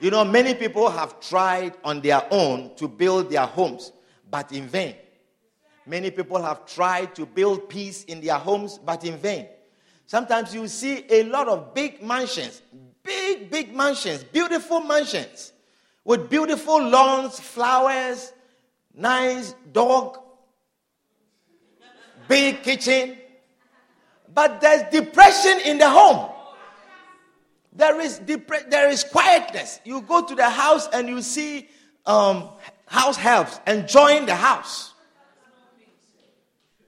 You 0.00 0.10
know, 0.10 0.24
many 0.24 0.54
people 0.54 0.90
have 0.90 1.20
tried 1.20 1.74
on 1.84 2.00
their 2.00 2.22
own 2.30 2.74
to 2.76 2.88
build 2.88 3.30
their 3.30 3.46
homes, 3.46 3.92
but 4.30 4.50
in 4.52 4.66
vain. 4.66 4.96
Many 5.86 6.10
people 6.10 6.42
have 6.42 6.66
tried 6.66 7.14
to 7.16 7.26
build 7.26 7.68
peace 7.68 8.04
in 8.04 8.20
their 8.20 8.38
homes, 8.38 8.78
but 8.78 9.04
in 9.04 9.16
vain. 9.16 9.46
Sometimes 10.06 10.54
you 10.54 10.68
see 10.68 11.04
a 11.08 11.24
lot 11.24 11.48
of 11.48 11.74
big 11.74 12.02
mansions, 12.02 12.62
big, 13.02 13.50
big 13.50 13.74
mansions, 13.74 14.24
beautiful 14.24 14.80
mansions 14.80 15.52
with 16.04 16.28
beautiful 16.28 16.82
lawns, 16.82 17.38
flowers, 17.38 18.32
nice 18.94 19.54
dog, 19.72 20.18
big 22.28 22.62
kitchen. 22.62 23.16
But 24.34 24.60
there's 24.60 24.82
depression 24.90 25.60
in 25.64 25.78
the 25.78 25.88
home. 25.88 26.30
There 27.74 28.00
is, 28.00 28.20
depre- 28.20 28.68
there 28.70 28.88
is 28.90 29.04
quietness. 29.04 29.80
You 29.84 30.02
go 30.02 30.24
to 30.24 30.34
the 30.34 30.48
house 30.48 30.88
and 30.92 31.08
you 31.08 31.22
see 31.22 31.68
um, 32.04 32.48
house 32.86 33.16
helps 33.16 33.60
enjoying 33.66 34.26
the 34.26 34.34
house. 34.34 34.92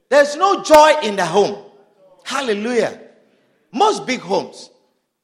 There's 0.09 0.35
no 0.35 0.63
joy 0.63 0.93
in 1.01 1.15
the 1.15 1.25
home. 1.25 1.63
Hallelujah. 2.23 3.01
Most 3.75 4.07
big 4.07 4.21
homes. 4.21 4.69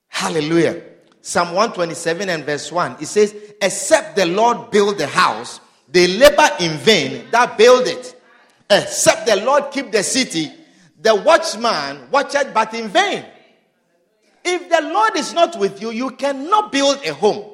Hallelujah. 0.09 0.83
Psalm 1.21 1.55
127 1.55 2.27
and 2.27 2.43
verse 2.43 2.69
1. 2.69 2.97
It 2.99 3.05
says, 3.05 3.33
Except 3.61 4.17
the 4.17 4.25
Lord 4.25 4.69
build 4.71 4.97
the 4.97 5.07
house, 5.07 5.61
they 5.87 6.05
labor 6.07 6.49
in 6.59 6.77
vain 6.79 7.31
that 7.31 7.57
build 7.57 7.87
it. 7.87 8.21
Except 8.69 9.25
the 9.25 9.37
Lord 9.37 9.71
keep 9.71 9.93
the 9.93 10.03
city, 10.03 10.51
the 10.99 11.15
watchman 11.15 12.11
watcheth 12.11 12.53
but 12.53 12.73
in 12.73 12.89
vain. 12.89 13.25
If 14.43 14.69
the 14.69 14.81
Lord 14.81 15.15
is 15.15 15.33
not 15.33 15.57
with 15.57 15.81
you, 15.81 15.91
you 15.91 16.11
cannot 16.11 16.73
build 16.73 17.05
a 17.05 17.13
home. 17.13 17.45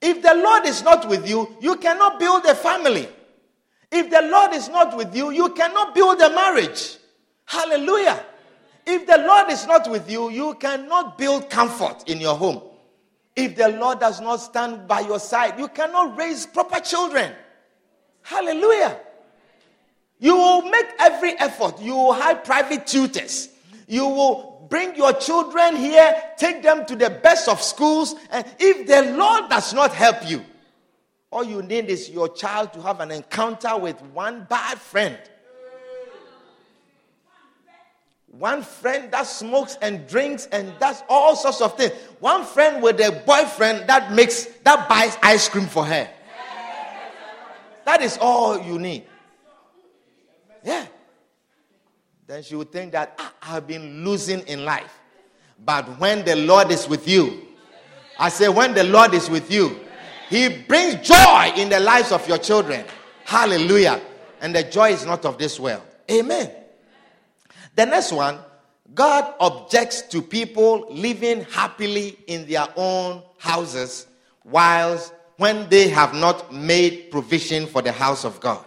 If 0.00 0.22
the 0.22 0.34
Lord 0.34 0.64
is 0.64 0.82
not 0.82 1.06
with 1.10 1.28
you, 1.28 1.56
you 1.60 1.76
cannot 1.76 2.18
build 2.18 2.46
a 2.46 2.54
family. 2.54 3.06
If 3.90 4.08
the 4.08 4.22
Lord 4.22 4.54
is 4.54 4.70
not 4.70 4.96
with 4.96 5.14
you, 5.14 5.30
you 5.30 5.50
cannot 5.50 5.94
build 5.94 6.22
a 6.22 6.30
marriage. 6.30 6.96
Hallelujah. 7.44 8.24
If 8.86 9.06
the 9.06 9.18
Lord 9.18 9.50
is 9.50 9.66
not 9.66 9.90
with 9.90 10.10
you, 10.10 10.30
you 10.30 10.54
cannot 10.54 11.16
build 11.16 11.48
comfort 11.48 12.08
in 12.08 12.20
your 12.20 12.36
home. 12.36 12.62
If 13.34 13.56
the 13.56 13.68
Lord 13.68 14.00
does 14.00 14.20
not 14.20 14.36
stand 14.36 14.86
by 14.86 15.00
your 15.00 15.18
side, 15.18 15.58
you 15.58 15.68
cannot 15.68 16.16
raise 16.16 16.46
proper 16.46 16.80
children. 16.80 17.32
Hallelujah. 18.22 18.98
You 20.18 20.36
will 20.36 20.62
make 20.62 20.86
every 20.98 21.32
effort. 21.38 21.80
You 21.80 21.94
will 21.94 22.12
hire 22.12 22.36
private 22.36 22.86
tutors. 22.86 23.48
You 23.86 24.06
will 24.06 24.66
bring 24.68 24.94
your 24.96 25.12
children 25.12 25.76
here, 25.76 26.14
take 26.38 26.62
them 26.62 26.86
to 26.86 26.96
the 26.96 27.10
best 27.10 27.48
of 27.48 27.60
schools. 27.60 28.14
And 28.30 28.46
if 28.58 28.86
the 28.86 29.16
Lord 29.16 29.50
does 29.50 29.74
not 29.74 29.92
help 29.92 30.28
you, 30.28 30.44
all 31.30 31.44
you 31.44 31.62
need 31.62 31.86
is 31.86 32.10
your 32.10 32.28
child 32.28 32.72
to 32.74 32.82
have 32.82 33.00
an 33.00 33.10
encounter 33.10 33.76
with 33.76 34.00
one 34.14 34.46
bad 34.48 34.78
friend. 34.78 35.18
One 38.32 38.62
friend 38.62 39.12
that 39.12 39.26
smokes 39.26 39.76
and 39.82 40.08
drinks 40.08 40.48
and 40.50 40.72
does 40.78 41.02
all 41.08 41.36
sorts 41.36 41.60
of 41.60 41.76
things. 41.76 41.92
One 42.18 42.44
friend 42.44 42.82
with 42.82 42.98
a 43.00 43.22
boyfriend 43.26 43.88
that 43.88 44.12
makes 44.12 44.46
that 44.64 44.88
buys 44.88 45.16
ice 45.22 45.48
cream 45.48 45.66
for 45.66 45.84
her. 45.84 46.08
That 47.84 48.00
is 48.00 48.16
all 48.20 48.58
you 48.58 48.78
need. 48.78 49.04
Yeah. 50.64 50.86
Then 52.26 52.42
she 52.42 52.54
would 52.54 52.72
think 52.72 52.92
that 52.92 53.14
ah, 53.18 53.34
I've 53.42 53.66
been 53.66 54.02
losing 54.02 54.40
in 54.46 54.64
life. 54.64 54.98
But 55.62 56.00
when 56.00 56.24
the 56.24 56.36
Lord 56.36 56.70
is 56.70 56.88
with 56.88 57.06
you, 57.06 57.42
I 58.18 58.30
say, 58.30 58.48
when 58.48 58.72
the 58.72 58.84
Lord 58.84 59.12
is 59.12 59.28
with 59.28 59.50
you, 59.50 59.78
He 60.30 60.48
brings 60.48 61.06
joy 61.06 61.52
in 61.56 61.68
the 61.68 61.80
lives 61.80 62.12
of 62.12 62.26
your 62.26 62.38
children. 62.38 62.84
Hallelujah. 63.24 64.00
And 64.40 64.54
the 64.54 64.62
joy 64.62 64.90
is 64.92 65.04
not 65.04 65.24
of 65.26 65.36
this 65.36 65.60
world. 65.60 65.82
Amen. 66.10 66.50
The 67.74 67.86
next 67.86 68.12
one 68.12 68.38
God 68.94 69.34
objects 69.40 70.02
to 70.02 70.20
people 70.20 70.86
living 70.90 71.44
happily 71.44 72.18
in 72.26 72.46
their 72.46 72.66
own 72.76 73.22
houses 73.38 74.06
whilst 74.44 75.14
when 75.36 75.68
they 75.68 75.88
have 75.88 76.14
not 76.14 76.52
made 76.52 77.10
provision 77.10 77.66
for 77.66 77.80
the 77.80 77.92
house 77.92 78.24
of 78.24 78.38
God. 78.40 78.64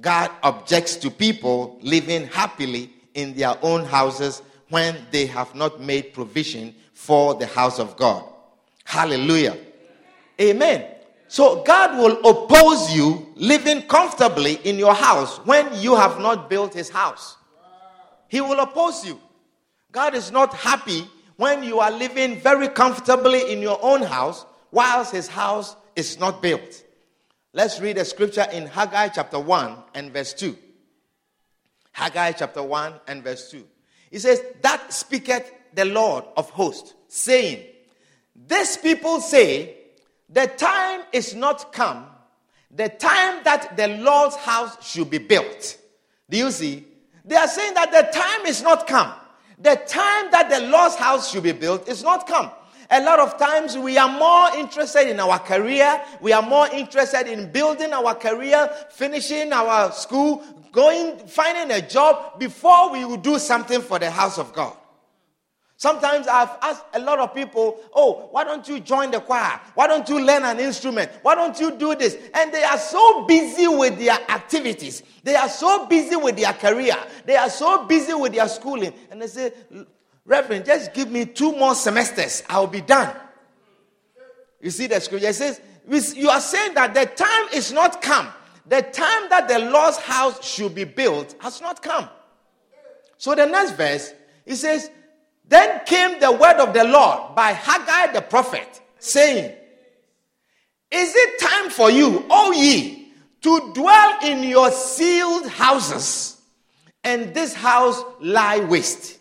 God 0.00 0.30
objects 0.42 0.96
to 0.96 1.10
people 1.10 1.78
living 1.82 2.26
happily 2.28 2.90
in 3.14 3.34
their 3.34 3.54
own 3.62 3.84
houses 3.84 4.40
when 4.70 4.96
they 5.10 5.26
have 5.26 5.54
not 5.54 5.80
made 5.80 6.14
provision 6.14 6.74
for 6.94 7.34
the 7.34 7.46
house 7.46 7.78
of 7.78 7.96
God. 7.96 8.24
Hallelujah. 8.84 9.58
Amen. 10.40 10.86
So 11.28 11.62
God 11.62 11.98
will 11.98 12.18
oppose 12.26 12.94
you 12.94 13.32
living 13.36 13.82
comfortably 13.82 14.54
in 14.64 14.78
your 14.78 14.94
house 14.94 15.38
when 15.44 15.68
you 15.80 15.94
have 15.94 16.18
not 16.18 16.48
built 16.48 16.72
his 16.72 16.88
house. 16.88 17.36
He 18.30 18.40
will 18.40 18.60
oppose 18.60 19.04
you. 19.04 19.20
God 19.90 20.14
is 20.14 20.30
not 20.30 20.54
happy 20.54 21.04
when 21.36 21.64
you 21.64 21.80
are 21.80 21.90
living 21.90 22.40
very 22.40 22.68
comfortably 22.68 23.52
in 23.52 23.60
your 23.60 23.78
own 23.82 24.02
house 24.02 24.46
whilst 24.70 25.12
his 25.12 25.26
house 25.26 25.74
is 25.96 26.18
not 26.20 26.40
built. 26.40 26.84
Let's 27.52 27.80
read 27.80 27.98
a 27.98 28.04
scripture 28.04 28.46
in 28.52 28.68
Haggai 28.68 29.08
chapter 29.08 29.40
1 29.40 29.76
and 29.94 30.12
verse 30.12 30.32
2. 30.34 30.56
Haggai 31.90 32.32
chapter 32.32 32.62
1 32.62 33.00
and 33.08 33.24
verse 33.24 33.50
2. 33.50 33.66
He 34.12 34.20
says, 34.20 34.40
That 34.62 34.92
speaketh 34.92 35.52
the 35.74 35.86
Lord 35.86 36.24
of 36.36 36.50
hosts, 36.50 36.94
saying, 37.08 37.66
These 38.46 38.76
people 38.76 39.20
say, 39.20 39.74
The 40.28 40.46
time 40.46 41.02
is 41.12 41.34
not 41.34 41.72
come, 41.72 42.06
the 42.70 42.90
time 42.90 43.42
that 43.42 43.76
the 43.76 43.88
Lord's 43.88 44.36
house 44.36 44.88
should 44.88 45.10
be 45.10 45.18
built. 45.18 45.78
Do 46.28 46.38
you 46.38 46.52
see? 46.52 46.86
They 47.30 47.36
are 47.36 47.46
saying 47.46 47.74
that 47.74 47.92
the 47.92 48.10
time 48.10 48.44
is 48.44 48.60
not 48.60 48.88
come. 48.88 49.12
The 49.56 49.76
time 49.86 50.32
that 50.32 50.50
the 50.50 50.66
Lord's 50.66 50.96
house 50.96 51.30
should 51.30 51.44
be 51.44 51.52
built 51.52 51.88
is 51.88 52.02
not 52.02 52.26
come. 52.26 52.50
A 52.90 53.00
lot 53.04 53.20
of 53.20 53.38
times 53.38 53.78
we 53.78 53.96
are 53.98 54.08
more 54.08 54.48
interested 54.58 55.08
in 55.08 55.20
our 55.20 55.38
career, 55.38 56.02
we 56.20 56.32
are 56.32 56.42
more 56.42 56.66
interested 56.72 57.28
in 57.28 57.52
building 57.52 57.92
our 57.92 58.16
career, 58.16 58.68
finishing 58.90 59.52
our 59.52 59.92
school, 59.92 60.42
going, 60.72 61.18
finding 61.28 61.70
a 61.70 61.80
job 61.80 62.40
before 62.40 62.90
we 62.90 63.04
will 63.04 63.16
do 63.16 63.38
something 63.38 63.80
for 63.80 64.00
the 64.00 64.10
house 64.10 64.36
of 64.36 64.52
God. 64.52 64.76
Sometimes 65.80 66.28
I've 66.28 66.58
asked 66.60 66.84
a 66.92 66.98
lot 66.98 67.20
of 67.20 67.34
people, 67.34 67.80
oh, 67.94 68.28
why 68.32 68.44
don't 68.44 68.68
you 68.68 68.80
join 68.80 69.10
the 69.10 69.18
choir? 69.18 69.58
Why 69.72 69.86
don't 69.86 70.06
you 70.10 70.22
learn 70.22 70.44
an 70.44 70.60
instrument? 70.60 71.10
Why 71.22 71.34
don't 71.34 71.58
you 71.58 71.70
do 71.70 71.94
this? 71.94 72.18
And 72.34 72.52
they 72.52 72.62
are 72.64 72.76
so 72.76 73.24
busy 73.24 73.66
with 73.66 73.98
their 73.98 74.18
activities. 74.28 75.02
They 75.22 75.36
are 75.36 75.48
so 75.48 75.86
busy 75.86 76.16
with 76.16 76.36
their 76.36 76.52
career. 76.52 76.96
They 77.24 77.36
are 77.36 77.48
so 77.48 77.86
busy 77.86 78.12
with 78.12 78.34
their 78.34 78.46
schooling. 78.46 78.92
And 79.10 79.22
they 79.22 79.26
say, 79.26 79.54
Reverend, 80.26 80.66
just 80.66 80.92
give 80.92 81.10
me 81.10 81.24
two 81.24 81.56
more 81.56 81.74
semesters. 81.74 82.42
I'll 82.50 82.66
be 82.66 82.82
done. 82.82 83.16
You 84.60 84.68
see 84.68 84.86
the 84.86 85.00
scripture 85.00 85.32
says, 85.32 85.62
you 86.14 86.28
are 86.28 86.42
saying 86.42 86.74
that 86.74 86.92
the 86.92 87.06
time 87.06 87.48
is 87.54 87.72
not 87.72 88.02
come. 88.02 88.28
The 88.66 88.82
time 88.82 89.30
that 89.30 89.48
the 89.48 89.58
Lord's 89.58 89.96
house 89.96 90.46
should 90.46 90.74
be 90.74 90.84
built 90.84 91.36
has 91.40 91.62
not 91.62 91.80
come. 91.80 92.06
So 93.16 93.34
the 93.34 93.46
next 93.46 93.72
verse, 93.78 94.12
it 94.44 94.56
says, 94.56 94.90
then 95.50 95.80
came 95.84 96.20
the 96.20 96.30
word 96.30 96.58
of 96.58 96.72
the 96.72 96.84
Lord 96.84 97.34
by 97.34 97.50
Haggai 97.50 98.12
the 98.12 98.22
prophet, 98.22 98.80
saying, 99.00 99.52
Is 100.92 101.12
it 101.14 101.40
time 101.40 101.70
for 101.70 101.90
you, 101.90 102.24
O 102.30 102.52
ye, 102.52 103.12
to 103.42 103.72
dwell 103.74 104.18
in 104.24 104.44
your 104.44 104.70
sealed 104.70 105.48
houses, 105.48 106.40
and 107.02 107.34
this 107.34 107.52
house 107.52 108.00
lie 108.20 108.60
waste? 108.60 109.18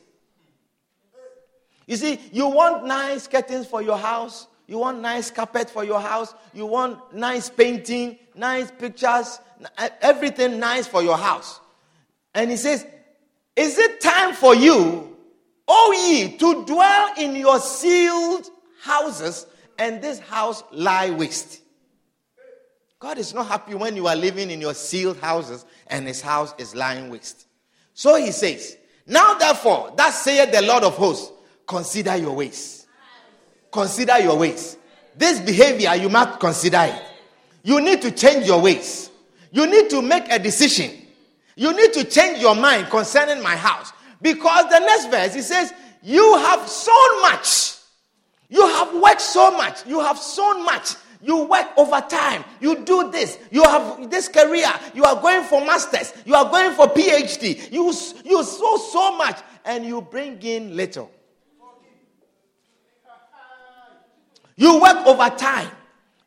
You 1.88 1.96
see, 1.96 2.20
you 2.32 2.48
want 2.48 2.86
nice 2.86 3.28
curtains 3.28 3.66
for 3.66 3.82
your 3.82 3.98
house, 3.98 4.46
you 4.68 4.78
want 4.78 5.02
nice 5.02 5.32
carpet 5.32 5.72
for 5.72 5.84
your 5.84 6.00
house, 6.00 6.36
you 6.54 6.68
want 6.68 7.12
nice 7.12 7.50
painting, 7.50 8.20
nice 8.36 8.70
pictures, 8.70 9.40
everything 10.00 10.60
nice 10.60 10.86
for 10.86 11.02
your 11.02 11.18
house. 11.18 11.60
And 12.36 12.52
he 12.52 12.58
says, 12.58 12.86
Is 13.56 13.80
it 13.80 14.00
time 14.00 14.36
for 14.36 14.54
you 14.54 15.09
O 15.72 16.10
ye, 16.10 16.36
to 16.38 16.66
dwell 16.66 17.14
in 17.18 17.36
your 17.36 17.60
sealed 17.60 18.50
houses, 18.82 19.46
and 19.78 20.02
this 20.02 20.20
house 20.20 20.64
lie 20.72 21.12
waste. 21.12 21.62
God 23.00 23.18
is 23.18 23.34
not 23.34 23.48
happy 23.48 23.76
when 23.76 23.96
you 23.96 24.08
are 24.08 24.16
living 24.16 24.52
in 24.52 24.60
your 24.60 24.74
sealed 24.74 25.18
houses 25.18 25.66
and 25.88 26.06
his 26.06 26.20
house 26.22 26.54
is 26.58 26.76
lying 26.76 27.10
waste. 27.10 27.48
So 27.94 28.16
he 28.18 28.32
says, 28.32 28.78
Now 29.08 29.36
therefore, 29.36 29.94
that 29.96 30.10
saith 30.14 30.52
the 30.52 30.62
Lord 30.62 30.84
of 30.84 30.96
hosts, 30.96 31.32
consider 31.66 32.18
your 32.18 32.36
ways. 32.36 32.88
Consider 33.72 34.20
your 34.20 34.38
ways. 34.38 34.78
This 35.16 35.40
behavior, 35.40 35.96
you 35.96 36.10
must 36.10 36.42
consider 36.42 36.82
it. 36.82 37.02
You 37.64 37.80
need 37.80 38.02
to 38.02 38.12
change 38.12 38.48
your 38.48 38.62
ways. 38.62 39.10
You 39.52 39.66
need 39.66 39.90
to 39.92 40.02
make 40.02 40.30
a 40.30 40.40
decision. 40.40 40.92
You 41.56 41.74
need 41.74 41.94
to 41.94 42.04
change 42.04 42.40
your 42.40 42.56
mind 42.56 42.90
concerning 42.90 43.42
my 43.42 43.56
house. 43.56 43.94
Because 44.22 44.70
the 44.70 44.80
next 44.80 45.10
verse, 45.10 45.34
he 45.34 45.42
says, 45.42 45.74
You 46.02 46.38
have 46.38 46.68
sown 46.68 47.22
much. 47.22 47.76
You 48.50 48.66
have 48.66 48.94
worked 49.02 49.22
so 49.22 49.52
much. 49.52 49.86
You 49.86 50.00
have 50.00 50.18
sown 50.18 50.66
much. 50.66 50.96
You 51.22 51.46
work 51.46 51.68
overtime. 51.78 52.44
You 52.62 52.84
do 52.84 53.12
this. 53.12 53.38
You 53.52 53.64
have 53.64 54.10
this 54.10 54.28
career. 54.28 54.70
You 54.94 55.04
are 55.04 55.22
going 55.22 55.44
for 55.44 55.64
masters. 55.66 56.14
You 56.26 56.34
are 56.34 56.50
going 56.50 56.74
for 56.74 56.88
PhD. 56.88 57.72
You, 57.72 57.94
you 58.24 58.44
sow 58.44 58.78
so 58.78 59.18
much 59.18 59.40
and 59.66 59.86
you 59.86 60.02
bring 60.02 60.42
in 60.42 60.76
little. 60.76 61.12
You 64.56 64.82
work 64.82 65.06
overtime. 65.06 65.70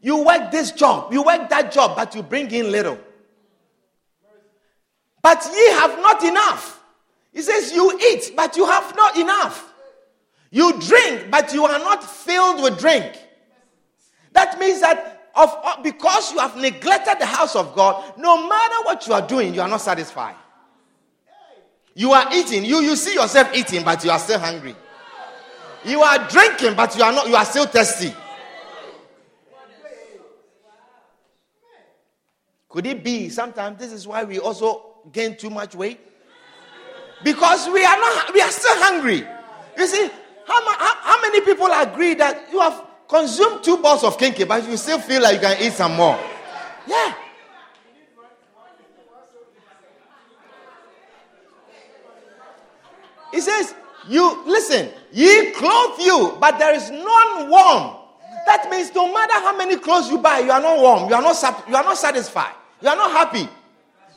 You 0.00 0.24
work 0.24 0.50
this 0.50 0.72
job. 0.72 1.12
You 1.12 1.22
work 1.22 1.48
that 1.48 1.72
job, 1.72 1.96
but 1.96 2.14
you 2.14 2.22
bring 2.22 2.50
in 2.50 2.70
little. 2.70 2.98
But 5.22 5.46
ye 5.54 5.70
have 5.72 5.98
not 5.98 6.22
enough. 6.24 6.81
He 7.32 7.42
says, 7.42 7.72
You 7.72 7.98
eat, 7.98 8.32
but 8.36 8.56
you 8.56 8.66
have 8.66 8.94
not 8.94 9.16
enough. 9.16 9.72
You 10.50 10.78
drink, 10.80 11.30
but 11.30 11.52
you 11.54 11.64
are 11.64 11.78
not 11.78 12.04
filled 12.04 12.62
with 12.62 12.78
drink. 12.78 13.18
That 14.32 14.58
means 14.58 14.80
that 14.80 15.30
of, 15.34 15.56
because 15.82 16.32
you 16.32 16.38
have 16.38 16.56
neglected 16.56 17.18
the 17.18 17.26
house 17.26 17.56
of 17.56 17.74
God, 17.74 18.18
no 18.18 18.48
matter 18.48 18.74
what 18.84 19.06
you 19.06 19.14
are 19.14 19.26
doing, 19.26 19.54
you 19.54 19.62
are 19.62 19.68
not 19.68 19.80
satisfied. 19.80 20.36
You 21.94 22.12
are 22.12 22.28
eating, 22.34 22.64
you, 22.64 22.80
you 22.80 22.96
see 22.96 23.14
yourself 23.14 23.54
eating, 23.54 23.82
but 23.82 24.04
you 24.04 24.10
are 24.10 24.18
still 24.18 24.38
hungry. 24.38 24.74
You 25.84 26.02
are 26.02 26.28
drinking, 26.28 26.74
but 26.74 26.96
you 26.96 27.02
are 27.02 27.12
not, 27.12 27.28
you 27.28 27.34
are 27.34 27.44
still 27.44 27.66
thirsty. 27.66 28.14
Could 32.68 32.86
it 32.86 33.04
be 33.04 33.28
sometimes 33.28 33.78
this 33.78 33.92
is 33.92 34.06
why 34.06 34.24
we 34.24 34.38
also 34.38 35.00
gain 35.12 35.36
too 35.36 35.50
much 35.50 35.74
weight? 35.74 36.00
Because 37.24 37.68
we 37.68 37.84
are 37.84 37.96
not 37.98 38.34
we 38.34 38.40
are 38.40 38.50
still 38.50 38.76
hungry. 38.82 39.26
You 39.76 39.86
see, 39.86 40.10
how, 40.46 40.78
how, 40.78 40.94
how 41.00 41.20
many 41.22 41.40
people 41.40 41.68
agree 41.72 42.14
that 42.14 42.48
you 42.52 42.60
have 42.60 42.84
consumed 43.08 43.62
two 43.62 43.76
bowls 43.78 44.04
of 44.04 44.18
kenkey, 44.18 44.46
but 44.46 44.68
you 44.68 44.76
still 44.76 44.98
feel 44.98 45.22
like 45.22 45.34
you 45.34 45.40
can 45.40 45.62
eat 45.62 45.72
some 45.72 45.96
more? 45.96 46.18
Yeah. 46.86 47.14
He 53.32 53.40
says, 53.40 53.74
You 54.08 54.42
listen, 54.46 54.90
ye 55.10 55.52
clothe 55.52 56.00
you, 56.00 56.36
but 56.40 56.58
there 56.58 56.74
is 56.74 56.90
none 56.90 57.48
warm. 57.48 57.96
That 58.46 58.68
means 58.70 58.94
no 58.94 59.12
matter 59.12 59.34
how 59.34 59.56
many 59.56 59.76
clothes 59.76 60.10
you 60.10 60.18
buy, 60.18 60.40
you 60.40 60.50
are 60.50 60.60
not 60.60 60.78
warm, 60.78 61.08
you 61.08 61.14
are 61.14 61.22
not, 61.22 61.64
you 61.68 61.76
are 61.76 61.84
not 61.84 61.96
satisfied, 61.96 62.54
you 62.80 62.88
are 62.88 62.96
not 62.96 63.10
happy. 63.10 63.48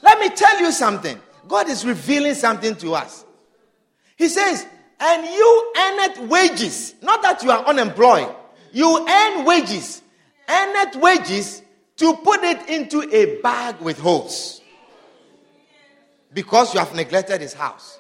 Let 0.01 0.20
me 0.20 0.30
tell 0.30 0.60
you 0.60 0.72
something. 0.72 1.20
God 1.48 1.70
is 1.70 1.86
revealing 1.86 2.34
something 2.34 2.76
to 2.78 2.96
us. 2.96 3.26
He 4.16 4.30
says, 4.30 4.66
and 5.00 5.26
you 5.26 5.74
earn 5.78 6.30
wages, 6.30 6.96
not 7.02 7.22
that 7.22 7.43
you 7.43 7.52
are 7.52 7.66
unemployed. 7.66 8.34
You 8.72 9.06
earn 9.08 9.46
wages, 9.46 10.02
Earned 10.48 11.02
wages 11.02 11.64
to 11.98 12.14
put 12.18 12.43
it 12.43 12.70
into 12.70 13.02
a 13.12 13.41
bag 13.41 13.80
with 13.82 13.98
holes 13.98 14.62
because 16.34 16.74
you 16.74 16.80
have 16.80 16.93
neglected 16.93 17.41
his 17.41 17.54
house. 17.54 18.00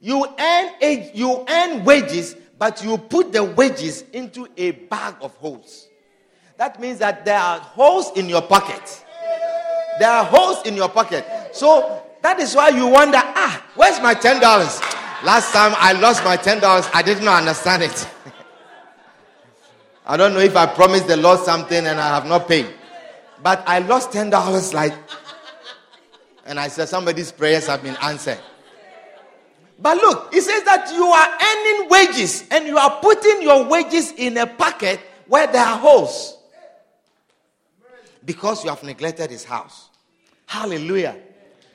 You 0.00 0.24
earn 0.24 0.70
a, 0.80 1.10
you 1.12 1.44
earn 1.48 1.84
wages, 1.84 2.36
but 2.58 2.82
you 2.82 2.96
put 2.96 3.32
the 3.32 3.44
wages 3.44 4.02
into 4.12 4.48
a 4.56 4.70
bag 4.70 5.16
of 5.20 5.34
holes. 5.34 5.88
That 6.56 6.80
means 6.80 7.00
that 7.00 7.24
there 7.24 7.38
are 7.38 7.58
holes 7.58 8.16
in 8.16 8.28
your 8.28 8.42
pocket. 8.42 9.04
There 9.98 10.10
are 10.10 10.24
holes 10.24 10.64
in 10.64 10.74
your 10.74 10.88
pocket. 10.88 11.26
So 11.52 12.02
that 12.22 12.40
is 12.40 12.54
why 12.54 12.68
you 12.70 12.86
wonder, 12.86 13.18
ah, 13.20 13.64
where's 13.74 14.00
my 14.00 14.14
$10? 14.14 14.40
Last 15.24 15.52
time 15.52 15.72
I 15.76 15.92
lost 15.92 16.24
my 16.24 16.36
$10, 16.36 16.90
I 16.94 17.02
did 17.02 17.22
not 17.22 17.40
understand 17.40 17.82
it. 17.82 18.08
I 20.06 20.16
don't 20.16 20.32
know 20.32 20.40
if 20.40 20.56
I 20.56 20.66
promised 20.66 21.06
the 21.06 21.16
Lord 21.16 21.40
something 21.40 21.86
and 21.86 22.00
I 22.00 22.14
have 22.14 22.26
not 22.26 22.48
paid. 22.48 22.66
But 23.42 23.62
I 23.66 23.80
lost 23.80 24.10
$10 24.10 24.74
like, 24.74 24.94
and 26.46 26.58
I 26.58 26.68
said, 26.68 26.88
somebody's 26.88 27.30
prayers 27.30 27.66
have 27.66 27.82
been 27.82 27.96
answered. 28.02 28.38
But 29.78 29.96
look, 29.98 30.34
it 30.34 30.42
says 30.42 30.64
that 30.64 30.90
you 30.92 31.04
are 31.04 31.28
earning 31.40 31.88
wages 31.88 32.44
and 32.50 32.66
you 32.66 32.78
are 32.78 32.98
putting 33.00 33.42
your 33.42 33.64
wages 33.64 34.12
in 34.12 34.36
a 34.38 34.46
pocket 34.46 34.98
where 35.26 35.46
there 35.46 35.64
are 35.64 35.78
holes 35.78 36.36
because 38.24 38.64
you 38.64 38.70
have 38.70 38.82
neglected 38.82 39.30
his 39.30 39.44
house. 39.44 39.88
Hallelujah. 40.46 41.16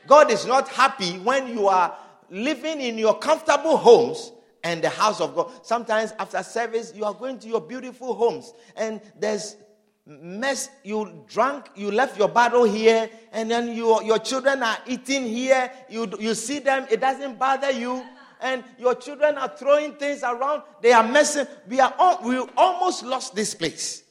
God 0.07 0.31
is 0.31 0.45
not 0.45 0.67
happy 0.69 1.17
when 1.19 1.47
you 1.47 1.67
are 1.67 1.95
living 2.29 2.81
in 2.81 2.97
your 2.97 3.17
comfortable 3.17 3.77
homes 3.77 4.31
and 4.63 4.81
the 4.81 4.89
house 4.89 5.21
of 5.21 5.35
God. 5.35 5.51
Sometimes 5.61 6.13
after 6.19 6.41
service, 6.43 6.93
you 6.95 7.05
are 7.05 7.13
going 7.13 7.39
to 7.39 7.47
your 7.47 7.61
beautiful 7.61 8.13
homes 8.13 8.53
and 8.75 9.01
there's 9.19 9.57
mess. 10.05 10.69
You 10.83 11.23
drank, 11.27 11.69
you 11.75 11.91
left 11.91 12.17
your 12.17 12.27
bottle 12.27 12.63
here, 12.63 13.09
and 13.31 13.49
then 13.49 13.73
you, 13.73 14.03
your 14.03 14.19
children 14.19 14.63
are 14.63 14.77
eating 14.87 15.23
here. 15.23 15.71
You, 15.89 16.11
you 16.19 16.33
see 16.33 16.59
them, 16.59 16.87
it 16.89 16.99
doesn't 16.99 17.37
bother 17.37 17.71
you. 17.71 18.03
And 18.41 18.63
your 18.77 18.95
children 18.95 19.37
are 19.37 19.47
throwing 19.55 19.93
things 19.93 20.21
around. 20.21 20.63
They 20.81 20.91
are 20.91 21.07
messing. 21.07 21.47
We 21.67 21.79
are 21.79 21.93
all, 21.97 22.19
we 22.23 22.37
almost 22.57 23.03
lost 23.03 23.35
this 23.35 23.55
place 23.55 24.03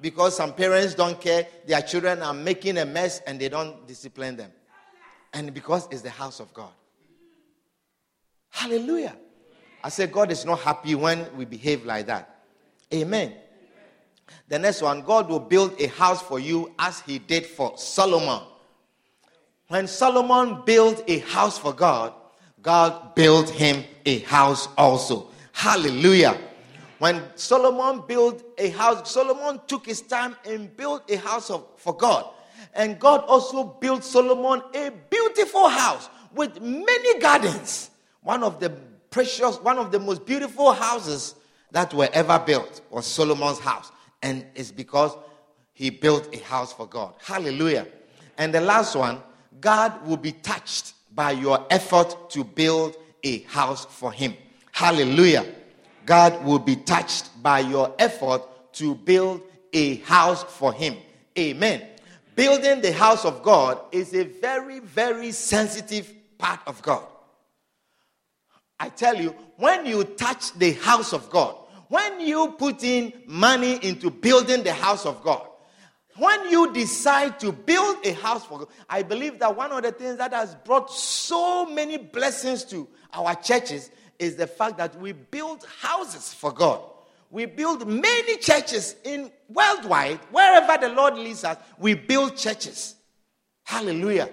because 0.00 0.34
some 0.34 0.54
parents 0.54 0.94
don't 0.94 1.20
care. 1.20 1.46
Their 1.66 1.82
children 1.82 2.22
are 2.22 2.32
making 2.32 2.78
a 2.78 2.86
mess 2.86 3.20
and 3.26 3.38
they 3.38 3.50
don't 3.50 3.86
discipline 3.86 4.36
them 4.36 4.52
and 5.32 5.52
because 5.52 5.88
it's 5.90 6.02
the 6.02 6.10
house 6.10 6.40
of 6.40 6.52
God. 6.52 6.72
Hallelujah. 8.50 9.16
I 9.82 9.88
said, 9.88 10.12
God 10.12 10.30
is 10.30 10.44
not 10.44 10.60
happy 10.60 10.94
when 10.94 11.26
we 11.36 11.44
behave 11.44 11.84
like 11.84 12.06
that. 12.06 12.44
Amen. 12.92 13.34
The 14.48 14.58
next 14.58 14.82
one 14.82 15.02
God 15.02 15.28
will 15.28 15.40
build 15.40 15.80
a 15.80 15.88
house 15.88 16.22
for 16.22 16.38
you 16.38 16.72
as 16.78 17.00
he 17.00 17.18
did 17.18 17.46
for 17.46 17.76
Solomon. 17.76 18.42
When 19.68 19.88
Solomon 19.88 20.62
built 20.64 21.02
a 21.08 21.18
house 21.20 21.58
for 21.58 21.72
God, 21.72 22.12
God 22.60 23.14
built 23.14 23.50
him 23.50 23.84
a 24.04 24.20
house 24.20 24.68
also. 24.76 25.28
Hallelujah. 25.52 26.38
When 26.98 27.22
Solomon 27.34 28.04
built 28.06 28.44
a 28.58 28.70
house, 28.70 29.10
Solomon 29.10 29.60
took 29.66 29.86
his 29.86 30.02
time 30.02 30.36
and 30.44 30.74
built 30.76 31.10
a 31.10 31.16
house 31.16 31.50
of, 31.50 31.66
for 31.76 31.96
God. 31.96 32.26
And 32.74 32.98
God 32.98 33.24
also 33.26 33.64
built 33.64 34.04
Solomon 34.04 34.62
a 34.74 34.90
beautiful 35.10 35.68
house 35.68 36.08
with 36.34 36.60
many 36.60 37.20
gardens. 37.20 37.90
One 38.22 38.42
of 38.42 38.60
the 38.60 38.70
precious, 39.10 39.60
one 39.60 39.78
of 39.78 39.92
the 39.92 39.98
most 39.98 40.24
beautiful 40.24 40.72
houses 40.72 41.34
that 41.70 41.92
were 41.92 42.08
ever 42.12 42.38
built 42.38 42.80
was 42.90 43.06
Solomon's 43.06 43.58
house. 43.58 43.90
And 44.22 44.46
it's 44.54 44.70
because 44.70 45.16
he 45.72 45.90
built 45.90 46.34
a 46.34 46.38
house 46.40 46.72
for 46.72 46.86
God. 46.86 47.14
Hallelujah. 47.24 47.86
And 48.38 48.54
the 48.54 48.60
last 48.60 48.94
one, 48.94 49.22
God 49.60 50.06
will 50.06 50.16
be 50.16 50.32
touched 50.32 50.94
by 51.14 51.32
your 51.32 51.64
effort 51.70 52.30
to 52.30 52.44
build 52.44 52.96
a 53.22 53.40
house 53.42 53.84
for 53.84 54.12
him. 54.12 54.34
Hallelujah. 54.72 55.46
God 56.06 56.44
will 56.44 56.58
be 56.58 56.76
touched 56.76 57.30
by 57.42 57.60
your 57.60 57.94
effort 57.98 58.42
to 58.74 58.94
build 58.94 59.42
a 59.72 59.96
house 59.96 60.42
for 60.44 60.72
him. 60.72 60.96
Amen. 61.38 61.82
Building 62.34 62.80
the 62.80 62.92
house 62.92 63.24
of 63.24 63.42
God 63.42 63.78
is 63.92 64.14
a 64.14 64.24
very, 64.24 64.78
very 64.80 65.32
sensitive 65.32 66.12
part 66.38 66.60
of 66.66 66.80
God. 66.82 67.06
I 68.80 68.88
tell 68.88 69.14
you, 69.14 69.34
when 69.56 69.86
you 69.86 70.02
touch 70.04 70.52
the 70.54 70.72
house 70.72 71.12
of 71.12 71.30
God, 71.30 71.56
when 71.88 72.20
you 72.20 72.54
put 72.58 72.82
in 72.82 73.12
money 73.26 73.78
into 73.82 74.10
building 74.10 74.62
the 74.62 74.72
house 74.72 75.04
of 75.04 75.22
God, 75.22 75.46
when 76.16 76.50
you 76.50 76.72
decide 76.72 77.38
to 77.40 77.52
build 77.52 78.04
a 78.04 78.12
house 78.12 78.44
for 78.44 78.60
God, 78.60 78.68
I 78.88 79.02
believe 79.02 79.38
that 79.38 79.56
one 79.56 79.72
of 79.72 79.82
the 79.82 79.92
things 79.92 80.16
that 80.18 80.32
has 80.32 80.54
brought 80.54 80.90
so 80.90 81.66
many 81.66 81.96
blessings 81.96 82.64
to 82.64 82.88
our 83.12 83.34
churches 83.34 83.90
is 84.18 84.36
the 84.36 84.46
fact 84.46 84.78
that 84.78 84.98
we 85.00 85.12
build 85.12 85.66
houses 85.80 86.32
for 86.34 86.52
God. 86.52 86.82
We 87.32 87.46
build 87.46 87.88
many 87.88 88.36
churches 88.36 88.94
in 89.04 89.32
worldwide, 89.48 90.18
wherever 90.30 90.76
the 90.86 90.92
Lord 90.92 91.14
leads 91.14 91.44
us, 91.44 91.56
we 91.78 91.94
build 91.94 92.36
churches. 92.36 92.94
Hallelujah. 93.64 94.28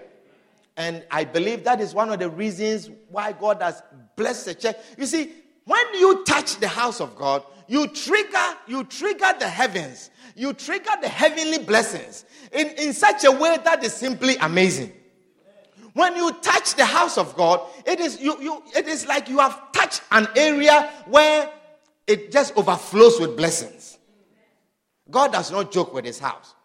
And 0.75 1.05
I 1.09 1.23
believe 1.23 1.63
that 1.63 1.79
is 1.79 1.93
one 1.93 2.09
of 2.09 2.19
the 2.19 2.29
reasons 2.29 2.89
why 3.07 3.31
God 3.31 3.61
has 3.61 3.81
blessed 4.17 4.45
the 4.47 4.55
church. 4.55 4.75
You 4.97 5.05
see, 5.05 5.31
when 5.63 5.93
you 5.93 6.25
touch 6.25 6.57
the 6.57 6.67
house 6.67 6.99
of 6.99 7.15
God, 7.15 7.43
you 7.69 7.87
trigger, 7.87 8.37
you 8.67 8.83
trigger 8.83 9.33
the 9.39 9.47
heavens. 9.47 10.09
You 10.35 10.51
trigger 10.51 10.91
the 11.01 11.07
heavenly 11.07 11.59
blessings 11.59 12.25
in, 12.51 12.67
in 12.77 12.91
such 12.91 13.23
a 13.23 13.31
way 13.31 13.59
that 13.63 13.81
is 13.81 13.93
simply 13.93 14.35
amazing. 14.37 14.91
When 15.93 16.17
you 16.17 16.33
touch 16.41 16.75
the 16.75 16.85
house 16.85 17.17
of 17.17 17.35
God, 17.35 17.61
it 17.85 18.01
is 18.01 18.19
you, 18.19 18.41
you 18.41 18.63
it 18.75 18.87
is 18.87 19.07
like 19.07 19.29
you 19.29 19.39
have 19.39 19.71
touched 19.71 20.01
an 20.11 20.27
area 20.35 20.89
where 21.07 21.49
it 22.10 22.32
just 22.32 22.57
overflows 22.57 23.20
with 23.20 23.38
blessings. 23.38 23.99
God 25.12 25.32
does 25.32 25.51
not 25.51 25.72
joke 25.72 25.93
with 25.93 26.05
his 26.05 26.18
house. 26.18 26.55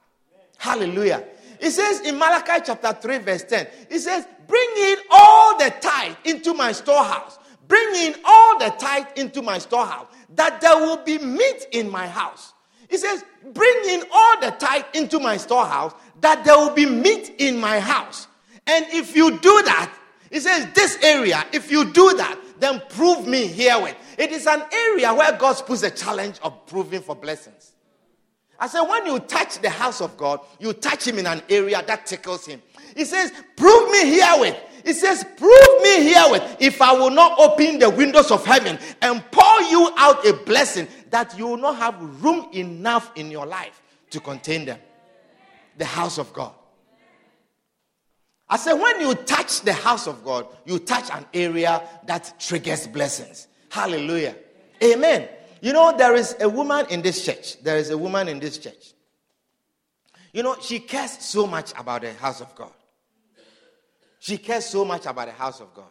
Hallelujah. 0.56 1.22
It 1.60 1.70
says 1.70 2.00
in 2.00 2.18
Malachi 2.18 2.64
chapter 2.64 2.92
3, 2.94 3.18
verse 3.18 3.44
10, 3.44 3.66
it 3.90 3.98
says, 4.00 4.26
Bring 4.46 4.68
in 4.76 4.96
all 5.10 5.58
the 5.58 5.72
tithe 5.80 6.16
into 6.24 6.54
my 6.54 6.72
storehouse. 6.72 7.38
Bring 7.68 7.94
in 7.94 8.14
all 8.24 8.58
the 8.58 8.70
tithe 8.70 9.06
into 9.16 9.42
my 9.42 9.58
storehouse, 9.58 10.06
that 10.34 10.62
there 10.62 10.76
will 10.76 11.02
be 11.04 11.18
meat 11.18 11.66
in 11.72 11.90
my 11.90 12.06
house. 12.06 12.54
It 12.88 12.98
says, 12.98 13.22
Bring 13.52 13.82
in 13.88 14.02
all 14.12 14.40
the 14.40 14.50
tithe 14.52 14.84
into 14.94 15.20
my 15.20 15.36
storehouse, 15.36 15.92
that 16.22 16.44
there 16.44 16.56
will 16.56 16.74
be 16.74 16.86
meat 16.86 17.34
in 17.38 17.58
my 17.58 17.80
house. 17.80 18.28
And 18.66 18.86
if 18.90 19.14
you 19.14 19.38
do 19.38 19.62
that, 19.64 19.94
it 20.30 20.40
says, 20.40 20.68
This 20.74 20.98
area, 21.02 21.44
if 21.52 21.70
you 21.70 21.92
do 21.92 22.14
that, 22.16 22.38
then 22.58 22.82
prove 22.90 23.26
me 23.26 23.46
herewith. 23.46 23.96
It 24.18 24.32
is 24.32 24.46
an 24.46 24.62
area 24.72 25.12
where 25.12 25.32
God 25.36 25.60
puts 25.66 25.82
a 25.82 25.90
challenge 25.90 26.38
of 26.42 26.66
proving 26.66 27.00
for 27.00 27.14
blessings. 27.14 27.72
I 28.58 28.68
said, 28.68 28.82
when 28.82 29.06
you 29.06 29.18
touch 29.18 29.58
the 29.58 29.70
house 29.70 30.00
of 30.00 30.16
God, 30.16 30.40
you 30.58 30.72
touch 30.72 31.06
him 31.06 31.18
in 31.18 31.26
an 31.26 31.42
area 31.48 31.82
that 31.86 32.06
tickles 32.06 32.46
him. 32.46 32.62
He 32.96 33.04
says, 33.04 33.32
Prove 33.56 33.90
me 33.90 34.06
herewith. 34.06 34.56
He 34.84 34.92
says, 34.92 35.24
Prove 35.36 35.82
me 35.82 36.04
herewith 36.04 36.56
if 36.60 36.80
I 36.80 36.92
will 36.92 37.10
not 37.10 37.38
open 37.38 37.78
the 37.78 37.90
windows 37.90 38.30
of 38.30 38.44
heaven 38.46 38.78
and 39.02 39.24
pour 39.30 39.62
you 39.62 39.92
out 39.96 40.24
a 40.26 40.32
blessing 40.32 40.86
that 41.10 41.36
you 41.36 41.46
will 41.46 41.56
not 41.56 41.76
have 41.76 42.22
room 42.22 42.48
enough 42.52 43.10
in 43.16 43.30
your 43.30 43.46
life 43.46 43.82
to 44.10 44.20
contain 44.20 44.64
them. 44.64 44.78
The 45.78 45.84
house 45.84 46.18
of 46.18 46.32
God. 46.32 46.52
I 48.54 48.56
said, 48.56 48.74
when 48.74 49.00
you 49.00 49.14
touch 49.14 49.62
the 49.62 49.72
house 49.72 50.06
of 50.06 50.24
God, 50.24 50.46
you 50.64 50.78
touch 50.78 51.10
an 51.10 51.26
area 51.34 51.82
that 52.06 52.38
triggers 52.38 52.86
blessings. 52.86 53.48
Hallelujah. 53.68 54.36
Amen. 54.80 55.28
You 55.60 55.72
know, 55.72 55.92
there 55.96 56.14
is 56.14 56.36
a 56.38 56.48
woman 56.48 56.86
in 56.88 57.02
this 57.02 57.26
church. 57.26 57.60
There 57.64 57.78
is 57.78 57.90
a 57.90 57.98
woman 57.98 58.28
in 58.28 58.38
this 58.38 58.58
church. 58.58 58.92
You 60.32 60.44
know, 60.44 60.56
she 60.60 60.78
cares 60.78 61.18
so 61.18 61.48
much 61.48 61.72
about 61.76 62.02
the 62.02 62.12
house 62.12 62.40
of 62.40 62.54
God. 62.54 62.70
She 64.20 64.38
cares 64.38 64.66
so 64.66 64.84
much 64.84 65.06
about 65.06 65.26
the 65.26 65.32
house 65.32 65.60
of 65.60 65.74
God. 65.74 65.90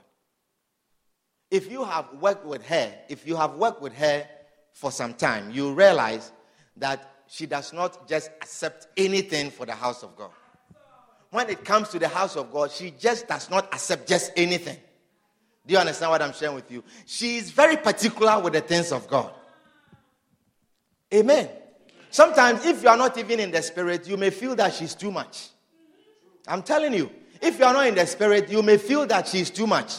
If 1.51 1.69
you 1.69 1.83
have 1.83 2.13
worked 2.21 2.45
with 2.45 2.65
her, 2.67 2.95
if 3.09 3.27
you 3.27 3.35
have 3.35 3.55
worked 3.55 3.81
with 3.81 3.93
her 3.95 4.25
for 4.71 4.89
some 4.89 5.15
time, 5.15 5.51
you 5.51 5.73
realize 5.73 6.31
that 6.77 7.25
she 7.27 7.45
does 7.45 7.73
not 7.73 8.07
just 8.07 8.29
accept 8.41 8.87
anything 8.95 9.51
for 9.51 9.65
the 9.65 9.75
house 9.75 10.01
of 10.01 10.15
God 10.15 10.31
when 11.33 11.49
it 11.49 11.65
comes 11.65 11.89
to 11.89 11.97
the 11.97 12.07
house 12.07 12.35
of 12.35 12.51
God, 12.51 12.71
she 12.71 12.93
just 12.99 13.27
does 13.27 13.49
not 13.49 13.65
accept 13.73 14.07
just 14.07 14.31
anything. 14.35 14.77
Do 15.65 15.73
you 15.73 15.79
understand 15.79 16.11
what 16.11 16.21
I'm 16.21 16.31
sharing 16.31 16.53
with 16.53 16.71
you? 16.71 16.83
She 17.07 17.37
is 17.37 17.49
very 17.49 17.75
particular 17.75 18.39
with 18.39 18.53
the 18.53 18.61
things 18.61 18.91
of 18.91 19.07
God. 19.07 19.33
Amen. 21.11 21.49
Sometimes, 22.11 22.63
if 22.65 22.83
you 22.83 22.89
are 22.89 22.97
not 22.97 23.17
even 23.17 23.39
in 23.39 23.49
the 23.49 23.63
spirit, 23.63 24.07
you 24.07 24.15
may 24.15 24.29
feel 24.29 24.55
that 24.55 24.75
she's 24.75 24.93
too 24.93 25.09
much. 25.09 25.49
I'm 26.47 26.61
telling 26.61 26.93
you, 26.93 27.09
if 27.41 27.57
you 27.57 27.65
are 27.65 27.73
not 27.73 27.87
in 27.87 27.95
the 27.95 28.05
spirit, 28.05 28.49
you 28.49 28.61
may 28.61 28.77
feel 28.77 29.07
that 29.07 29.27
she's 29.27 29.49
too 29.49 29.65
much. 29.65 29.93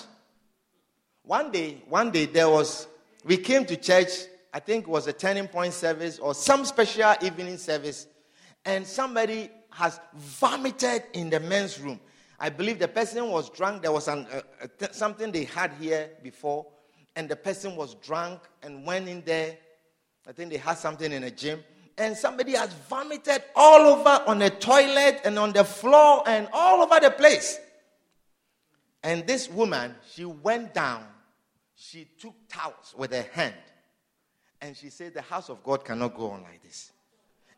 One 1.24 1.50
day, 1.50 1.82
one 1.88 2.12
day 2.12 2.26
there 2.26 2.48
was, 2.48 2.86
we 3.24 3.38
came 3.38 3.64
to 3.64 3.76
church, 3.76 4.10
I 4.52 4.60
think 4.60 4.84
it 4.84 4.90
was 4.90 5.08
a 5.08 5.12
turning 5.12 5.48
point 5.48 5.74
service 5.74 6.20
or 6.20 6.32
some 6.32 6.64
special 6.64 7.12
evening 7.22 7.56
service, 7.56 8.06
and 8.64 8.86
somebody 8.86 9.50
has 9.74 10.00
vomited 10.14 11.02
in 11.14 11.30
the 11.30 11.40
men's 11.40 11.80
room. 11.80 11.98
I 12.38 12.48
believe 12.48 12.78
the 12.78 12.88
person 12.88 13.28
was 13.28 13.50
drunk. 13.50 13.82
There 13.82 13.92
was 13.92 14.06
an, 14.06 14.26
uh, 14.32 14.66
th- 14.78 14.92
something 14.92 15.32
they 15.32 15.44
had 15.44 15.72
here 15.80 16.10
before, 16.22 16.66
and 17.16 17.28
the 17.28 17.36
person 17.36 17.74
was 17.74 17.94
drunk 17.96 18.40
and 18.62 18.86
went 18.86 19.08
in 19.08 19.22
there. 19.24 19.58
I 20.28 20.32
think 20.32 20.50
they 20.50 20.58
had 20.58 20.78
something 20.78 21.12
in 21.12 21.24
a 21.24 21.30
gym, 21.30 21.62
and 21.98 22.16
somebody 22.16 22.52
has 22.52 22.72
vomited 22.88 23.42
all 23.56 23.80
over 23.80 24.22
on 24.26 24.38
the 24.38 24.50
toilet 24.50 25.20
and 25.24 25.38
on 25.38 25.52
the 25.52 25.64
floor 25.64 26.22
and 26.26 26.48
all 26.52 26.82
over 26.82 27.00
the 27.00 27.10
place. 27.10 27.58
And 29.02 29.26
this 29.26 29.50
woman, 29.50 29.96
she 30.08 30.24
went 30.24 30.72
down. 30.72 31.04
She 31.74 32.08
took 32.20 32.34
towels 32.48 32.94
with 32.96 33.12
her 33.12 33.26
hand, 33.32 33.54
and 34.60 34.76
she 34.76 34.88
said, 34.88 35.14
"The 35.14 35.22
house 35.22 35.50
of 35.50 35.64
God 35.64 35.84
cannot 35.84 36.16
go 36.16 36.30
on 36.30 36.44
like 36.44 36.62
this." 36.62 36.92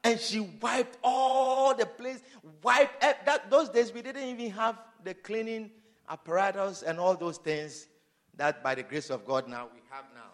And 0.07 0.21
she 0.21 0.39
wiped 0.39 0.99
all 1.03 1.75
the 1.75 1.85
place. 1.85 2.21
Wiped 2.63 3.01
that 3.01 3.51
those 3.51 3.69
days 3.69 3.93
we 3.93 4.03
didn't 4.03 4.23
even 4.23 4.53
have 4.53 4.79
the 5.03 5.15
cleaning 5.15 5.69
apparatus 6.09 6.83
and 6.83 7.01
all 7.01 7.17
those 7.17 7.39
things 7.39 7.89
that 8.37 8.63
by 8.63 8.77
the 8.77 8.85
grace 8.85 9.11
of 9.11 9.27
God 9.27 9.49
now 9.49 9.69
we 9.75 9.81
have 9.91 10.05
now. 10.15 10.31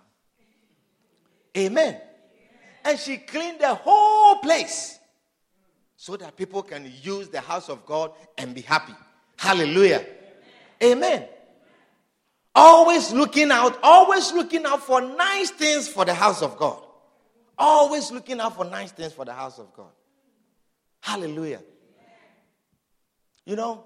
Amen. 1.57 1.99
And 2.85 2.99
she 2.99 3.17
cleaned 3.17 3.61
the 3.61 3.75
whole 3.75 4.37
place 4.37 4.99
so 5.97 6.17
that 6.17 6.37
people 6.37 6.63
can 6.63 6.93
use 7.01 7.29
the 7.29 7.41
house 7.41 7.71
of 7.71 7.87
God 7.87 8.13
and 8.37 8.55
be 8.55 8.61
happy. 8.61 8.95
Hallelujah. 9.39 10.05
Amen. 10.83 11.29
Always 12.55 13.11
looking 13.11 13.51
out, 13.51 13.79
always 13.83 14.33
looking 14.33 14.67
out 14.67 14.83
for 14.83 15.01
nice 15.01 15.51
things 15.51 15.89
for 15.89 16.05
the 16.05 16.13
house 16.13 16.43
of 16.43 16.59
God. 16.59 16.82
Always 17.65 18.11
looking 18.11 18.41
out 18.41 18.57
for 18.57 18.65
nice 18.65 18.91
things 18.91 19.13
for 19.13 19.25
the 19.25 19.33
house 19.33 19.61
of 19.61 19.73
God. 19.73 19.93
Hallelujah. 21.01 21.61
You 23.47 23.55
know, 23.55 23.85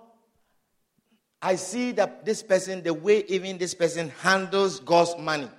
I 1.43 1.57
see 1.57 1.93
that 1.93 2.25
this 2.25 2.43
person, 2.43 2.83
the 2.83 2.95
way 2.95 3.23
even 3.29 3.59
this 3.59 3.75
person 3.75 4.09
handles 4.23 4.81
God's 4.81 5.19
money, 5.19 5.51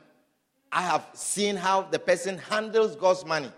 I 0.72 0.82
have 0.82 1.05
seen 1.13 1.57
how 1.57 1.84
the 1.84 1.99
person 1.99 2.39
handles 2.39 2.95
God's 2.95 3.24
money. 3.24 3.51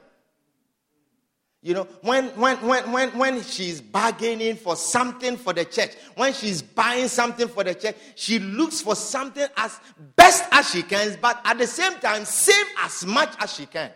You 1.62 1.76
know, 1.76 1.88
when, 2.01 2.26
when, 2.32 2.57
when, 2.57 2.91
when, 2.91 3.18
when 3.18 3.41
she's 3.43 3.80
bargaining 3.80 4.57
for 4.57 4.76
something 4.76 5.38
for 5.38 5.53
the 5.53 5.64
church, 5.64 5.91
when 6.16 6.34
she's 6.34 6.62
buying 6.62 7.07
something 7.07 7.47
for 7.47 7.64
the 7.64 7.76
church, 7.76 7.95
she 8.16 8.39
looks 8.39 8.82
for 8.82 8.97
something 8.97 9.47
as 9.55 9.80
best 10.18 10.43
as 10.51 10.70
she 10.70 10.84
can, 10.84 11.18
but 11.22 11.39
at 11.45 11.57
the 11.57 11.68
same 11.68 11.93
time, 11.99 12.26
save 12.26 12.66
as 12.84 13.05
much 13.05 13.34
as 13.39 13.53
she 13.53 13.66
can. 13.66 13.91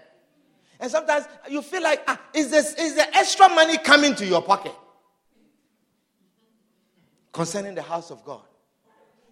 And 0.83 0.91
sometimes 0.91 1.25
you 1.49 1.61
feel 1.61 1.81
like, 1.81 2.03
ah, 2.07 2.19
is, 2.35 2.51
this, 2.51 2.75
is 2.75 2.95
the 2.95 3.15
extra 3.15 3.47
money 3.47 3.77
coming 3.77 4.13
to 4.15 4.25
your 4.25 4.41
pocket? 4.41 4.75
Concerning 7.31 7.73
the 7.73 7.81
house 7.81 8.11
of 8.11 8.23
God. 8.23 8.41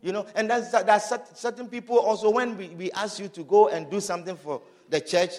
You 0.01 0.13
know, 0.13 0.25
and 0.33 0.49
that's, 0.49 0.71
that's 0.71 1.13
certain 1.39 1.67
people 1.67 1.99
also, 1.99 2.31
when 2.31 2.57
we, 2.57 2.69
we 2.69 2.91
ask 2.93 3.19
you 3.19 3.27
to 3.27 3.43
go 3.43 3.67
and 3.67 3.87
do 3.91 3.99
something 3.99 4.35
for 4.35 4.61
the 4.89 4.99
church, 4.99 5.33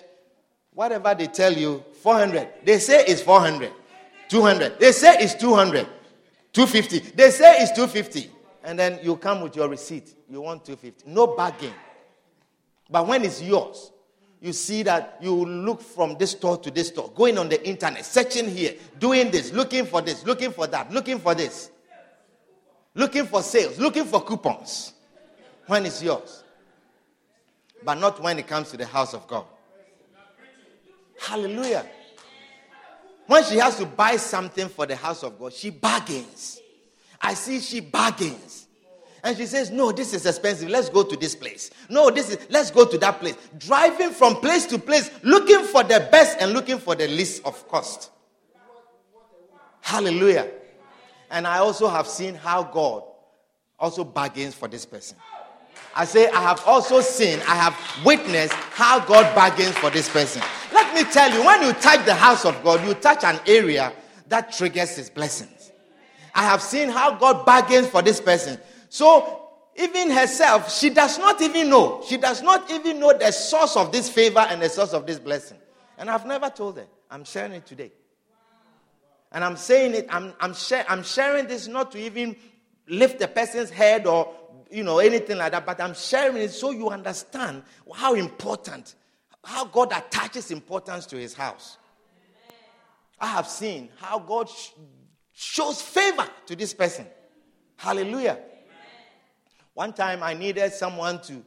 Whatever 0.75 1.15
they 1.15 1.27
tell 1.27 1.53
you, 1.53 1.85
400. 2.03 2.49
They 2.65 2.79
say 2.79 3.05
it's 3.07 3.21
400. 3.21 3.71
200. 4.29 4.81
They 4.81 4.93
say 4.93 5.17
it's 5.21 5.35
200. 5.35 5.87
250. 6.53 7.11
They 7.15 7.31
say 7.31 7.57
it's 7.59 7.73
250. 7.73 8.31
And 8.65 8.79
then 8.79 8.99
you 9.03 9.17
come 9.17 9.43
with 9.43 9.55
your 9.55 9.69
receipt. 9.69 10.15
You 10.31 10.41
want 10.41 10.65
250. 10.65 11.11
No 11.11 11.37
bargain. 11.37 11.75
But 12.89 13.07
when 13.07 13.25
it's 13.25 13.43
yours, 13.43 13.93
you 14.43 14.53
see 14.53 14.83
that 14.83 15.19
you 15.21 15.33
look 15.33 15.81
from 15.81 16.19
this 16.19 16.33
store 16.33 16.59
to 16.59 16.71
this 16.73 16.89
store, 16.89 17.13
going 17.15 17.39
on 17.39 17.49
the 17.49 17.65
internet, 17.65 18.05
searching 18.05 18.51
here, 18.51 18.75
doing 18.99 19.31
this, 19.31 19.53
looking 19.53 19.87
for 19.87 20.03
this, 20.03 20.27
looking 20.27 20.51
for 20.51 20.67
that, 20.67 20.93
looking 20.93 21.21
for 21.21 21.33
this, 21.33 21.71
looking 22.93 23.25
for 23.25 23.41
sales, 23.41 23.79
looking 23.79 24.05
for 24.05 24.21
coupons 24.21 24.95
when 25.69 25.87
it's 25.87 26.03
yours. 26.03 26.43
But 27.85 27.95
not 27.95 28.21
when 28.21 28.37
it 28.41 28.49
comes 28.49 28.73
to 28.73 28.77
the 28.77 28.85
house 28.85 29.15
of 29.15 29.29
God. 29.29 29.45
Hallelujah. 31.21 31.87
When 33.29 33.45
she 33.45 33.59
has 33.59 33.77
to 33.79 33.87
buy 33.87 34.17
something 34.17 34.69
for 34.69 34.87
the 34.87 34.97
house 34.97 35.23
of 35.23 35.39
God, 35.39 35.53
she 35.53 35.71
bargains. 35.71 36.61
I 37.21 37.35
see 37.35 37.61
she 37.61 37.79
bargains. 37.79 38.67
And 39.25 39.37
she 39.37 39.47
says, 39.47 39.71
No, 39.71 39.93
this 39.93 40.15
is 40.15 40.27
expensive. 40.27 40.69
Let's 40.69 40.89
go 40.89 41.05
to 41.05 41.17
this 41.17 41.35
place. 41.35 41.71
No, 41.89 42.11
this 42.11 42.31
is, 42.31 42.39
let's 42.51 42.71
go 42.71 42.85
to 42.85 42.99
that 42.99 43.21
place. 43.21 43.37
Driving 43.59 44.11
from 44.11 44.37
place 44.37 44.67
to 44.67 44.79
place, 44.79 45.11
looking 45.23 45.65
for 45.65 45.83
the 45.83 46.09
best 46.11 46.39
and 46.41 46.53
looking 46.53 46.79
for 46.79 46.95
the 46.95 47.07
least 47.07 47.45
of 47.45 47.69
cost. 47.69 48.11
Hallelujah. 49.81 50.49
And 51.31 51.47
I 51.47 51.59
also 51.59 51.89
have 51.89 52.07
seen 52.07 52.35
how 52.35 52.63
God 52.63 53.05
also 53.79 54.05
bargains 54.05 54.55
for 54.55 54.69
this 54.69 54.87
person. 54.87 55.17
I 55.95 56.05
say, 56.05 56.29
I 56.31 56.41
have 56.41 56.63
also 56.67 57.01
seen, 57.01 57.41
I 57.41 57.55
have 57.55 57.77
witnessed 58.05 58.55
how 58.55 59.01
God 59.01 59.35
bargains 59.35 59.77
for 59.77 59.91
this 59.91 60.09
person. 60.09 60.43
Let 60.73 60.95
me 60.95 61.05
tell 61.11 61.31
you, 61.31 61.45
when 61.45 61.63
you 61.63 61.73
touch 61.75 62.05
the 62.07 62.15
house 62.15 62.45
of 62.45 62.63
God, 62.63 62.87
you 62.87 62.95
touch 62.95 63.25
an 63.25 63.39
area 63.47 63.93
that 64.29 64.53
triggers 64.53 64.97
his 64.97 65.11
blessings. 65.11 65.73
I 66.35 66.45
have 66.45 66.63
seen 66.63 66.89
how 66.89 67.15
God 67.15 67.45
bargains 67.45 67.89
for 67.89 68.01
this 68.01 68.21
person. 68.21 68.59
So, 68.93 69.49
even 69.75 70.11
herself, 70.11 70.71
she 70.71 70.91
does 70.91 71.17
not 71.17 71.41
even 71.41 71.71
know. 71.71 72.03
She 72.07 72.19
does 72.19 72.43
not 72.43 72.71
even 72.71 73.01
know 73.01 73.17
the 73.17 73.31
source 73.31 73.75
of 73.75 73.91
this 73.91 74.11
favor 74.11 74.41
and 74.41 74.61
the 74.61 74.69
source 74.69 74.93
of 74.93 75.07
this 75.07 75.19
blessing. 75.19 75.57
And 75.97 76.11
I've 76.11 76.27
never 76.27 76.51
told 76.51 76.77
her. 76.77 76.85
I'm 77.11 77.25
sharing 77.25 77.53
it 77.53 77.65
today. 77.65 77.91
And 79.33 79.43
I'm 79.43 79.57
saying 79.57 79.95
it, 79.95 80.09
I'm, 80.11 80.35
I'm, 80.41 80.53
share, 80.53 80.85
I'm 80.91 81.03
sharing 81.03 81.47
this 81.47 81.69
not 81.69 81.91
to 81.93 81.99
even 81.99 82.37
lift 82.87 83.19
the 83.19 83.29
person's 83.29 83.71
head 83.71 84.07
or, 84.07 84.31
you 84.71 84.83
know, 84.83 84.99
anything 84.99 85.39
like 85.39 85.53
that, 85.53 85.65
but 85.65 85.81
I'm 85.81 85.95
sharing 85.95 86.37
it 86.37 86.51
so 86.51 86.71
you 86.71 86.91
understand 86.91 87.63
how 87.95 88.13
important, 88.13 88.95
how 89.43 89.65
God 89.65 89.91
attaches 89.93 90.51
importance 90.51 91.07
to 91.07 91.17
his 91.17 91.33
house. 91.33 91.79
I 93.19 93.29
have 93.29 93.49
seen 93.49 93.89
how 93.97 94.19
God 94.19 94.51
sh- 94.51 94.73
shows 95.33 95.81
favor 95.81 96.27
to 96.45 96.55
this 96.55 96.75
person. 96.75 97.07
Hallelujah. 97.79 98.39
One 99.75 99.93
time 99.93 100.23
I 100.23 100.35
needed 100.35 100.73
someone 100.73 101.21
to 101.23 101.43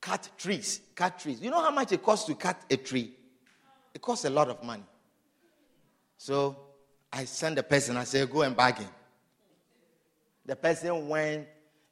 cut 0.00 0.28
trees. 0.38 0.80
Cut 0.94 1.18
trees. 1.18 1.40
You 1.40 1.50
know 1.50 1.62
how 1.62 1.70
much 1.70 1.92
it 1.92 2.02
costs 2.02 2.26
to 2.26 2.34
cut 2.34 2.60
a 2.70 2.76
tree? 2.76 3.12
It 3.94 4.02
costs 4.02 4.24
a 4.24 4.30
lot 4.30 4.48
of 4.48 4.62
money. 4.62 4.84
So 6.16 6.56
I 7.12 7.24
sent 7.24 7.56
the 7.56 7.62
person, 7.62 7.96
I 7.96 8.04
said, 8.04 8.30
go 8.30 8.42
and 8.42 8.56
bargain. 8.56 8.88
The 10.46 10.56
person 10.56 11.08
went, 11.08 11.46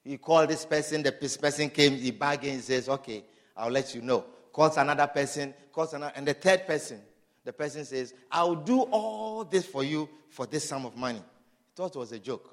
he 0.04 0.18
called 0.18 0.48
this 0.48 0.64
person, 0.64 1.02
the 1.02 1.12
person 1.12 1.70
came, 1.70 1.96
he 1.96 2.10
bargained, 2.10 2.56
he 2.56 2.60
says, 2.60 2.88
okay, 2.88 3.24
I'll 3.56 3.70
let 3.70 3.94
you 3.94 4.02
know. 4.02 4.24
Calls 4.52 4.76
another 4.76 5.06
person, 5.06 5.54
calls 5.72 5.94
another, 5.94 6.12
and 6.16 6.26
the 6.26 6.34
third 6.34 6.66
person, 6.66 7.00
the 7.44 7.52
person 7.52 7.84
says, 7.84 8.14
I'll 8.30 8.54
do 8.54 8.82
all 8.82 9.44
this 9.44 9.64
for 9.64 9.84
you 9.84 10.08
for 10.28 10.46
this 10.46 10.68
sum 10.68 10.86
of 10.86 10.96
money. 10.96 11.18
He 11.18 11.72
thought 11.74 11.94
it 11.94 11.98
was 11.98 12.12
a 12.12 12.18
joke. 12.18 12.51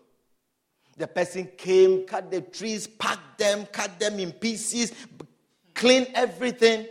The 1.00 1.08
person 1.08 1.50
came, 1.58 2.06
cut 2.06 2.30
the 2.30 2.42
trees, 2.42 2.86
packed 2.86 3.40
them, 3.40 3.66
cut 3.68 3.98
them 3.98 4.20
in 4.20 4.34
pieces, 4.34 4.92
cleaned 5.74 6.10
everything, 6.14 6.88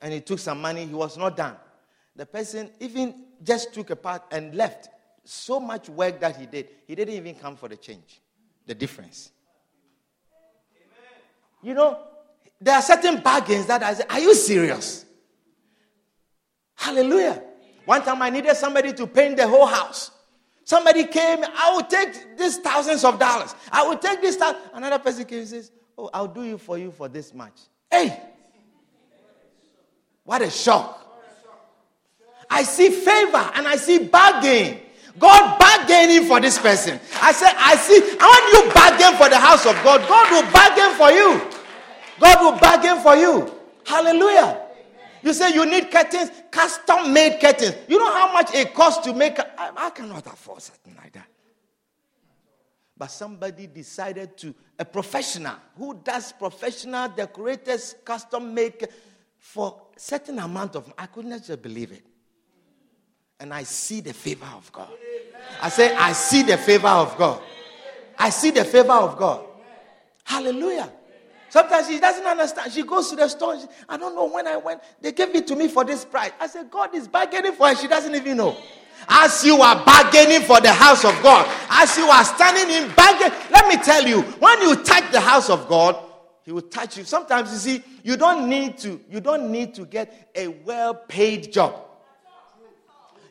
and 0.00 0.12
he 0.12 0.20
took 0.20 0.40
some 0.40 0.60
money. 0.60 0.84
He 0.84 0.92
was 0.92 1.16
not 1.16 1.36
done. 1.36 1.54
The 2.16 2.26
person 2.26 2.70
even 2.80 3.26
just 3.40 3.72
took 3.72 3.90
a 3.90 3.96
part 3.96 4.24
and 4.32 4.52
left. 4.56 4.88
So 5.24 5.60
much 5.60 5.88
work 5.88 6.18
that 6.18 6.36
he 6.36 6.46
did, 6.46 6.70
he 6.88 6.96
didn't 6.96 7.14
even 7.14 7.36
come 7.36 7.54
for 7.54 7.68
the 7.68 7.76
change, 7.76 8.20
the 8.66 8.74
difference. 8.74 9.30
You 11.62 11.74
know, 11.74 12.00
there 12.60 12.74
are 12.74 12.82
certain 12.82 13.20
bargains 13.20 13.66
that 13.66 13.84
I 13.84 13.94
say, 13.94 14.04
Are 14.10 14.18
you 14.18 14.34
serious? 14.34 15.06
Hallelujah. 16.74 17.44
One 17.84 18.02
time 18.02 18.20
I 18.22 18.30
needed 18.30 18.56
somebody 18.56 18.92
to 18.94 19.06
paint 19.06 19.36
the 19.36 19.46
whole 19.46 19.66
house. 19.66 20.10
Somebody 20.64 21.04
came, 21.04 21.40
I 21.44 21.72
will 21.74 21.82
take 21.84 22.38
these 22.38 22.58
thousands 22.58 23.04
of 23.04 23.18
dollars. 23.18 23.54
I 23.70 23.82
will 23.86 23.98
take 23.98 24.20
this. 24.20 24.36
Th- 24.36 24.54
Another 24.72 24.98
person 24.98 25.24
came 25.24 25.40
and 25.40 25.48
says, 25.48 25.70
Oh, 25.98 26.08
I'll 26.14 26.28
do 26.28 26.42
it 26.42 26.60
for 26.60 26.78
you 26.78 26.90
for 26.90 27.08
this 27.08 27.34
much. 27.34 27.52
Hey! 27.90 28.18
What 30.24 30.40
a 30.42 30.50
shock. 30.50 30.98
I 32.48 32.62
see 32.62 32.90
favor 32.90 33.50
and 33.54 33.66
I 33.66 33.76
see 33.76 33.98
bargain. 33.98 34.78
God 35.18 35.58
bargaining 35.58 36.26
for 36.26 36.40
this 36.40 36.58
person. 36.58 36.98
I 37.20 37.32
said, 37.32 37.52
I 37.56 37.76
see, 37.76 38.00
when 38.00 38.66
you 38.66 38.72
bargain 38.72 39.16
for 39.18 39.28
the 39.28 39.38
house 39.38 39.66
of 39.66 39.74
God, 39.84 40.00
God 40.08 40.30
will 40.30 40.50
bargain 40.52 40.94
for 40.96 41.10
you. 41.10 41.50
God 42.20 42.40
will 42.40 42.58
bargain 42.58 43.02
for 43.02 43.16
you. 43.16 43.52
Hallelujah. 43.84 44.61
You 45.22 45.32
say 45.32 45.54
you 45.54 45.64
need 45.64 45.90
curtains, 45.90 46.30
custom 46.50 47.12
made 47.12 47.40
curtains. 47.40 47.74
You 47.88 47.98
know 47.98 48.12
how 48.12 48.32
much 48.32 48.54
it 48.54 48.74
costs 48.74 49.04
to 49.06 49.14
make. 49.14 49.38
I, 49.38 49.70
I 49.76 49.90
cannot 49.90 50.26
afford 50.26 50.62
something 50.62 50.94
like 50.96 51.12
that. 51.12 51.26
But 52.96 53.10
somebody 53.10 53.66
decided 53.66 54.36
to, 54.38 54.54
a 54.78 54.84
professional 54.84 55.54
who 55.76 55.94
does 56.04 56.32
professional 56.32 57.08
decorators, 57.08 57.94
custom 58.04 58.54
make 58.54 58.84
for 59.38 59.80
certain 59.96 60.38
amount 60.38 60.76
of. 60.76 60.92
I 60.98 61.06
could 61.06 61.24
not 61.24 61.44
just 61.44 61.62
believe 61.62 61.92
it. 61.92 62.04
And 63.40 63.52
I 63.52 63.64
see 63.64 64.00
the 64.00 64.12
favor 64.12 64.46
of 64.56 64.70
God. 64.72 64.90
I 65.60 65.68
say, 65.68 65.94
I 65.96 66.12
see 66.12 66.42
the 66.42 66.56
favor 66.56 66.88
of 66.88 67.16
God. 67.16 67.42
I 68.18 68.30
see 68.30 68.50
the 68.50 68.64
favor 68.64 68.92
of 68.92 69.18
God. 69.18 69.46
Hallelujah. 70.22 70.90
Sometimes 71.52 71.86
she 71.86 72.00
doesn't 72.00 72.24
understand. 72.24 72.72
She 72.72 72.82
goes 72.82 73.10
to 73.10 73.16
the 73.16 73.28
store. 73.28 73.60
She, 73.60 73.66
I 73.86 73.98
don't 73.98 74.14
know 74.14 74.26
when 74.26 74.46
I 74.46 74.56
went. 74.56 74.80
They 75.02 75.12
gave 75.12 75.34
it 75.34 75.46
to 75.48 75.54
me 75.54 75.68
for 75.68 75.84
this 75.84 76.02
price. 76.02 76.30
I 76.40 76.46
said, 76.46 76.70
God 76.70 76.94
is 76.94 77.06
bargaining 77.06 77.52
for 77.52 77.68
her. 77.68 77.74
She 77.74 77.88
doesn't 77.88 78.14
even 78.14 78.38
know. 78.38 78.56
As 79.06 79.44
you 79.44 79.60
are 79.60 79.84
bargaining 79.84 80.40
for 80.40 80.62
the 80.62 80.72
house 80.72 81.04
of 81.04 81.12
God, 81.22 81.46
as 81.68 81.94
you 81.98 82.06
are 82.06 82.24
standing 82.24 82.74
in 82.74 82.90
bargain, 82.94 83.30
let 83.50 83.68
me 83.68 83.76
tell 83.76 84.02
you, 84.02 84.22
when 84.22 84.62
you 84.62 84.76
touch 84.76 85.12
the 85.12 85.20
house 85.20 85.50
of 85.50 85.68
God, 85.68 86.02
He 86.42 86.52
will 86.52 86.62
touch 86.62 86.96
you. 86.96 87.04
Sometimes 87.04 87.52
you 87.52 87.58
see, 87.58 87.84
you 88.02 88.16
don't 88.16 88.48
need 88.48 88.78
to. 88.78 88.98
You 89.10 89.20
don't 89.20 89.52
need 89.52 89.74
to 89.74 89.84
get 89.84 90.30
a 90.34 90.48
well-paid 90.48 91.52
job. 91.52 91.74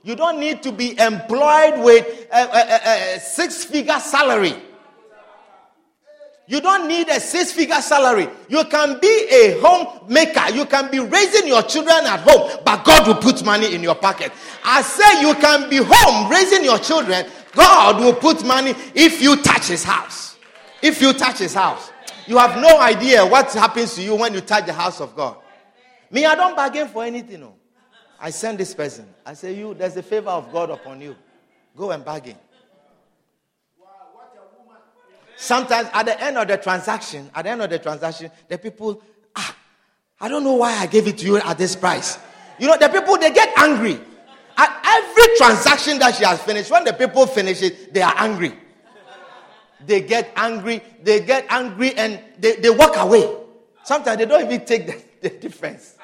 You 0.03 0.15
don't 0.15 0.39
need 0.39 0.61
to 0.61 0.71
be 0.71 0.91
employed 0.99 1.83
with 1.83 2.27
a, 2.31 2.37
a, 2.37 3.15
a, 3.15 3.15
a 3.15 3.19
six-figure 3.19 3.99
salary. 3.99 4.55
You 6.47 6.59
don't 6.59 6.87
need 6.87 7.07
a 7.07 7.19
six 7.19 7.51
figure 7.51 7.81
salary. 7.81 8.27
You 8.49 8.65
can 8.65 8.99
be 8.99 9.07
a 9.31 9.59
homemaker. 9.61 10.53
You 10.53 10.65
can 10.65 10.91
be 10.91 10.99
raising 10.99 11.47
your 11.47 11.61
children 11.61 12.05
at 12.05 12.19
home, 12.21 12.59
but 12.65 12.83
God 12.83 13.07
will 13.07 13.15
put 13.15 13.45
money 13.45 13.73
in 13.73 13.81
your 13.81 13.95
pocket. 13.95 14.31
I 14.63 14.81
say 14.81 15.21
you 15.21 15.33
can 15.35 15.69
be 15.69 15.77
home 15.77 16.29
raising 16.29 16.65
your 16.65 16.79
children. 16.79 17.25
God 17.53 17.99
will 17.99 18.13
put 18.13 18.45
money 18.45 18.73
if 18.95 19.21
you 19.21 19.37
touch 19.37 19.67
his 19.67 19.83
house. 19.83 20.37
If 20.81 21.01
you 21.01 21.13
touch 21.13 21.37
his 21.39 21.53
house. 21.53 21.91
You 22.27 22.37
have 22.37 22.61
no 22.61 22.79
idea 22.79 23.25
what 23.25 23.51
happens 23.53 23.95
to 23.95 24.01
you 24.01 24.15
when 24.15 24.33
you 24.33 24.41
touch 24.41 24.65
the 24.65 24.73
house 24.73 24.99
of 24.99 25.15
God. 25.15 25.37
Me, 26.09 26.25
I 26.25 26.35
don't 26.35 26.55
bargain 26.55 26.87
for 26.87 27.03
anything. 27.03 27.41
No. 27.41 27.55
I 28.19 28.29
send 28.29 28.57
this 28.57 28.73
person. 28.73 29.07
I 29.25 29.33
say, 29.33 29.53
You, 29.53 29.73
there's 29.73 29.95
a 29.97 30.03
favor 30.03 30.29
of 30.29 30.51
God 30.51 30.69
upon 30.69 31.01
you. 31.01 31.15
Go 31.75 31.91
and 31.91 32.03
bargain. 32.03 32.35
Sometimes 35.41 35.89
at 35.91 36.05
the 36.05 36.21
end 36.21 36.37
of 36.37 36.47
the 36.47 36.55
transaction, 36.55 37.27
at 37.33 37.41
the 37.41 37.49
end 37.49 37.63
of 37.63 37.69
the 37.71 37.79
transaction, 37.79 38.29
the 38.47 38.59
people, 38.59 39.01
ah, 39.35 39.57
I 40.19 40.27
don't 40.27 40.43
know 40.43 40.53
why 40.53 40.71
I 40.77 40.85
gave 40.85 41.07
it 41.07 41.17
to 41.17 41.25
you 41.25 41.37
at 41.37 41.57
this 41.57 41.75
price. 41.75 42.19
You 42.59 42.67
know, 42.67 42.77
the 42.77 42.87
people 42.89 43.17
they 43.17 43.31
get 43.31 43.51
angry. 43.57 43.99
At 44.55 44.81
every 44.85 45.35
transaction 45.37 45.97
that 45.97 46.13
she 46.13 46.25
has 46.25 46.39
finished, 46.43 46.69
when 46.69 46.83
the 46.83 46.93
people 46.93 47.25
finish 47.25 47.63
it, 47.63 47.91
they 47.91 48.03
are 48.03 48.13
angry. 48.17 48.53
They 49.83 50.01
get 50.01 50.31
angry, 50.35 50.83
they 51.01 51.21
get 51.21 51.47
angry 51.49 51.95
and 51.95 52.19
they, 52.37 52.57
they 52.57 52.69
walk 52.69 52.95
away. 52.97 53.27
Sometimes 53.83 54.19
they 54.19 54.25
don't 54.25 54.45
even 54.45 54.63
take 54.63 54.85
the, 54.85 55.03
the 55.27 55.29
difference. 55.39 55.95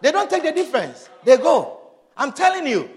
They 0.00 0.12
don't 0.12 0.30
take 0.30 0.44
the 0.44 0.52
difference. 0.52 1.10
They 1.24 1.36
go. 1.36 1.78
I'm 2.16 2.32
telling 2.32 2.66
you, 2.66 2.88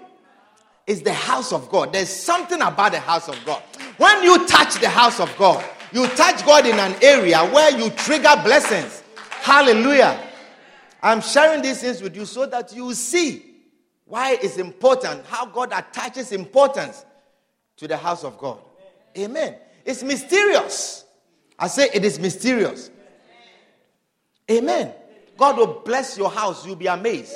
it's 0.88 1.02
the 1.02 1.14
house 1.14 1.54
of 1.54 1.70
God. 1.70 1.94
There's 1.94 2.10
something 2.10 2.62
about 2.62 2.92
the 2.92 3.00
house 3.00 3.30
of 3.30 3.38
God. 3.46 3.62
When 3.98 4.24
you 4.24 4.48
touch 4.48 4.76
the 4.76 4.90
house 4.90 5.20
of 5.20 5.36
God, 5.38 5.64
you 5.92 6.08
touch 6.08 6.46
God 6.46 6.66
in 6.66 6.80
an 6.80 6.96
area 7.02 7.40
where 7.52 7.78
you 7.78 7.90
trigger 7.92 8.34
blessings. 8.44 9.04
Hallelujah. 9.30 10.20
I'm 11.04 11.22
sharing 11.22 11.62
these 11.62 11.82
things 11.82 12.02
with 12.02 12.16
you 12.16 12.26
so 12.26 12.46
that 12.46 12.74
you 12.76 12.94
see 12.94 13.46
why 14.06 14.38
it's 14.42 14.58
important, 14.58 15.26
how 15.26 15.46
God 15.46 15.72
attaches 15.74 16.32
importance 16.32 17.06
to 17.78 17.88
the 17.88 17.98
house 17.98 18.24
of 18.24 18.38
God. 18.38 18.60
Amen. 19.18 19.56
It's 19.86 20.04
mysterious. 20.04 21.06
I 21.58 21.68
say 21.68 21.90
it 21.94 22.04
is 22.04 22.20
mysterious. 22.20 22.90
Amen. 24.50 24.94
God 25.38 25.58
will 25.58 25.82
bless 25.86 26.18
your 26.18 26.30
house. 26.30 26.66
You'll 26.66 26.76
be 26.76 26.88
amazed. 26.88 27.36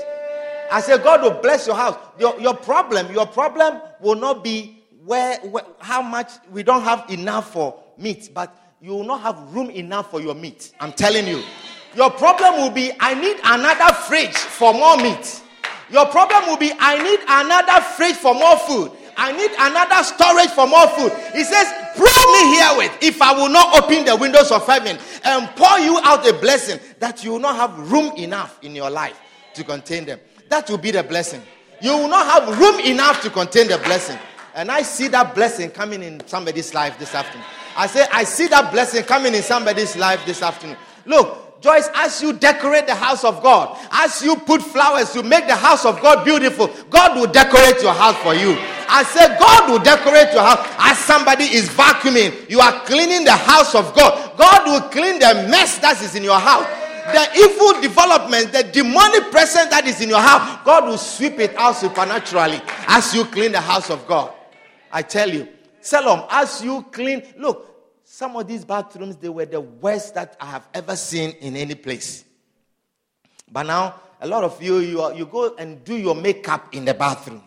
I 0.72 0.82
say 0.82 0.98
God 0.98 1.22
will 1.22 1.42
bless 1.42 1.68
your 1.68 1.76
house. 1.76 1.98
Your, 2.20 2.40
your 2.40 2.56
problem, 2.56 3.12
your 3.14 3.26
problem 3.28 3.82
will 4.00 4.16
not 4.16 4.44
be 4.44 4.84
where, 5.06 5.40
where 5.40 5.64
how 5.80 6.02
much 6.02 6.32
we 6.52 6.64
don't 6.64 6.82
have 6.84 7.10
enough 7.10 7.52
for 7.54 7.80
meat, 7.98 8.32
but 8.34 8.56
you 8.82 8.92
will 8.92 9.04
not 9.04 9.22
have 9.22 9.54
room 9.54 9.70
enough 9.70 10.12
for 10.12 10.22
your 10.22 10.36
meat. 10.36 10.72
I'm 10.80 10.92
telling 10.92 11.28
you. 11.28 11.44
Your 11.96 12.12
problem 12.12 12.56
will 12.56 12.72
be 12.72 12.92
I 13.00 13.14
need 13.14 13.38
another 13.44 13.94
fridge 13.94 14.36
for 14.36 14.74
more 14.74 14.98
meat. 14.98 15.42
Your 15.90 16.06
problem 16.08 16.46
will 16.48 16.58
be 16.58 16.72
I 16.80 17.02
need 17.02 17.20
another 17.28 17.82
fridge 17.82 18.16
for 18.16 18.34
more 18.34 18.58
food. 18.58 18.92
I 19.18 19.32
need 19.32 19.52
another 19.58 20.04
storage 20.04 20.50
for 20.50 20.68
more 20.68 20.88
food. 20.90 21.12
He 21.34 21.44
says, 21.44 21.72
Prove 21.96 22.26
me 22.34 22.58
herewith 22.58 22.98
if 23.02 23.22
I 23.22 23.34
will 23.34 23.50
not 23.50 23.82
open 23.82 24.04
the 24.04 24.16
windows 24.16 24.52
of 24.52 24.66
heaven 24.68 24.98
and 25.24 25.48
pour 25.56 25.80
you 25.80 26.00
out 26.04 26.28
a 26.28 26.34
blessing 26.34 26.80
that 27.00 27.24
you 27.24 27.32
will 27.32 27.40
not 27.40 27.56
have 27.56 27.92
room 27.92 28.14
enough 28.18 28.60
in 28.62 28.76
your 28.76 28.90
life 28.90 29.18
to 29.54 29.64
contain 29.64 30.06
them. 30.06 30.20
That 30.50 30.70
will 30.70 30.78
be 30.78 30.92
the 30.92 31.04
blessing. 31.04 31.42
You 31.82 31.92
will 31.98 32.08
not 32.08 32.26
have 32.26 32.60
room 32.60 32.80
enough 32.82 33.22
to 33.24 33.30
contain 33.30 33.68
the 33.68 33.78
blessing. 33.80 34.18
And 34.54 34.72
I 34.72 34.84
see 34.84 35.08
that 35.10 35.36
blessing 35.36 35.70
coming 35.72 36.02
in 36.02 36.26
somebody's 36.28 36.74
life 36.74 36.98
this 36.98 37.14
afternoon. 37.14 37.46
I 37.76 37.88
say, 37.88 38.06
I 38.12 38.24
see 38.24 38.48
that 38.48 38.72
blessing 38.72 39.04
coming 39.04 39.36
in 39.36 39.44
somebody's 39.44 39.98
life 39.98 40.26
this 40.26 40.42
afternoon. 40.42 40.78
Look, 41.06 41.62
Joyce, 41.62 41.90
as 41.96 42.22
you 42.22 42.32
decorate 42.32 42.88
the 42.88 42.96
house 42.96 43.24
of 43.24 43.42
God, 43.42 43.78
as 43.92 44.22
you 44.22 44.36
put 44.36 44.62
flowers 44.62 45.12
to 45.12 45.24
make 45.24 45.48
the 45.48 45.56
house 45.56 45.84
of 45.86 46.00
God 46.02 46.24
beautiful, 46.24 46.68
God 46.90 47.18
will 47.18 47.28
decorate 47.28 47.82
your 47.82 47.94
house 47.94 48.16
for 48.18 48.34
you. 48.34 48.56
I 48.88 49.04
said, 49.04 49.38
God 49.40 49.72
will 49.72 49.80
decorate 49.80 50.32
your 50.32 50.44
house. 50.44 50.66
As 50.78 50.98
somebody 51.00 51.46
is 51.46 51.68
vacuuming, 51.70 52.50
you 52.50 52.60
are 52.60 52.80
cleaning 52.86 53.26
the 53.26 53.32
house 53.36 53.74
of 53.76 53.94
God. 53.96 54.38
God 54.38 54.66
will 54.68 54.90
clean 54.90 55.20
the 55.20 55.48
mess 55.50 55.80
that 55.80 56.02
is 56.02 56.16
in 56.16 56.24
your 56.24 56.40
house. 56.40 56.68
The 57.14 57.30
evil 57.38 57.82
development, 57.82 58.52
the 58.52 58.64
demonic 58.64 59.30
presence 59.32 59.70
that 59.70 59.86
is 59.86 60.02
in 60.02 60.10
your 60.10 60.20
house, 60.20 60.60
God 60.66 60.86
will 60.86 60.98
sweep 60.98 61.40
it 61.40 61.56
out 61.56 61.76
supernaturally 61.76 62.60
as 62.88 63.14
you 63.14 63.26
clean 63.26 63.52
the 63.52 63.62
house 63.62 63.90
of 63.92 64.08
God. 64.08 64.34
I 64.92 65.02
tell 65.04 65.30
you, 65.30 65.48
Salom, 65.82 66.26
as 66.32 66.64
you 66.64 66.84
clean, 66.92 67.22
look, 67.38 67.76
some 68.04 68.36
of 68.36 68.48
these 68.48 68.66
bathrooms, 68.66 69.18
they 69.18 69.30
were 69.30 69.46
the 69.46 69.62
worst 69.62 70.16
that 70.16 70.36
I 70.40 70.48
have 70.48 70.68
ever 70.74 70.96
seen 70.96 71.32
in 71.42 71.56
any 71.56 71.76
place. 71.76 72.26
But 73.52 73.64
now, 73.64 74.00
a 74.22 74.28
lot 74.28 74.44
of 74.44 74.62
you, 74.62 74.78
you, 74.80 75.02
are, 75.02 75.14
you 75.14 75.28
go 75.28 75.56
and 75.56 75.84
do 75.84 75.96
your 75.96 76.16
makeup 76.16 76.74
in 76.74 76.86
the 76.86 76.94
bathroom. 76.94 77.44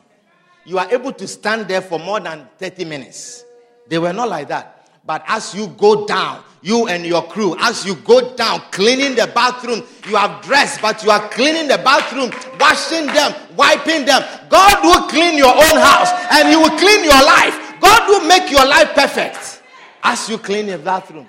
You 0.64 0.78
are 0.78 0.92
able 0.92 1.12
to 1.12 1.26
stand 1.26 1.66
there 1.66 1.80
for 1.80 1.98
more 1.98 2.20
than 2.20 2.46
30 2.58 2.84
minutes. 2.84 3.44
They 3.88 3.98
were 3.98 4.12
not 4.12 4.28
like 4.28 4.48
that. 4.48 4.77
But 5.08 5.24
as 5.26 5.54
you 5.54 5.68
go 5.68 6.04
down, 6.06 6.44
you 6.60 6.86
and 6.86 7.06
your 7.06 7.22
crew, 7.22 7.56
as 7.60 7.86
you 7.86 7.94
go 7.94 8.36
down, 8.36 8.60
cleaning 8.72 9.14
the 9.14 9.26
bathroom, 9.34 9.82
you 10.06 10.16
have 10.16 10.42
dressed, 10.42 10.82
but 10.82 11.02
you 11.02 11.10
are 11.10 11.26
cleaning 11.30 11.66
the 11.66 11.78
bathroom, 11.78 12.30
washing 12.60 13.06
them, 13.06 13.32
wiping 13.56 14.04
them. 14.04 14.22
God 14.50 14.84
will 14.84 15.08
clean 15.08 15.38
your 15.38 15.54
own 15.54 15.80
house 15.80 16.10
and 16.30 16.50
He 16.50 16.56
will 16.56 16.76
clean 16.76 17.04
your 17.04 17.24
life. 17.24 17.80
God 17.80 18.06
will 18.06 18.28
make 18.28 18.50
your 18.50 18.66
life 18.68 18.90
perfect 18.94 19.62
as 20.02 20.28
you 20.28 20.36
clean 20.36 20.66
your 20.66 20.76
bathroom. 20.76 21.26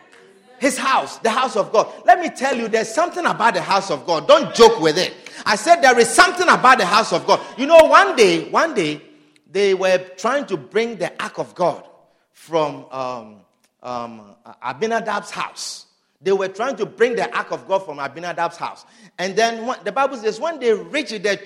His 0.59 0.77
house, 0.77 1.19
the 1.19 1.29
house 1.29 1.55
of 1.55 1.71
God. 1.71 1.87
Let 2.05 2.19
me 2.19 2.29
tell 2.31 2.57
you, 2.57 2.67
there's 2.67 2.93
something 2.93 3.25
about 3.25 3.53
the 3.53 3.61
house 3.61 3.89
of 3.91 4.05
God. 4.05 4.27
Don't 4.27 4.53
joke 4.53 4.81
with 4.81 4.97
it. 4.97 5.13
I 5.45 5.55
said 5.55 5.77
there 5.77 5.97
is 5.97 6.09
something 6.09 6.49
about 6.49 6.79
the 6.79 6.85
house 6.85 7.13
of 7.13 7.25
God. 7.25 7.39
You 7.57 7.65
know, 7.65 7.85
one 7.85 8.17
day, 8.17 8.49
one 8.49 8.73
day, 8.73 9.01
they 9.49 9.73
were 9.73 9.99
trying 10.17 10.47
to 10.47 10.57
bring 10.57 10.97
the 10.97 11.13
ark 11.23 11.37
of 11.37 11.55
God 11.55 11.85
from 12.33 12.85
um, 12.91 13.35
um, 13.83 14.35
Abinadab's 14.63 15.31
house. 15.31 15.85
They 16.21 16.31
were 16.33 16.49
trying 16.49 16.75
to 16.77 16.85
bring 16.85 17.15
the 17.15 17.33
ark 17.35 17.51
of 17.51 17.67
God 17.67 17.85
from 17.85 17.97
Abinadab's 17.97 18.57
house. 18.57 18.85
And 19.17 19.35
then 19.35 19.73
the 19.83 19.91
Bible 19.91 20.17
says 20.17 20.39
when 20.39 20.59
they 20.59 20.73
reached 20.73 21.11
the, 21.11 21.39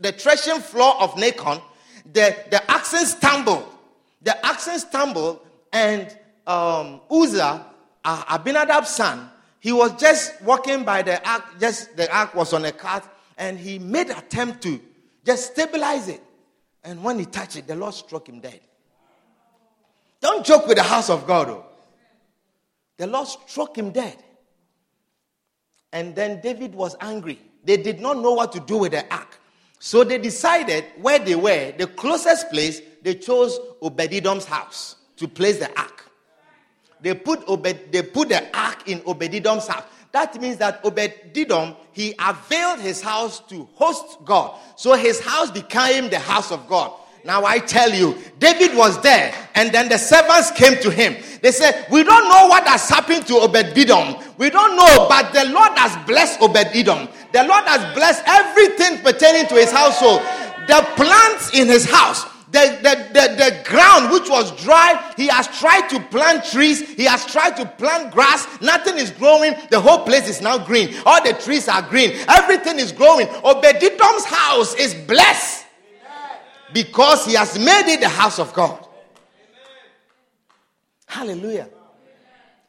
the 0.00 0.12
threshing 0.12 0.60
floor 0.60 0.94
of 1.00 1.12
Nacon, 1.12 1.60
the, 2.10 2.36
the 2.50 2.62
oxen 2.72 3.04
stumbled. 3.04 3.66
The 4.22 4.46
oxen 4.46 4.78
stumbled 4.78 5.40
and 5.72 6.16
um, 6.46 7.00
Uzzah, 7.10 7.66
uh, 8.04 8.24
Abinadab's 8.38 8.90
son, 8.90 9.30
he 9.60 9.72
was 9.72 9.98
just 10.00 10.40
walking 10.42 10.84
by 10.84 11.02
the 11.02 11.26
ark, 11.28 11.42
just 11.58 11.96
the 11.96 12.14
ark 12.14 12.34
was 12.34 12.52
on 12.52 12.64
a 12.64 12.72
cart, 12.72 13.04
and 13.36 13.58
he 13.58 13.78
made 13.78 14.10
attempt 14.10 14.62
to 14.62 14.80
just 15.24 15.52
stabilize 15.52 16.08
it. 16.08 16.22
And 16.84 17.02
when 17.02 17.18
he 17.18 17.24
touched 17.24 17.56
it, 17.56 17.66
the 17.66 17.74
Lord 17.74 17.94
struck 17.94 18.28
him 18.28 18.40
dead. 18.40 18.60
Don't 20.24 20.42
joke 20.42 20.66
with 20.66 20.78
the 20.78 20.82
house 20.82 21.10
of 21.10 21.26
God. 21.26 21.50
Oh. 21.50 21.66
The 22.96 23.06
Lord 23.06 23.28
struck 23.28 23.76
him 23.76 23.90
dead. 23.90 24.16
And 25.92 26.16
then 26.16 26.40
David 26.40 26.74
was 26.74 26.96
angry. 26.98 27.38
They 27.62 27.76
did 27.76 28.00
not 28.00 28.16
know 28.16 28.32
what 28.32 28.50
to 28.52 28.60
do 28.60 28.78
with 28.78 28.92
the 28.92 29.04
ark. 29.14 29.38
So 29.78 30.02
they 30.02 30.16
decided 30.16 30.86
where 30.96 31.18
they 31.18 31.34
were, 31.34 31.74
the 31.76 31.86
closest 31.88 32.48
place, 32.48 32.80
they 33.02 33.16
chose 33.16 33.58
Obed-Edom's 33.82 34.46
house 34.46 34.96
to 35.18 35.28
place 35.28 35.58
the 35.58 35.68
ark. 35.78 36.10
They 37.02 37.12
put, 37.12 37.46
Obed, 37.46 37.92
they 37.92 38.00
put 38.00 38.30
the 38.30 38.56
ark 38.58 38.88
in 38.88 39.02
Obed-Edom's 39.04 39.66
house. 39.66 39.84
That 40.12 40.40
means 40.40 40.56
that 40.56 40.80
Obed-Edom, 40.86 41.76
he 41.92 42.14
availed 42.18 42.80
his 42.80 43.02
house 43.02 43.40
to 43.48 43.68
host 43.74 44.24
God. 44.24 44.58
So 44.76 44.94
his 44.94 45.20
house 45.20 45.50
became 45.50 46.08
the 46.08 46.18
house 46.18 46.50
of 46.50 46.66
God. 46.66 46.94
Now 47.24 47.46
I 47.46 47.58
tell 47.58 47.90
you, 47.90 48.18
David 48.38 48.76
was 48.76 49.00
there, 49.00 49.34
and 49.54 49.72
then 49.72 49.88
the 49.88 49.96
servants 49.96 50.50
came 50.50 50.78
to 50.82 50.90
him. 50.90 51.16
They 51.40 51.52
said, 51.52 51.86
We 51.90 52.04
don't 52.04 52.28
know 52.28 52.48
what 52.48 52.68
has 52.68 52.86
happened 52.86 53.26
to 53.28 53.36
Obed 53.36 53.78
Edom. 53.78 54.22
We 54.36 54.50
don't 54.50 54.76
know, 54.76 55.06
but 55.08 55.32
the 55.32 55.46
Lord 55.46 55.72
has 55.78 55.96
blessed 56.06 56.42
Obed 56.42 56.68
Edom. 56.74 57.08
The 57.32 57.44
Lord 57.44 57.64
has 57.64 57.94
blessed 57.94 58.22
everything 58.26 58.98
pertaining 58.98 59.46
to 59.48 59.54
his 59.54 59.72
household. 59.72 60.20
The 60.68 60.86
plants 60.96 61.58
in 61.58 61.66
his 61.66 61.90
house, 61.90 62.24
the, 62.52 62.78
the, 62.82 63.08
the, 63.14 63.34
the 63.36 63.68
ground 63.70 64.12
which 64.12 64.28
was 64.28 64.52
dry, 64.62 65.12
he 65.16 65.26
has 65.28 65.48
tried 65.58 65.88
to 65.88 66.00
plant 66.00 66.44
trees, 66.44 66.80
he 66.94 67.04
has 67.04 67.24
tried 67.24 67.56
to 67.56 67.64
plant 67.64 68.12
grass, 68.12 68.46
nothing 68.60 68.98
is 68.98 69.10
growing. 69.10 69.54
The 69.70 69.80
whole 69.80 70.04
place 70.04 70.28
is 70.28 70.42
now 70.42 70.58
green. 70.58 70.94
All 71.06 71.24
the 71.24 71.32
trees 71.32 71.68
are 71.68 71.82
green, 71.82 72.12
everything 72.28 72.78
is 72.78 72.92
growing. 72.92 73.28
Obed-Edom's 73.42 74.24
house 74.26 74.74
is 74.74 74.94
blessed 74.94 75.63
because 76.74 77.24
he 77.24 77.34
has 77.34 77.56
made 77.56 77.94
it 77.94 78.00
the 78.00 78.08
house 78.08 78.40
of 78.40 78.52
God. 78.52 78.84
Hallelujah. 81.06 81.70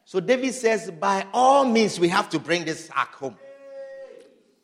So 0.06 0.20
David 0.20 0.54
says, 0.54 0.92
by 0.92 1.26
all 1.34 1.66
means, 1.66 2.00
we 2.00 2.08
have 2.10 2.30
to 2.30 2.40
bring 2.40 2.64
this 2.64 2.90
ark 2.96 3.14
home. 3.16 3.36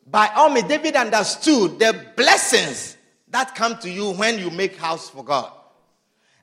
By 0.08 0.28
all 0.36 0.48
means, 0.48 0.68
David 0.68 0.94
understood 0.94 1.80
the 1.80 2.06
blessings 2.16 2.96
that 3.28 3.56
come 3.56 3.76
to 3.78 3.90
you 3.90 4.12
when 4.12 4.38
you 4.38 4.50
make 4.50 4.76
house 4.76 5.10
for 5.10 5.24
God. 5.24 5.50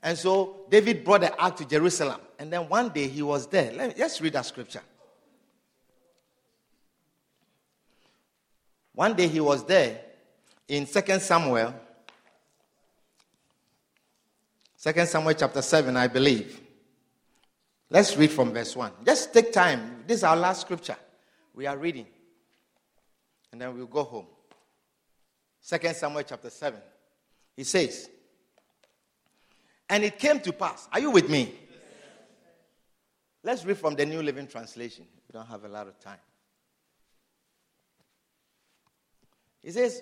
And 0.04 0.18
so 0.18 0.66
David 0.70 1.06
brought 1.06 1.22
the 1.22 1.36
ark 1.42 1.56
to 1.58 1.66
Jerusalem. 1.66 2.20
And 2.38 2.52
then 2.52 2.68
one 2.68 2.90
day 2.90 3.08
he 3.08 3.22
was 3.22 3.48
there. 3.48 3.72
Let 3.72 3.90
me, 3.90 3.96
let's 3.98 4.20
read 4.20 4.34
that 4.34 4.46
scripture. 4.46 4.82
One 8.94 9.14
day 9.14 9.28
he 9.28 9.40
was 9.40 9.64
there 9.66 10.02
in 10.68 10.86
2 10.86 11.20
Samuel. 11.20 11.74
2 14.82 15.06
Samuel 15.06 15.34
chapter 15.34 15.62
7, 15.62 15.98
I 15.98 16.08
believe. 16.08 16.62
Let's 17.90 18.16
read 18.16 18.32
from 18.32 18.54
verse 18.54 18.76
1. 18.76 18.92
Just 19.06 19.34
take 19.34 19.52
time. 19.52 20.04
This 20.08 20.20
is 20.20 20.24
our 20.24 20.38
last 20.38 20.62
scripture. 20.62 20.96
We 21.54 21.66
are 21.66 21.78
reading. 21.78 22.06
And 23.52 23.60
then 23.60 23.76
we'll 23.76 23.88
go 23.88 24.04
home. 24.04 24.28
Second 25.60 25.96
Samuel 25.96 26.24
chapter 26.24 26.50
7. 26.50 26.80
He 27.58 27.66
says, 27.66 28.10
And 29.90 30.04
it 30.04 30.18
came 30.18 30.40
to 30.40 30.54
pass. 30.54 30.88
Are 30.94 31.00
you 31.00 31.12
with 31.12 31.30
me? 31.30 31.54
Let's 33.44 33.66
read 33.66 33.78
from 33.78 33.96
the 33.96 34.06
New 34.06 34.22
Living 34.22 34.48
Translation. 34.48 35.06
We 35.28 35.34
don't 35.38 35.48
have 35.48 35.66
a 35.66 35.70
lot 35.70 35.88
of 35.88 36.00
time. 36.00 36.20
He 39.62 39.72
says, 39.72 40.02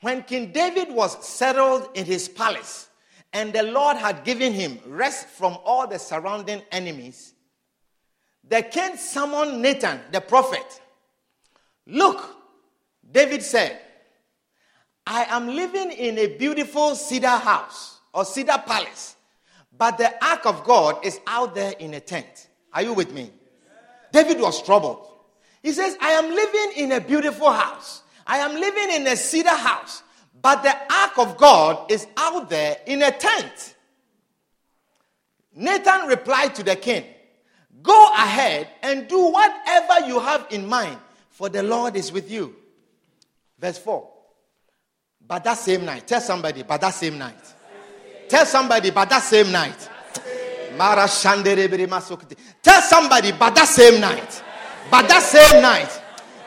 When 0.00 0.22
King 0.22 0.52
David 0.52 0.94
was 0.94 1.26
settled 1.26 1.88
in 1.94 2.04
his 2.04 2.28
palace, 2.28 2.88
and 3.32 3.52
the 3.52 3.62
Lord 3.62 3.96
had 3.96 4.24
given 4.24 4.52
him 4.52 4.78
rest 4.86 5.26
from 5.26 5.56
all 5.64 5.86
the 5.86 5.98
surrounding 5.98 6.62
enemies, 6.70 7.34
the 8.48 8.62
king 8.62 8.96
summoned 8.96 9.62
Nathan 9.62 10.00
the 10.10 10.20
prophet. 10.20 10.80
Look, 11.86 12.36
David 13.10 13.42
said, 13.42 13.78
I 15.06 15.24
am 15.24 15.48
living 15.48 15.90
in 15.90 16.18
a 16.18 16.36
beautiful 16.36 16.94
cedar 16.94 17.28
house 17.28 17.98
or 18.12 18.24
cedar 18.24 18.62
palace, 18.64 19.16
but 19.76 19.98
the 19.98 20.12
ark 20.24 20.46
of 20.46 20.64
God 20.64 21.04
is 21.04 21.18
out 21.26 21.54
there 21.54 21.72
in 21.78 21.94
a 21.94 22.00
tent. 22.00 22.48
Are 22.72 22.82
you 22.82 22.92
with 22.92 23.12
me? 23.12 23.30
David 24.12 24.40
was 24.40 24.62
troubled. 24.62 25.08
He 25.62 25.72
says, 25.72 25.96
I 26.00 26.10
am 26.12 26.30
living 26.30 26.84
in 26.84 26.92
a 26.92 27.00
beautiful 27.00 27.50
house. 27.50 28.02
I 28.26 28.38
am 28.38 28.54
living 28.54 28.90
in 28.90 29.06
a 29.06 29.16
cedar 29.16 29.50
house. 29.50 30.02
But 30.42 30.64
the 30.64 30.76
ark 30.92 31.18
of 31.18 31.36
God 31.36 31.90
is 31.90 32.06
out 32.16 32.50
there 32.50 32.78
in 32.86 33.02
a 33.02 33.12
tent. 33.12 33.76
Nathan 35.54 36.08
replied 36.08 36.54
to 36.56 36.64
the 36.64 36.74
king, 36.74 37.04
Go 37.82 38.12
ahead 38.12 38.68
and 38.82 39.08
do 39.08 39.30
whatever 39.30 40.06
you 40.06 40.18
have 40.20 40.46
in 40.50 40.66
mind, 40.66 40.98
for 41.30 41.48
the 41.48 41.62
Lord 41.62 41.96
is 41.96 42.12
with 42.12 42.30
you. 42.30 42.54
Verse 43.58 43.78
4. 43.78 44.08
But 45.26 45.44
that 45.44 45.58
same 45.58 45.84
night, 45.84 46.06
tell 46.06 46.20
somebody, 46.20 46.62
but 46.64 46.80
that 46.80 46.94
same 46.94 47.18
night. 47.18 47.54
Tell 48.28 48.44
somebody, 48.44 48.90
but 48.90 49.08
that 49.10 49.22
same 49.22 49.52
night. 49.52 49.88
Tell 52.62 52.82
somebody, 52.82 53.32
but 53.32 53.54
that 53.54 53.68
same 53.68 54.00
night. 54.00 54.42
But 54.90 55.08
that 55.08 55.22
same 55.22 55.62
night. 55.62 56.00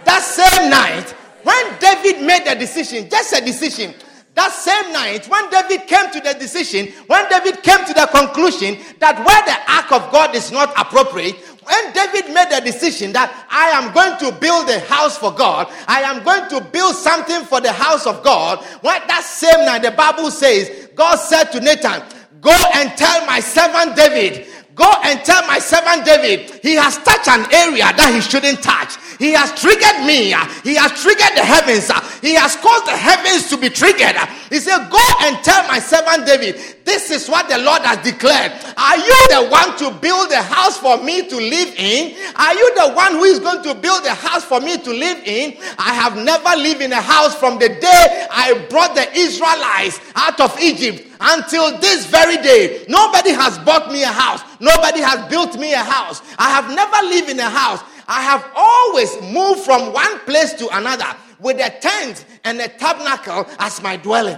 That 0.03 0.21
same 0.21 0.69
night, 0.69 1.15
when 1.45 1.79
David 1.79 2.25
made 2.25 2.47
a 2.47 2.57
decision, 2.57 3.07
just 3.07 3.31
a 3.33 3.39
decision, 3.39 3.93
that 4.33 4.51
same 4.51 4.91
night, 4.91 5.29
when 5.29 5.49
David 5.49 5.87
came 5.87 6.11
to 6.11 6.19
the 6.19 6.33
decision, 6.33 6.87
when 7.07 7.29
David 7.29 7.63
came 7.63 7.85
to 7.85 7.93
the 7.93 8.09
conclusion 8.11 8.77
that 8.99 9.15
where 9.23 9.43
the 9.45 9.55
ark 9.71 9.91
of 9.93 10.11
God 10.11 10.35
is 10.35 10.51
not 10.51 10.73
appropriate, 10.75 11.35
when 11.63 11.93
David 11.93 12.33
made 12.33 12.49
the 12.49 12.61
decision 12.65 13.13
that 13.13 13.31
I 13.49 13.69
am 13.69 13.93
going 13.93 14.17
to 14.19 14.37
build 14.39 14.69
a 14.69 14.79
house 14.81 15.17
for 15.17 15.31
God, 15.31 15.71
I 15.87 16.01
am 16.01 16.23
going 16.23 16.49
to 16.49 16.59
build 16.71 16.95
something 16.95 17.43
for 17.45 17.61
the 17.61 17.71
house 17.71 18.05
of 18.05 18.23
God, 18.23 18.59
when 18.81 18.99
that 19.07 19.23
same 19.23 19.65
night, 19.65 19.83
the 19.83 19.91
Bible 19.91 20.31
says, 20.31 20.89
God 20.95 21.15
said 21.15 21.45
to 21.53 21.61
Nathan, 21.61 22.03
Go 22.41 22.53
and 22.75 22.95
tell 22.97 23.25
my 23.25 23.39
servant 23.39 23.95
David, 23.95 24.47
Go 24.75 24.91
and 25.05 25.23
tell 25.23 25.41
my 25.47 25.57
servant 25.57 26.03
David, 26.03 26.59
he 26.61 26.75
has 26.75 26.97
touched 26.99 27.29
an 27.31 27.47
area 27.47 27.95
that 27.95 28.11
he 28.13 28.19
shouldn't 28.19 28.61
touch. 28.61 28.99
He 29.15 29.31
has 29.31 29.55
triggered 29.55 30.03
me. 30.03 30.35
He 30.67 30.75
has 30.75 30.91
triggered 30.99 31.31
the 31.31 31.47
heavens. 31.47 31.87
He 32.19 32.35
has 32.35 32.59
caused 32.59 32.83
the 32.83 32.91
heavens 32.91 33.47
to 33.49 33.55
be 33.55 33.71
triggered. 33.71 34.19
He 34.51 34.59
said, 34.59 34.91
Go 34.91 34.99
and 35.23 35.39
tell 35.47 35.63
my 35.71 35.79
servant 35.79 36.27
David, 36.27 36.59
this 36.85 37.09
is 37.09 37.27
what 37.27 37.49
the 37.49 37.57
Lord 37.57 37.81
has 37.81 37.97
declared. 38.05 38.51
Are 38.77 38.97
you 38.97 39.19
the 39.29 39.47
one 39.49 39.75
to 39.79 39.89
build 39.99 40.31
a 40.31 40.41
house 40.41 40.77
for 40.77 41.01
me 41.03 41.27
to 41.27 41.35
live 41.35 41.73
in? 41.75 42.15
Are 42.35 42.53
you 42.53 42.75
the 42.75 42.93
one 42.93 43.13
who 43.13 43.23
is 43.23 43.39
going 43.39 43.63
to 43.63 43.73
build 43.73 44.05
a 44.05 44.13
house 44.13 44.45
for 44.45 44.61
me 44.61 44.77
to 44.77 44.91
live 44.91 45.17
in? 45.25 45.57
I 45.79 45.95
have 45.95 46.15
never 46.15 46.55
lived 46.55 46.81
in 46.81 46.93
a 46.93 47.01
house 47.01 47.33
from 47.33 47.57
the 47.57 47.69
day 47.69 48.27
I 48.29 48.67
brought 48.69 48.93
the 48.93 49.11
Israelites 49.17 49.99
out 50.15 50.39
of 50.39 50.55
Egypt 50.61 51.09
until 51.19 51.75
this 51.79 52.05
very 52.05 52.37
day. 52.37 52.85
Nobody 52.87 53.31
has 53.31 53.57
bought 53.59 53.91
me 53.91 54.03
a 54.03 54.13
house. 54.13 54.41
Nobody 54.59 55.01
has 55.01 55.27
built 55.27 55.57
me 55.57 55.73
a 55.73 55.83
house. 55.83 56.21
I 56.37 56.51
have 56.51 56.69
never 56.69 57.07
lived 57.07 57.29
in 57.29 57.39
a 57.39 57.49
house. 57.49 57.81
I 58.07 58.21
have 58.21 58.45
always 58.55 59.19
moved 59.33 59.61
from 59.61 59.91
one 59.91 60.19
place 60.19 60.53
to 60.53 60.69
another 60.77 61.07
with 61.39 61.57
a 61.57 61.71
tent 61.79 62.25
and 62.43 62.61
a 62.61 62.67
tabernacle 62.67 63.47
as 63.57 63.81
my 63.81 63.97
dwelling. 63.97 64.37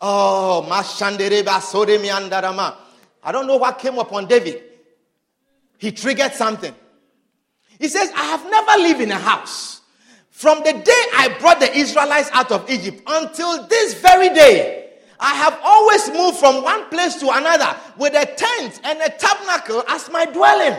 Oh, 0.00 0.66
Mashandereba. 0.68 2.76
I 3.22 3.32
don't 3.32 3.46
know 3.46 3.56
what 3.56 3.78
came 3.78 3.98
upon 3.98 4.26
David. 4.26 4.62
He 5.78 5.92
triggered 5.92 6.32
something. 6.32 6.74
He 7.78 7.88
says, 7.88 8.10
I 8.14 8.24
have 8.24 8.50
never 8.50 8.82
lived 8.82 9.00
in 9.00 9.10
a 9.10 9.18
house. 9.18 9.80
From 10.30 10.58
the 10.58 10.72
day 10.72 11.02
I 11.14 11.36
brought 11.40 11.60
the 11.60 11.74
Israelites 11.76 12.28
out 12.32 12.52
of 12.52 12.68
Egypt 12.68 13.02
until 13.06 13.66
this 13.66 13.94
very 13.94 14.28
day, 14.30 14.90
I 15.18 15.34
have 15.34 15.58
always 15.62 16.08
moved 16.10 16.38
from 16.38 16.62
one 16.62 16.88
place 16.90 17.16
to 17.16 17.30
another 17.30 17.76
with 17.96 18.14
a 18.14 18.26
tent 18.26 18.80
and 18.84 19.00
a 19.00 19.10
tabernacle 19.10 19.84
as 19.88 20.10
my 20.10 20.26
dwelling. 20.26 20.78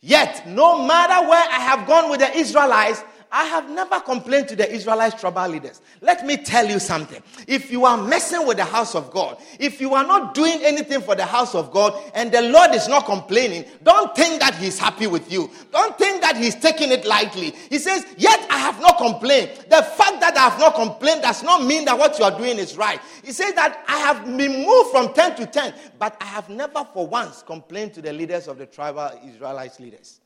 Yet, 0.00 0.48
no 0.48 0.86
matter 0.86 1.28
where 1.28 1.44
I 1.48 1.60
have 1.60 1.86
gone 1.86 2.10
with 2.10 2.20
the 2.20 2.36
Israelites, 2.36 3.02
I 3.30 3.44
have 3.44 3.68
never 3.70 4.00
complained 4.00 4.48
to 4.48 4.56
the 4.56 4.70
Israelite 4.70 5.18
tribal 5.18 5.48
leaders. 5.48 5.82
Let 6.00 6.24
me 6.24 6.36
tell 6.38 6.66
you 6.66 6.78
something. 6.78 7.22
If 7.46 7.70
you 7.70 7.84
are 7.84 8.02
messing 8.02 8.46
with 8.46 8.56
the 8.56 8.64
house 8.64 8.94
of 8.94 9.10
God, 9.10 9.36
if 9.58 9.80
you 9.80 9.94
are 9.94 10.06
not 10.06 10.34
doing 10.34 10.60
anything 10.62 11.02
for 11.02 11.14
the 11.14 11.26
house 11.26 11.54
of 11.54 11.70
God, 11.70 11.94
and 12.14 12.32
the 12.32 12.42
Lord 12.42 12.74
is 12.74 12.88
not 12.88 13.04
complaining, 13.04 13.66
don't 13.82 14.14
think 14.16 14.40
that 14.40 14.54
He's 14.54 14.78
happy 14.78 15.06
with 15.06 15.30
you. 15.30 15.50
Don't 15.72 15.98
think 15.98 16.22
that 16.22 16.36
He's 16.36 16.54
taking 16.54 16.90
it 16.90 17.04
lightly. 17.04 17.54
He 17.68 17.78
says, 17.78 18.06
Yet 18.16 18.46
I 18.50 18.58
have 18.58 18.80
not 18.80 18.96
complained. 18.96 19.50
The 19.68 19.82
fact 19.82 20.20
that 20.20 20.34
I 20.36 20.48
have 20.48 20.58
not 20.58 20.74
complained 20.74 21.22
does 21.22 21.42
not 21.42 21.64
mean 21.64 21.84
that 21.84 21.98
what 21.98 22.18
you 22.18 22.24
are 22.24 22.36
doing 22.36 22.58
is 22.58 22.76
right. 22.78 23.00
He 23.22 23.32
says 23.32 23.52
that 23.54 23.84
I 23.88 23.98
have 23.98 24.24
been 24.24 24.64
moved 24.64 24.90
from 24.90 25.12
10 25.12 25.36
to 25.36 25.46
10, 25.46 25.74
but 25.98 26.16
I 26.20 26.24
have 26.24 26.48
never 26.48 26.82
for 26.94 27.06
once 27.06 27.42
complained 27.42 27.92
to 27.94 28.02
the 28.02 28.12
leaders 28.12 28.48
of 28.48 28.56
the 28.56 28.66
tribal 28.66 29.10
Israelite 29.26 29.78
leaders, 29.80 30.20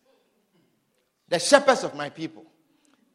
the 1.28 1.40
shepherds 1.40 1.82
of 1.82 1.96
my 1.96 2.08
people. 2.08 2.46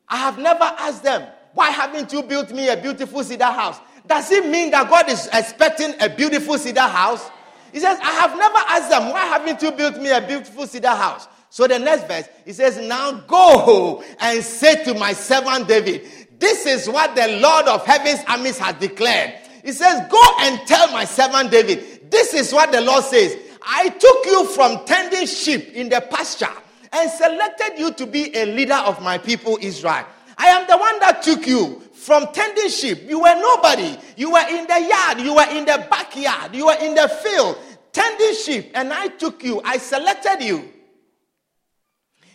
I 0.09 0.17
have 0.17 0.37
never 0.37 0.63
asked 0.63 1.03
them, 1.03 1.27
why 1.53 1.69
haven't 1.69 2.13
you 2.13 2.23
built 2.23 2.51
me 2.51 2.69
a 2.69 2.77
beautiful 2.77 3.23
cedar 3.23 3.45
house? 3.45 3.79
Does 4.05 4.31
it 4.31 4.47
mean 4.47 4.71
that 4.71 4.89
God 4.89 5.09
is 5.09 5.27
expecting 5.33 5.93
a 5.99 6.09
beautiful 6.09 6.57
cedar 6.57 6.81
house? 6.81 7.29
He 7.73 7.79
says, 7.79 7.97
I 8.01 8.11
have 8.11 8.37
never 8.37 8.57
asked 8.69 8.89
them, 8.89 9.09
why 9.11 9.25
haven't 9.25 9.61
you 9.61 9.71
built 9.71 9.97
me 9.97 10.09
a 10.11 10.21
beautiful 10.21 10.65
cedar 10.67 10.89
house? 10.89 11.27
So 11.49 11.67
the 11.67 11.79
next 11.79 12.07
verse, 12.07 12.27
he 12.45 12.53
says, 12.53 12.77
Now 12.77 13.13
go 13.21 14.03
and 14.19 14.43
say 14.43 14.83
to 14.83 14.93
my 14.93 15.13
servant 15.13 15.67
David, 15.67 16.07
This 16.39 16.65
is 16.65 16.89
what 16.89 17.15
the 17.15 17.39
Lord 17.39 17.67
of 17.67 17.85
heaven's 17.85 18.19
armies 18.27 18.57
has 18.59 18.75
declared. 18.75 19.33
He 19.63 19.71
says, 19.71 20.07
Go 20.09 20.21
and 20.41 20.59
tell 20.67 20.91
my 20.91 21.05
servant 21.05 21.51
David, 21.51 22.11
This 22.11 22.33
is 22.33 22.53
what 22.53 22.71
the 22.71 22.81
Lord 22.81 23.03
says. 23.05 23.35
I 23.61 23.89
took 23.89 24.25
you 24.25 24.45
from 24.47 24.85
tending 24.85 25.25
sheep 25.25 25.73
in 25.73 25.89
the 25.89 26.01
pasture 26.01 26.53
and 26.91 27.09
selected 27.09 27.77
you 27.77 27.93
to 27.93 28.05
be 28.05 28.35
a 28.35 28.45
leader 28.45 28.75
of 28.75 29.01
my 29.01 29.17
people 29.17 29.57
Israel. 29.61 30.05
I 30.37 30.47
am 30.47 30.67
the 30.67 30.77
one 30.77 30.99
that 30.99 31.23
took 31.23 31.47
you 31.47 31.81
from 31.93 32.31
tending 32.31 32.69
sheep. 32.69 33.01
You 33.07 33.21
were 33.21 33.35
nobody. 33.35 33.97
You 34.15 34.31
were 34.31 34.47
in 34.49 34.67
the 34.67 34.87
yard, 34.87 35.19
you 35.19 35.33
were 35.33 35.49
in 35.49 35.65
the 35.65 35.85
backyard, 35.89 36.55
you 36.55 36.67
were 36.67 36.77
in 36.79 36.95
the 36.95 37.07
field 37.07 37.57
tending 37.91 38.35
sheep, 38.35 38.71
and 38.75 38.93
I 38.93 39.07
took 39.07 39.43
you. 39.43 39.61
I 39.63 39.77
selected 39.77 40.43
you. 40.43 40.69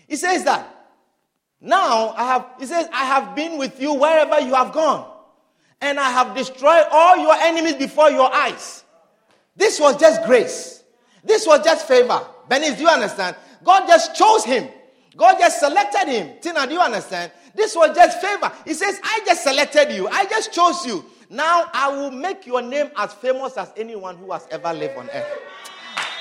He 0.08 0.16
says 0.16 0.44
that. 0.44 0.68
Now 1.60 2.10
I 2.16 2.24
have 2.24 2.46
he 2.58 2.66
says 2.66 2.88
I 2.92 3.04
have 3.04 3.36
been 3.36 3.56
with 3.56 3.80
you 3.80 3.94
wherever 3.94 4.40
you 4.40 4.54
have 4.54 4.72
gone 4.72 5.08
and 5.82 5.98
I 5.98 6.10
have 6.10 6.34
destroyed 6.34 6.86
all 6.90 7.16
your 7.18 7.34
enemies 7.34 7.74
before 7.74 8.10
your 8.10 8.32
eyes. 8.34 8.84
This 9.54 9.78
was 9.78 9.96
just 9.96 10.24
grace. 10.24 10.82
This 11.24 11.46
was 11.46 11.62
just 11.62 11.86
favor. 11.86 12.20
Benny, 12.48 12.74
do 12.74 12.82
you 12.82 12.88
understand? 12.88 13.36
God 13.64 13.86
just 13.86 14.14
chose 14.14 14.44
him. 14.44 14.68
God 15.16 15.38
just 15.38 15.60
selected 15.60 16.08
him. 16.08 16.36
Tina, 16.40 16.66
do 16.66 16.74
you 16.74 16.80
understand? 16.80 17.32
This 17.54 17.76
was 17.76 17.94
just 17.94 18.20
favor. 18.20 18.50
He 18.64 18.74
says, 18.74 18.98
I 19.02 19.20
just 19.26 19.42
selected 19.42 19.92
you. 19.92 20.08
I 20.08 20.24
just 20.24 20.52
chose 20.52 20.86
you. 20.86 21.04
Now 21.28 21.70
I 21.72 21.88
will 21.88 22.10
make 22.10 22.46
your 22.46 22.62
name 22.62 22.90
as 22.96 23.12
famous 23.14 23.56
as 23.56 23.72
anyone 23.76 24.16
who 24.16 24.32
has 24.32 24.46
ever 24.50 24.72
lived 24.72 24.96
on 24.96 25.08
earth. 25.10 25.38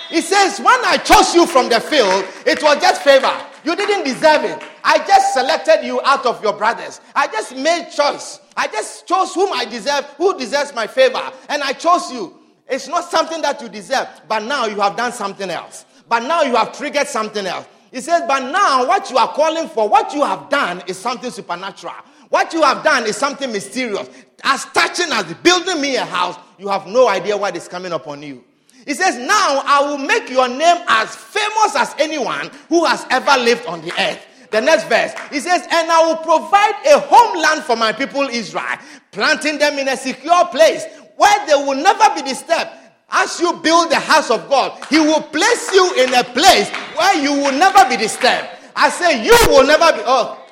He 0.10 0.20
says, 0.20 0.60
When 0.60 0.68
I 0.86 0.98
chose 0.98 1.34
you 1.34 1.48
from 1.48 1.70
the 1.70 1.80
field, 1.80 2.26
it 2.46 2.62
was 2.62 2.82
just 2.82 3.02
favor. 3.02 3.32
You 3.64 3.76
didn't 3.76 4.04
deserve 4.04 4.44
it. 4.44 4.62
I 4.84 4.98
just 5.08 5.34
selected 5.34 5.86
you 5.86 6.02
out 6.04 6.26
of 6.26 6.44
your 6.44 6.54
brothers. 6.54 7.00
I 7.16 7.28
just 7.28 7.56
made 7.56 7.89
choice. 7.92 8.39
I 8.58 8.68
just 8.68 9.08
chose 9.08 9.34
whom 9.34 9.54
I 9.54 9.66
deserve, 9.66 10.05
who 10.18 10.38
deserves 10.38 10.76
my 10.76 10.88
favor. 10.88 11.22
And 11.47 11.63
I 11.63 11.74
chose 11.74 12.12
you. 12.12 12.38
It's 12.68 12.88
not 12.88 13.09
something 13.09 13.42
that 13.42 13.62
you 13.62 13.70
deserve, 13.70 14.08
but 14.28 14.43
now 14.43 14.66
you 14.66 14.80
have 14.82 14.97
done 14.97 15.12
something 15.12 15.50
else. 15.50 15.86
But 16.12 16.24
now 16.24 16.42
you 16.42 16.58
have 16.58 16.78
triggered 16.78 17.08
something 17.08 17.46
else. 17.46 17.66
He 17.89 18.01
says, 18.01 18.24
But 18.28 18.51
now 18.51 18.86
what 18.86 19.09
you 19.09 19.17
are 19.17 19.32
calling 19.32 19.70
for, 19.70 19.88
what 19.88 20.13
you 20.13 20.25
have 20.25 20.50
done 20.50 20.83
is 20.86 20.97
something 20.97 21.32
supernatural. 21.32 21.93
What 22.28 22.51
you 22.51 22.63
have 22.63 22.83
done 22.83 23.05
is 23.05 23.16
something 23.16 23.50
mysterious. 23.50 24.09
As 24.43 24.66
touching 24.74 25.09
as 25.09 25.33
building 25.36 25.79
me 25.79 25.96
a 25.96 26.04
house, 26.04 26.38
you 26.58 26.67
have 26.67 26.86
no 26.86 27.08
idea 27.08 27.38
what 27.38 27.55
is 27.55 27.70
coming 27.70 27.93
upon 27.93 28.21
you. 28.24 28.43
He 28.86 28.93
says, 28.93 29.17
Now 29.25 29.63
I 29.66 29.89
will 29.89 30.00
make 30.00 30.29
your 30.29 30.50
name 30.50 30.83
as 30.89 31.16
famous 31.16 31.78
as 31.78 31.96
anyone 31.97 32.51
who 32.67 32.83
has 32.83 33.05
ever 33.09 33.42
lived 33.42 33.66
on 33.66 33.79
the 33.79 33.93
earth. 33.97 34.20
The 34.51 34.59
next 34.59 34.89
verse, 34.89 35.13
he 35.32 35.39
says, 35.39 35.66
And 35.71 35.89
I 35.89 36.08
will 36.08 36.17
provide 36.17 36.75
a 36.93 37.00
homeland 37.00 37.63
for 37.63 37.78
my 37.78 37.93
people 37.93 38.24
Israel, 38.24 38.66
planting 39.13 39.59
them 39.59 39.79
in 39.79 39.88
a 39.88 39.96
secure 39.96 40.46
place 40.47 40.83
where 41.16 41.47
they 41.47 41.54
will 41.54 41.82
never 41.82 42.13
be 42.16 42.28
disturbed 42.28 42.70
as 43.12 43.39
you 43.39 43.54
build 43.54 43.92
the 43.92 44.00
house 44.00 44.32
of 44.32 44.47
God, 44.50 44.83
He 44.89 45.00
will 45.00 45.21
place 45.21 45.74
you 45.74 45.93
in 46.04 46.13
a 46.13 46.24
place 46.24 46.70
where 46.96 47.21
you 47.21 47.33
will 47.33 47.58
never 47.58 47.88
be 47.89 47.97
disturbed. 47.97 48.47
I 48.75 48.89
say, 48.89 49.24
you 49.24 49.38
will 49.47 49.66
never 49.66 49.92
be. 49.97 50.04
Oh, 50.05 50.43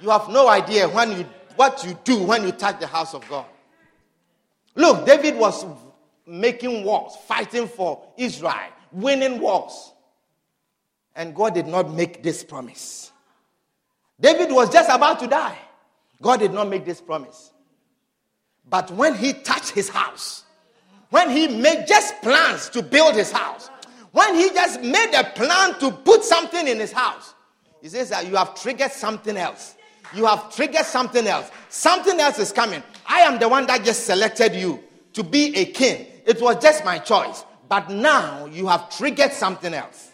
you 0.00 0.10
have 0.10 0.28
no 0.28 0.48
idea 0.48 0.88
when 0.88 1.12
you 1.12 1.26
what 1.56 1.84
you 1.84 1.98
do 2.04 2.22
when 2.22 2.44
you 2.44 2.52
touch 2.52 2.80
the 2.80 2.86
house 2.86 3.12
of 3.12 3.28
God. 3.28 3.44
Look, 4.74 5.04
David 5.04 5.36
was 5.36 5.66
making 6.26 6.84
wars, 6.84 7.12
fighting 7.26 7.68
for 7.68 8.02
Israel, 8.16 8.54
winning 8.92 9.40
wars. 9.40 9.92
And 11.14 11.34
God 11.34 11.54
did 11.54 11.66
not 11.66 11.92
make 11.92 12.22
this 12.22 12.42
promise. 12.42 13.12
David 14.18 14.52
was 14.52 14.70
just 14.70 14.88
about 14.88 15.20
to 15.20 15.26
die. 15.26 15.58
God 16.22 16.40
did 16.40 16.52
not 16.52 16.68
make 16.68 16.84
this 16.84 17.00
promise. 17.00 17.52
But 18.68 18.90
when 18.92 19.14
he 19.14 19.32
touched 19.32 19.70
his 19.70 19.88
house, 19.88 20.44
when 21.10 21.30
he 21.30 21.48
made 21.48 21.86
just 21.86 22.20
plans 22.22 22.68
to 22.70 22.82
build 22.82 23.14
his 23.14 23.30
house, 23.30 23.70
When 24.12 24.34
he 24.34 24.50
just 24.50 24.82
made 24.82 25.14
a 25.14 25.24
plan 25.24 25.78
to 25.78 25.90
put 25.90 26.24
something 26.24 26.66
in 26.66 26.80
his 26.80 26.92
house, 26.92 27.34
he 27.80 27.88
says 27.88 28.10
that 28.10 28.26
you 28.26 28.36
have 28.36 28.54
triggered 28.60 28.90
something 28.90 29.36
else. 29.36 29.76
You 30.14 30.26
have 30.26 30.54
triggered 30.54 30.84
something 30.84 31.26
else. 31.26 31.50
Something 31.68 32.18
else 32.18 32.38
is 32.38 32.52
coming. 32.52 32.82
I 33.06 33.20
am 33.20 33.38
the 33.38 33.48
one 33.48 33.66
that 33.66 33.84
just 33.84 34.04
selected 34.06 34.54
you 34.54 34.82
to 35.12 35.22
be 35.22 35.56
a 35.56 35.66
king. 35.66 36.06
It 36.26 36.40
was 36.40 36.60
just 36.60 36.84
my 36.84 36.98
choice. 36.98 37.44
But 37.68 37.88
now 37.88 38.46
you 38.46 38.66
have 38.66 38.90
triggered 38.90 39.32
something 39.32 39.72
else. 39.72 40.10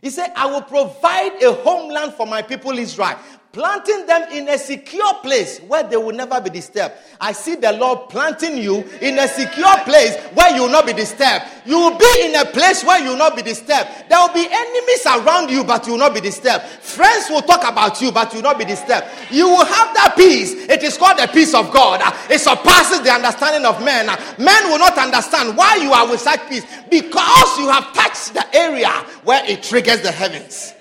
He 0.00 0.10
said, 0.10 0.30
I 0.36 0.46
will 0.46 0.62
provide 0.62 1.42
a 1.42 1.52
homeland 1.52 2.14
for 2.14 2.26
my 2.26 2.42
people 2.42 2.78
Israel 2.78 3.18
planting 3.56 4.04
them 4.04 4.20
in 4.32 4.46
a 4.50 4.58
secure 4.58 5.14
place 5.22 5.60
where 5.60 5.82
they 5.82 5.96
will 5.96 6.14
never 6.14 6.38
be 6.42 6.50
disturbed. 6.50 6.92
I 7.18 7.32
see 7.32 7.54
the 7.54 7.72
Lord 7.72 8.10
planting 8.10 8.58
you 8.58 8.84
in 9.00 9.18
a 9.18 9.26
secure 9.26 9.78
place 9.84 10.14
where 10.34 10.54
you 10.54 10.64
will 10.64 10.68
not 10.68 10.84
be 10.84 10.92
disturbed. 10.92 11.46
You 11.64 11.78
will 11.78 11.96
be 11.96 12.12
in 12.20 12.34
a 12.34 12.44
place 12.44 12.84
where 12.84 13.02
you 13.02 13.08
will 13.08 13.16
not 13.16 13.34
be 13.34 13.40
disturbed. 13.40 13.88
There 14.10 14.18
will 14.18 14.34
be 14.34 14.46
enemies 14.46 15.06
around 15.06 15.48
you, 15.48 15.64
but 15.64 15.86
you 15.86 15.92
will 15.92 16.00
not 16.00 16.12
be 16.12 16.20
disturbed. 16.20 16.64
Friends 16.66 17.30
will 17.30 17.40
talk 17.40 17.62
about 17.66 17.98
you, 18.02 18.12
but 18.12 18.30
you 18.34 18.40
will 18.40 18.50
not 18.50 18.58
be 18.58 18.66
disturbed. 18.66 19.06
You 19.30 19.48
will 19.48 19.64
have 19.64 19.94
that 19.94 20.12
peace. 20.18 20.52
It 20.52 20.82
is 20.82 20.98
called 20.98 21.18
the 21.18 21.26
peace 21.26 21.54
of 21.54 21.72
God. 21.72 22.02
It 22.30 22.40
surpasses 22.40 23.00
the 23.00 23.10
understanding 23.10 23.64
of 23.64 23.82
men. 23.82 24.04
Men 24.36 24.68
will 24.68 24.78
not 24.78 24.98
understand 24.98 25.56
why 25.56 25.76
you 25.76 25.94
are 25.94 26.06
with 26.06 26.20
such 26.20 26.46
peace 26.50 26.66
because 26.90 27.58
you 27.58 27.70
have 27.70 27.90
touched 27.94 28.34
the 28.34 28.44
area 28.54 28.90
where 29.24 29.42
it 29.46 29.62
triggers 29.62 30.02
the 30.02 30.12
heavens. 30.12 30.74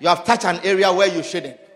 You 0.00 0.08
have 0.08 0.24
touched 0.24 0.46
an 0.46 0.58
area 0.64 0.92
where 0.92 1.06
you 1.06 1.22
shouldn't. 1.22 1.67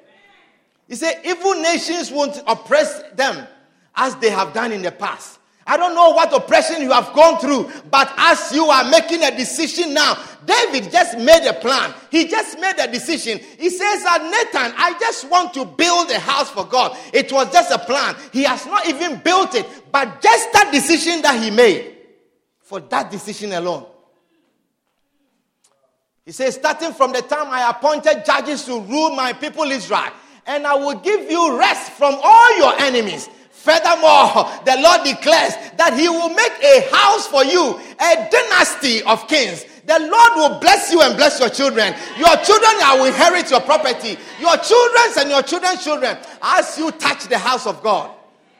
He 0.93 0.97
said, 0.97 1.23
Evil 1.25 1.55
nations 1.55 2.11
won't 2.11 2.39
oppress 2.47 3.03
them 3.15 3.47
as 3.95 4.15
they 4.17 4.29
have 4.29 4.53
done 4.53 4.73
in 4.73 4.83
the 4.83 4.93
past. 4.93 5.39
I 5.67 5.79
don't 5.79 5.95
know 5.95 6.11
what 6.11 6.35
oppression 6.35 6.83
you 6.83 6.93
have 6.93 7.15
gone 7.15 7.41
through, 7.41 7.71
but 7.91 8.13
as 8.19 8.53
you 8.53 8.67
are 8.67 8.85
making 8.91 9.23
a 9.23 9.35
decision 9.35 9.95
now, 9.95 10.23
David 10.45 10.93
just 10.93 11.17
made 11.17 11.49
a 11.49 11.55
plan. 11.55 11.95
He 12.11 12.29
just 12.29 12.61
made 12.61 12.75
a 12.79 12.93
decision. 12.93 13.39
He 13.59 13.71
says, 13.71 14.05
Nathan, 14.05 14.75
I 14.77 14.95
just 15.01 15.31
want 15.31 15.55
to 15.55 15.65
build 15.65 16.11
a 16.11 16.19
house 16.19 16.51
for 16.51 16.67
God. 16.67 16.95
It 17.15 17.33
was 17.33 17.51
just 17.51 17.71
a 17.71 17.79
plan. 17.79 18.15
He 18.31 18.43
has 18.43 18.67
not 18.67 18.87
even 18.87 19.19
built 19.21 19.55
it, 19.55 19.65
but 19.91 20.21
just 20.21 20.53
that 20.53 20.69
decision 20.75 21.23
that 21.23 21.43
he 21.43 21.51
made, 21.51 21.97
for 22.61 22.81
that 22.81 23.11
decision 23.11 23.55
alone. 23.55 23.87
He 26.27 26.33
says, 26.33 26.57
starting 26.57 26.93
from 26.93 27.13
the 27.13 27.23
time 27.23 27.47
I 27.49 27.71
appointed 27.71 28.27
judges 28.27 28.65
to 28.67 28.79
rule 28.79 29.17
my 29.17 29.33
people 29.33 29.65
Israel, 29.65 30.13
and 30.47 30.67
I 30.67 30.75
will 30.75 30.99
give 30.99 31.31
you 31.31 31.59
rest 31.59 31.93
from 31.93 32.19
all 32.23 32.59
your 32.59 32.79
enemies. 32.81 33.29
Furthermore, 33.51 34.51
the 34.65 34.77
Lord 34.81 35.05
declares 35.05 35.55
that 35.79 35.95
He 35.97 36.09
will 36.09 36.31
make 36.31 36.53
a 36.65 36.89
house 36.91 37.29
for 37.29 37.45
you, 37.45 37.79
a 38.01 38.29
dynasty 38.29 39.03
of 39.05 39.29
kings. 39.29 39.65
The 39.87 39.99
Lord 39.99 40.33
will 40.37 40.59
bless 40.59 40.91
you 40.91 41.01
and 41.01 41.17
bless 41.17 41.39
your 41.39 41.49
children. 41.49 41.95
Your 42.19 42.37
children 42.39 42.73
will 42.99 43.05
inherit 43.05 43.51
your 43.51 43.61
property. 43.61 44.17
Your 44.41 44.57
children's 44.57 45.17
and 45.17 45.31
your 45.31 45.43
children's 45.43 45.85
children. 45.85 46.17
As 46.41 46.77
you 46.77 46.91
touch 46.93 47.29
the 47.29 47.39
house 47.39 47.67
of 47.67 47.83
God, 47.83 48.11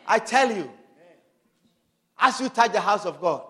I 0.07 0.19
tell 0.19 0.51
you, 0.55 0.71
as 2.19 2.41
you 2.41 2.49
touch 2.49 2.73
the 2.73 2.81
house 2.81 3.05
of 3.05 3.21
God, 3.21 3.43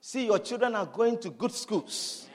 see 0.00 0.26
your 0.26 0.38
children 0.38 0.74
are 0.74 0.86
going 0.86 1.18
to 1.20 1.30
good 1.30 1.52
schools. 1.52 2.26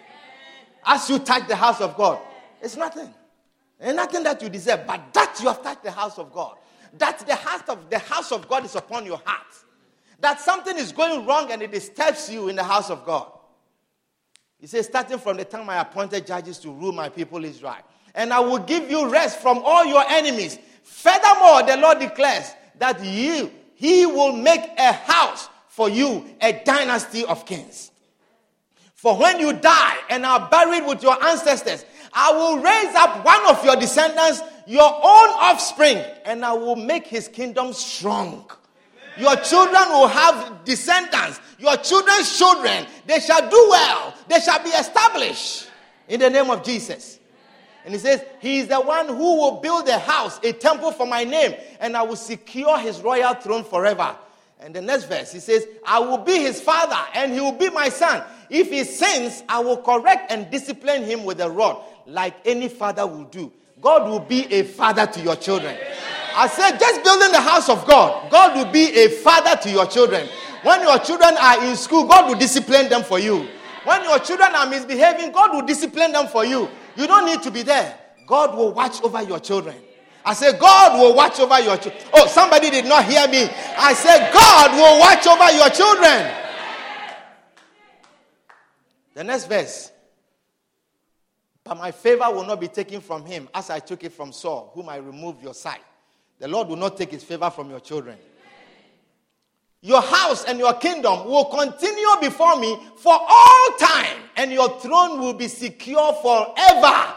As 0.83 1.07
you 1.09 1.19
touch 1.19 1.47
the 1.47 1.55
house 1.55 1.81
of 1.81 1.95
God, 1.95 2.19
it's 2.61 2.75
nothing. 2.75 3.13
And 3.79 3.95
nothing 3.95 4.23
that 4.23 4.41
you 4.41 4.49
deserve, 4.49 4.87
but 4.87 5.13
that 5.13 5.37
you 5.41 5.47
have 5.47 5.61
touched 5.61 5.83
the 5.83 5.91
house 5.91 6.17
of 6.17 6.31
God. 6.31 6.55
That 6.97 7.19
the 7.19 7.35
heart 7.35 7.69
of 7.69 7.89
the 7.89 7.99
house 7.99 8.31
of 8.31 8.47
God 8.47 8.65
is 8.65 8.75
upon 8.75 9.05
your 9.05 9.21
heart. 9.23 9.45
That 10.19 10.39
something 10.39 10.75
is 10.77 10.91
going 10.91 11.25
wrong 11.25 11.51
and 11.51 11.61
it 11.61 11.71
disturbs 11.71 12.29
you 12.29 12.47
in 12.47 12.55
the 12.55 12.63
house 12.63 12.89
of 12.89 13.05
God. 13.05 13.31
He 14.59 14.65
says, 14.65 14.87
starting 14.87 15.19
from 15.19 15.37
the 15.37 15.45
time 15.45 15.69
I 15.69 15.79
appointed 15.81 16.25
judges 16.25 16.57
to 16.59 16.71
rule 16.71 16.91
my 16.91 17.09
people 17.09 17.45
Israel, 17.45 17.77
and 18.15 18.33
I 18.33 18.39
will 18.39 18.57
give 18.57 18.89
you 18.89 19.07
rest 19.09 19.39
from 19.39 19.61
all 19.63 19.85
your 19.85 20.03
enemies. 20.09 20.57
Furthermore, 20.83 21.61
the 21.63 21.77
Lord 21.77 21.99
declares 21.99 22.53
that 22.79 23.03
you, 23.03 23.51
He 23.75 24.07
will 24.07 24.31
make 24.31 24.61
a 24.79 24.93
house 24.93 25.49
for 25.67 25.89
you, 25.89 26.25
a 26.41 26.63
dynasty 26.65 27.23
of 27.25 27.45
kings. 27.45 27.91
For 28.95 29.15
when 29.15 29.39
you 29.39 29.53
die 29.53 29.97
and 30.09 30.25
are 30.25 30.49
buried 30.49 30.87
with 30.87 31.03
your 31.03 31.23
ancestors, 31.23 31.85
I 32.19 32.31
will 32.31 32.57
raise 32.57 32.95
up 32.95 33.23
one 33.23 33.45
of 33.45 33.63
your 33.63 33.75
descendants, 33.75 34.41
your 34.65 34.91
own 34.91 35.29
offspring, 35.39 36.03
and 36.25 36.43
I 36.43 36.51
will 36.51 36.75
make 36.75 37.05
his 37.05 37.27
kingdom 37.27 37.73
strong. 37.73 38.43
Your 39.19 39.35
children 39.35 39.87
will 39.89 40.07
have 40.07 40.65
descendants. 40.65 41.39
Your 41.59 41.77
children's 41.77 42.35
children, 42.35 42.87
they 43.05 43.19
shall 43.19 43.47
do 43.47 43.67
well. 43.69 44.15
They 44.27 44.39
shall 44.39 44.63
be 44.63 44.69
established 44.69 45.69
in 46.07 46.19
the 46.19 46.31
name 46.31 46.49
of 46.49 46.63
Jesus. 46.63 47.19
And 47.85 47.93
he 47.93 47.99
says, 47.99 48.25
He 48.39 48.57
is 48.57 48.67
the 48.67 48.81
one 48.81 49.09
who 49.09 49.37
will 49.37 49.61
build 49.61 49.87
a 49.87 49.99
house, 49.99 50.39
a 50.41 50.53
temple 50.53 50.93
for 50.93 51.05
my 51.05 51.23
name, 51.23 51.53
and 51.79 51.95
I 51.95 52.01
will 52.01 52.15
secure 52.15 52.79
his 52.79 52.99
royal 53.01 53.35
throne 53.35 53.63
forever. 53.63 54.15
And 54.59 54.73
the 54.73 54.81
next 54.81 55.03
verse, 55.03 55.31
he 55.31 55.39
says, 55.39 55.67
I 55.85 55.99
will 55.99 56.17
be 56.17 56.39
his 56.39 56.59
father, 56.59 56.97
and 57.13 57.31
he 57.31 57.39
will 57.39 57.51
be 57.51 57.69
my 57.69 57.89
son. 57.89 58.23
If 58.49 58.71
he 58.71 58.85
sins, 58.85 59.43
I 59.47 59.59
will 59.59 59.77
correct 59.77 60.31
and 60.31 60.49
discipline 60.49 61.03
him 61.03 61.23
with 61.23 61.39
a 61.41 61.49
rod 61.49 61.83
like 62.07 62.35
any 62.45 62.69
father 62.69 63.05
will 63.05 63.25
do. 63.25 63.51
God 63.81 64.09
will 64.09 64.19
be 64.19 64.45
a 64.51 64.63
father 64.63 65.05
to 65.05 65.21
your 65.21 65.35
children. 65.35 65.77
I 66.35 66.47
said, 66.47 66.77
just 66.79 67.03
building 67.03 67.31
the 67.31 67.41
house 67.41 67.69
of 67.69 67.85
God, 67.85 68.31
God 68.31 68.55
will 68.55 68.71
be 68.71 68.85
a 68.89 69.09
father 69.09 69.55
to 69.61 69.69
your 69.69 69.85
children. 69.85 70.27
When 70.63 70.81
your 70.81 70.97
children 70.99 71.35
are 71.39 71.63
in 71.65 71.75
school, 71.75 72.05
God 72.07 72.29
will 72.29 72.37
discipline 72.37 72.89
them 72.89 73.03
for 73.03 73.19
you. 73.19 73.47
When 73.83 74.03
your 74.03 74.19
children 74.19 74.53
are 74.55 74.67
misbehaving, 74.67 75.31
God 75.31 75.53
will 75.53 75.65
discipline 75.65 76.11
them 76.11 76.27
for 76.27 76.45
you. 76.45 76.69
You 76.95 77.07
don't 77.07 77.25
need 77.25 77.41
to 77.43 77.51
be 77.51 77.61
there. 77.61 77.97
God 78.25 78.55
will 78.55 78.71
watch 78.71 79.01
over 79.03 79.21
your 79.21 79.39
children. 79.39 79.75
I 80.25 80.33
said, 80.33 80.59
God 80.59 80.99
will 80.99 81.15
watch 81.15 81.39
over 81.39 81.59
your 81.59 81.77
children. 81.77 82.03
Oh, 82.13 82.27
somebody 82.27 82.69
did 82.69 82.85
not 82.85 83.05
hear 83.05 83.27
me. 83.27 83.47
I 83.77 83.93
said, 83.93 84.33
God 84.33 84.71
will 84.73 84.99
watch 84.99 85.25
over 85.25 85.51
your 85.55 85.69
children. 85.69 86.33
The 89.13 89.23
next 89.23 89.45
verse. 89.45 89.91
But 91.67 91.77
my 91.77 91.91
favor 91.91 92.31
will 92.31 92.45
not 92.45 92.61
be 92.61 92.69
taken 92.69 93.01
from 93.01 93.25
him 93.25 93.49
as 93.53 93.69
I 93.69 93.79
took 93.79 94.05
it 94.05 94.13
from 94.13 94.31
Saul, 94.31 94.71
whom 94.73 94.87
I 94.87 94.97
removed 94.97 95.43
your 95.43 95.53
sight. 95.53 95.81
The 96.39 96.47
Lord 96.47 96.69
will 96.69 96.77
not 96.77 96.95
take 96.95 97.11
his 97.11 97.25
favor 97.25 97.49
from 97.49 97.69
your 97.69 97.81
children. 97.81 98.17
Your 99.81 100.01
house 100.01 100.45
and 100.45 100.57
your 100.59 100.73
kingdom 100.75 101.25
will 101.25 101.45
continue 101.45 102.07
before 102.21 102.55
me 102.55 102.79
for 102.95 103.13
all 103.19 103.69
time, 103.77 104.17
and 104.37 104.51
your 104.51 104.79
throne 104.79 105.19
will 105.19 105.33
be 105.33 105.49
secure 105.49 106.13
forever. 106.13 107.15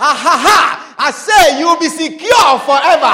Ha 0.00 0.16
ha 0.16 0.34
ha! 0.40 0.94
I 0.96 1.10
say 1.12 1.60
you 1.60 1.68
will 1.68 1.76
be 1.76 1.92
secure 1.92 2.56
forever. 2.64 3.12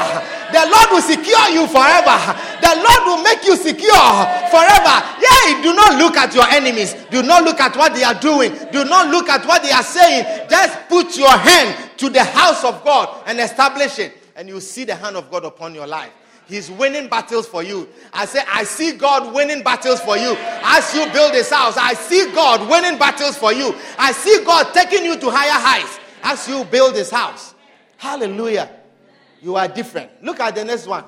The 0.55 0.63
Lord 0.71 0.87
will 0.95 1.03
secure 1.03 1.47
you 1.51 1.67
forever. 1.67 2.15
The 2.63 2.73
Lord 2.79 3.01
will 3.03 3.23
make 3.27 3.43
you 3.43 3.59
secure 3.59 4.07
forever. 4.47 4.95
Yeah, 5.19 5.59
do 5.67 5.75
not 5.75 5.99
look 5.99 6.15
at 6.15 6.31
your 6.33 6.47
enemies. 6.47 6.95
Do 7.11 7.23
not 7.23 7.43
look 7.43 7.59
at 7.59 7.75
what 7.75 7.93
they 7.93 8.03
are 8.03 8.15
doing. 8.15 8.55
Do 8.71 8.85
not 8.85 9.11
look 9.11 9.27
at 9.27 9.45
what 9.45 9.63
they 9.63 9.71
are 9.71 9.83
saying. 9.83 10.47
Just 10.49 10.87
put 10.87 11.17
your 11.17 11.31
hand 11.31 11.75
to 11.99 12.09
the 12.09 12.23
house 12.23 12.63
of 12.63 12.81
God 12.85 13.23
and 13.27 13.37
establish 13.41 13.99
it, 13.99 14.15
and 14.37 14.47
you 14.47 14.61
see 14.61 14.85
the 14.85 14.95
hand 14.95 15.17
of 15.17 15.29
God 15.29 15.43
upon 15.43 15.75
your 15.75 15.87
life. 15.87 16.11
He's 16.47 16.71
winning 16.71 17.09
battles 17.09 17.47
for 17.47 17.63
you. 17.63 17.89
I 18.13 18.25
say, 18.25 18.39
I 18.47 18.63
see 18.63 18.93
God 18.93 19.33
winning 19.35 19.61
battles 19.61 19.99
for 19.99 20.15
you. 20.15 20.37
As 20.39 20.95
you 20.95 21.03
build 21.11 21.33
this 21.33 21.51
house, 21.51 21.75
I 21.75 21.95
see 21.95 22.31
God 22.33 22.69
winning 22.69 22.97
battles 22.97 23.35
for 23.35 23.51
you. 23.51 23.75
I 23.99 24.13
see 24.13 24.41
God 24.45 24.73
taking 24.73 25.03
you 25.03 25.19
to 25.19 25.29
higher 25.29 25.51
heights 25.51 25.99
as 26.27 26.47
you 26.49 26.65
build 26.65 26.93
this 26.93 27.09
house. 27.09 27.55
Hallelujah. 27.95 28.69
You 29.41 29.55
are 29.55 29.67
different. 29.67 30.11
Look 30.21 30.41
at 30.41 30.55
the 30.55 30.65
next 30.65 30.85
one. 30.85 31.05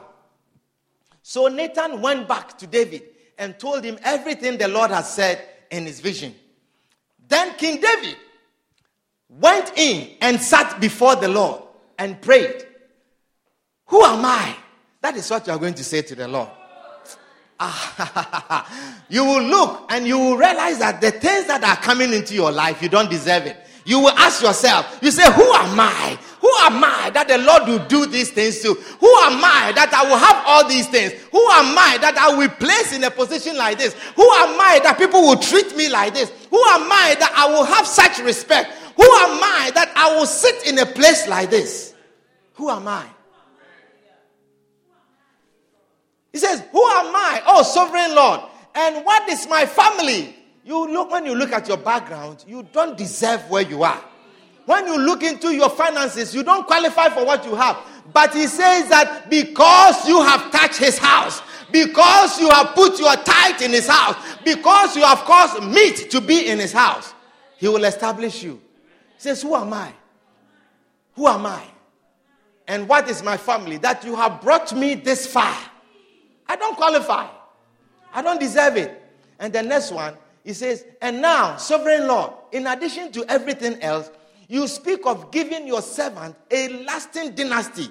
So 1.21 1.47
Nathan 1.47 2.01
went 2.01 2.27
back 2.27 2.57
to 2.59 2.67
David 2.67 3.03
and 3.37 3.59
told 3.59 3.83
him 3.83 3.99
everything 4.03 4.57
the 4.57 4.69
Lord 4.69 4.91
had 4.91 5.05
said 5.05 5.45
in 5.69 5.85
his 5.85 5.99
vision. 5.99 6.33
Then 7.27 7.53
King 7.55 7.81
David 7.81 8.15
went 9.27 9.77
in 9.77 10.09
and 10.21 10.39
sat 10.41 10.79
before 10.79 11.17
the 11.17 11.27
Lord 11.27 11.63
and 11.97 12.19
prayed. 12.21 12.65
Who 13.87 14.01
am 14.01 14.23
I? 14.23 14.55
That 15.01 15.17
is 15.17 15.29
what 15.29 15.45
you 15.47 15.53
are 15.53 15.59
going 15.59 15.73
to 15.75 15.83
say 15.83 16.01
to 16.01 16.15
the 16.15 16.27
Lord. 16.27 16.49
you 19.09 19.25
will 19.25 19.43
look 19.43 19.91
and 19.91 20.07
you 20.07 20.17
will 20.17 20.37
realize 20.37 20.79
that 20.79 21.01
the 21.01 21.11
things 21.11 21.47
that 21.47 21.61
are 21.61 21.75
coming 21.75 22.13
into 22.13 22.33
your 22.33 22.51
life, 22.51 22.81
you 22.81 22.87
don't 22.87 23.09
deserve 23.09 23.47
it 23.47 23.65
you 23.89 23.99
will 23.99 24.11
ask 24.11 24.43
yourself, 24.43 24.99
you 25.01 25.09
say, 25.09 25.25
Who 25.33 25.51
am 25.51 25.79
I? 25.79 26.15
Who 26.41 26.53
am 26.61 26.83
I 26.83 27.09
that 27.09 27.27
the 27.27 27.39
Lord 27.39 27.67
will 27.67 27.87
do 27.87 28.05
these 28.05 28.29
things 28.29 28.61
to? 28.61 28.75
Who 28.75 29.15
am 29.25 29.43
I 29.43 29.71
that 29.73 29.91
I 29.91 30.07
will 30.07 30.17
have 30.17 30.43
all 30.45 30.69
these 30.69 30.87
things? 30.87 31.13
Who 31.31 31.41
am 31.41 31.75
I 31.75 31.97
that 31.99 32.15
I 32.15 32.37
will 32.37 32.49
place 32.49 32.93
in 32.93 33.03
a 33.03 33.09
position 33.09 33.57
like 33.57 33.79
this? 33.79 33.95
Who 34.15 34.21
am 34.21 34.61
I 34.61 34.79
that 34.83 34.99
people 34.99 35.21
will 35.21 35.37
treat 35.37 35.75
me 35.75 35.89
like 35.89 36.13
this? 36.13 36.29
Who 36.51 36.63
am 36.69 36.83
I 36.91 37.15
that 37.19 37.33
I 37.35 37.47
will 37.47 37.65
have 37.65 37.87
such 37.87 38.19
respect? 38.19 38.71
Who 38.95 39.03
am 39.03 39.41
I 39.41 39.71
that 39.73 39.91
I 39.95 40.15
will 40.15 40.27
sit 40.27 40.67
in 40.67 40.77
a 40.77 40.85
place 40.85 41.27
like 41.27 41.49
this? 41.49 41.95
Who 42.53 42.69
am 42.69 42.87
I? 42.87 43.07
He 46.31 46.37
says, 46.37 46.63
Who 46.71 46.83
am 46.83 47.15
I? 47.15 47.41
Oh, 47.47 47.63
sovereign 47.63 48.13
Lord. 48.13 48.41
And 48.75 49.03
what 49.03 49.27
is 49.29 49.47
my 49.49 49.65
family? 49.65 50.35
You 50.63 50.91
look 50.91 51.11
when 51.11 51.25
you 51.25 51.35
look 51.35 51.51
at 51.51 51.67
your 51.67 51.77
background, 51.77 52.43
you 52.47 52.63
don't 52.71 52.97
deserve 52.97 53.49
where 53.49 53.63
you 53.63 53.83
are. 53.83 54.03
When 54.65 54.85
you 54.85 54.97
look 54.99 55.23
into 55.23 55.53
your 55.53 55.69
finances, 55.69 56.35
you 56.35 56.43
don't 56.43 56.67
qualify 56.67 57.09
for 57.09 57.25
what 57.25 57.43
you 57.43 57.55
have. 57.55 57.77
But 58.13 58.33
he 58.33 58.45
says 58.47 58.89
that 58.89 59.29
because 59.29 60.07
you 60.07 60.21
have 60.21 60.51
touched 60.51 60.77
his 60.77 60.97
house, 60.97 61.41
because 61.71 62.39
you 62.39 62.49
have 62.49 62.75
put 62.75 62.99
your 62.99 63.15
tithe 63.15 63.61
in 63.61 63.71
his 63.71 63.87
house, 63.87 64.15
because 64.43 64.95
you 64.95 65.03
have 65.03 65.19
caused 65.19 65.63
meat 65.63 66.11
to 66.11 66.21
be 66.21 66.47
in 66.49 66.59
his 66.59 66.71
house, 66.71 67.13
he 67.57 67.67
will 67.67 67.83
establish 67.83 68.43
you. 68.43 68.61
He 69.15 69.21
says, 69.23 69.41
Who 69.41 69.55
am 69.55 69.73
I? 69.73 69.91
Who 71.15 71.27
am 71.27 71.45
I? 71.45 71.63
And 72.67 72.87
what 72.87 73.09
is 73.09 73.23
my 73.23 73.37
family? 73.37 73.77
That 73.77 74.03
you 74.05 74.15
have 74.15 74.41
brought 74.41 74.75
me 74.75 74.93
this 74.93 75.25
far. 75.25 75.57
I 76.47 76.55
don't 76.55 76.75
qualify. 76.75 77.27
I 78.13 78.21
don't 78.21 78.39
deserve 78.39 78.77
it. 78.77 79.01
And 79.39 79.51
the 79.51 79.63
next 79.63 79.91
one, 79.91 80.15
he 80.43 80.53
says, 80.53 80.85
And 81.01 81.21
now, 81.21 81.57
sovereign 81.57 82.07
Lord, 82.07 82.31
in 82.51 82.67
addition 82.67 83.11
to 83.13 83.25
everything 83.25 83.81
else, 83.81 84.09
you 84.47 84.67
speak 84.67 85.05
of 85.05 85.31
giving 85.31 85.67
your 85.67 85.81
servant 85.81 86.35
a 86.49 86.83
lasting 86.83 87.35
dynasty. 87.35 87.87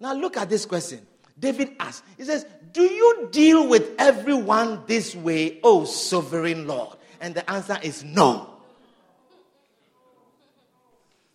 Now, 0.00 0.14
look 0.14 0.36
at 0.36 0.48
this 0.50 0.66
question. 0.66 1.06
David 1.38 1.76
asks, 1.78 2.02
He 2.16 2.24
says, 2.24 2.46
Do 2.72 2.82
you 2.82 3.28
deal 3.30 3.68
with 3.68 3.90
everyone 3.98 4.82
this 4.86 5.14
way, 5.14 5.60
O 5.62 5.84
sovereign 5.84 6.66
Lord? 6.66 6.96
And 7.20 7.34
the 7.34 7.48
answer 7.48 7.78
is 7.82 8.02
no. 8.02 8.48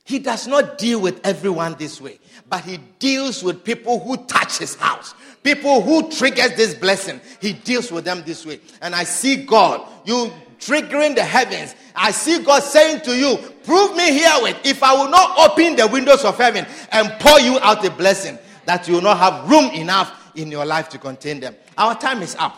He 0.03 0.19
does 0.19 0.47
not 0.47 0.77
deal 0.77 1.01
with 1.01 1.19
everyone 1.25 1.75
this 1.77 1.99
way, 1.99 2.19
but 2.49 2.63
he 2.63 2.77
deals 2.97 3.43
with 3.43 3.65
people 3.65 3.99
who 3.99 4.15
touch 4.25 4.57
his 4.57 4.73
house, 4.75 5.13
people 5.43 5.81
who 5.81 6.09
triggers 6.09 6.55
this 6.55 6.73
blessing. 6.73 7.19
He 7.41 7.51
deals 7.51 7.91
with 7.91 8.05
them 8.05 8.23
this 8.25 8.45
way. 8.45 8.61
And 8.81 8.95
I 8.95 9.03
see 9.03 9.43
God, 9.43 9.85
you 10.05 10.31
triggering 10.67 11.15
the 11.15 11.23
heavens. 11.23 11.75
I 11.95 12.11
see 12.11 12.43
God 12.43 12.61
saying 12.61 13.01
to 13.01 13.15
you, 13.17 13.37
prove 13.63 13.95
me 13.95 14.11
herewith 14.11 14.57
if 14.65 14.83
I 14.83 14.93
will 14.93 15.09
not 15.09 15.39
open 15.39 15.77
the 15.77 15.87
windows 15.87 16.25
of 16.25 16.37
heaven 16.37 16.65
and 16.91 17.09
pour 17.19 17.39
you 17.39 17.57
out 17.59 17.85
a 17.85 17.91
blessing 17.91 18.37
that 18.65 18.87
you 18.87 18.95
will 18.95 19.01
not 19.01 19.17
have 19.17 19.49
room 19.49 19.71
enough 19.71 20.31
in 20.35 20.51
your 20.51 20.65
life 20.65 20.89
to 20.89 20.97
contain 20.97 21.39
them. 21.39 21.55
Our 21.77 21.95
time 21.97 22.21
is 22.21 22.35
up. 22.35 22.57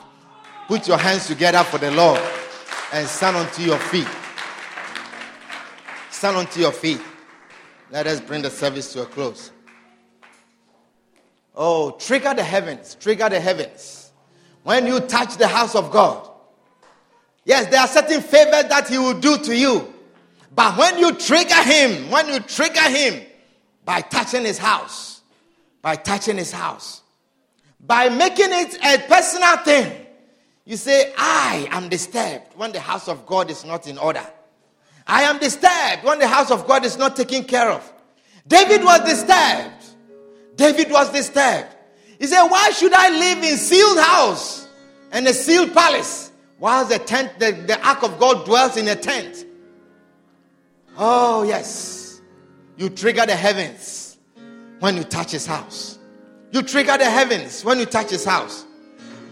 Put 0.67 0.87
your 0.87 0.97
hands 0.97 1.27
together 1.27 1.63
for 1.63 1.77
the 1.77 1.91
Lord 1.91 2.19
and 2.93 3.07
stand 3.07 3.37
onto 3.37 3.61
your 3.61 3.77
feet. 3.77 4.07
Stand 6.09 6.37
onto 6.37 6.59
your 6.59 6.71
feet. 6.71 7.01
Let 7.91 8.07
us 8.07 8.19
bring 8.19 8.41
the 8.41 8.49
service 8.49 8.91
to 8.93 9.03
a 9.03 9.05
close. 9.05 9.51
Oh, 11.55 11.91
trigger 11.91 12.33
the 12.33 12.43
heavens, 12.43 12.95
trigger 12.99 13.29
the 13.29 13.39
heavens. 13.39 14.11
When 14.63 14.85
you 14.85 14.99
touch 14.99 15.37
the 15.37 15.47
house 15.47 15.75
of 15.75 15.91
God, 15.91 16.28
yes, 17.49 17.65
there 17.67 17.81
are 17.81 17.87
certain 17.87 18.21
favors 18.21 18.69
that 18.69 18.87
He 18.87 18.97
will 18.97 19.19
do 19.19 19.37
to 19.39 19.57
you. 19.57 19.91
But 20.55 20.77
when 20.77 20.99
you 20.99 21.13
trigger 21.15 21.61
Him, 21.63 22.09
when 22.11 22.29
you 22.29 22.39
trigger 22.39 22.87
Him 22.89 23.25
by 23.83 24.01
touching 24.01 24.45
His 24.45 24.59
house, 24.59 25.21
by 25.81 25.95
touching 25.95 26.37
His 26.37 26.51
house, 26.51 27.01
by 27.79 28.09
making 28.09 28.49
it 28.51 28.77
a 28.85 29.07
personal 29.07 29.57
thing, 29.57 30.05
you 30.63 30.77
say, 30.77 31.11
I 31.17 31.67
am 31.71 31.89
disturbed 31.89 32.55
when 32.55 32.71
the 32.71 32.79
house 32.79 33.07
of 33.07 33.25
God 33.25 33.49
is 33.49 33.65
not 33.65 33.87
in 33.87 33.97
order. 33.97 34.25
I 35.07 35.23
am 35.23 35.39
disturbed 35.39 36.03
when 36.03 36.19
the 36.19 36.27
house 36.27 36.51
of 36.51 36.67
God 36.67 36.85
is 36.85 36.97
not 36.97 37.15
taken 37.15 37.43
care 37.43 37.71
of. 37.71 37.91
David 38.47 38.83
was 38.83 38.99
disturbed. 39.01 39.83
David 40.55 40.91
was 40.91 41.11
disturbed. 41.11 41.75
He 42.19 42.27
said, 42.27 42.43
Why 42.43 42.69
should 42.71 42.93
I 42.93 43.09
live 43.09 43.43
in 43.43 43.57
sealed 43.57 43.97
house 43.97 44.67
and 45.11 45.27
a 45.27 45.33
sealed 45.33 45.73
palace 45.73 46.28
while 46.59 46.85
the 46.85 46.99
tent, 46.99 47.39
the, 47.39 47.51
the 47.51 47.87
ark 47.87 48.03
of 48.03 48.19
God 48.19 48.45
dwells 48.45 48.77
in 48.77 48.87
a 48.87 48.95
tent? 48.95 49.45
Oh, 50.97 51.43
yes. 51.43 52.21
You 52.77 52.89
trigger 52.89 53.25
the 53.25 53.35
heavens 53.35 54.17
when 54.79 54.95
you 54.97 55.03
touch 55.03 55.31
his 55.31 55.45
house. 55.45 55.97
You 56.51 56.61
trigger 56.61 56.97
the 56.97 57.09
heavens 57.09 57.63
when 57.63 57.79
you 57.79 57.85
touch 57.85 58.09
his 58.11 58.25
house. 58.25 58.65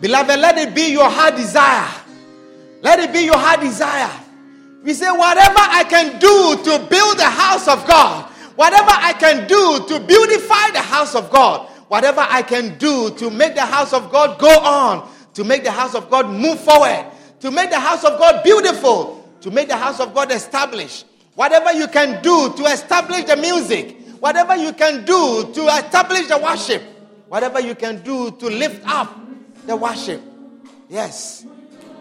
Beloved, 0.02 0.40
let 0.40 0.58
it 0.58 0.74
be 0.74 0.92
your 0.92 1.10
heart 1.10 1.36
desire. 1.36 1.90
Let 2.82 3.00
it 3.00 3.12
be 3.14 3.26
your 3.26 3.38
heart 3.38 3.62
desire 3.62 4.24
we 4.88 4.94
say, 4.94 5.12
whatever 5.12 5.60
I 5.60 5.84
can 5.90 6.18
do 6.18 6.56
to 6.64 6.88
build 6.88 7.18
the 7.18 7.30
house 7.30 7.68
of 7.68 7.86
God, 7.86 8.24
whatever 8.56 8.92
I 8.92 9.12
can 9.12 9.46
do 9.46 9.86
to 9.86 10.00
beautify 10.00 10.72
the 10.72 10.80
house 10.82 11.14
of 11.14 11.30
God, 11.30 11.68
whatever 11.90 12.22
I 12.22 12.42
can 12.42 12.78
do 12.78 13.14
to 13.16 13.30
make 13.30 13.54
the 13.56 13.66
house 13.66 13.92
of 13.92 14.10
God 14.10 14.40
go 14.40 14.48
on, 14.48 15.12
to 15.34 15.44
make 15.44 15.66
the 15.66 15.72
house 15.72 15.94
of 15.94 16.10
God 16.10 16.30
move 16.30 16.60
forward, 16.62 17.06
to 17.40 17.52
make 17.52 17.70
the 17.70 17.80
house 17.80 18.04
of 18.04 18.18
God 18.20 18.44
beautiful, 18.44 19.30
to 19.42 19.52
make 19.52 19.68
the 19.68 19.78
house 19.78 20.00
of 20.00 20.14
God 20.14 20.32
established, 20.32 21.06
whatever 21.36 21.72
you 21.74 21.88
can 21.88 22.22
do 22.22 22.54
to 22.54 22.64
establish 22.66 23.26
the 23.26 23.38
music, 23.38 23.98
whatever 24.20 24.56
you 24.56 24.74
can 24.74 25.06
do 25.06 25.52
to 25.54 25.68
establish 25.68 26.28
the 26.28 26.38
worship, 26.38 26.82
whatever 27.28 27.60
you 27.60 27.76
can 27.76 28.02
do 28.04 28.32
to 28.32 28.48
lift 28.48 28.82
up 28.88 29.20
the 29.66 29.76
worship. 29.76 30.22
Yes. 30.90 31.46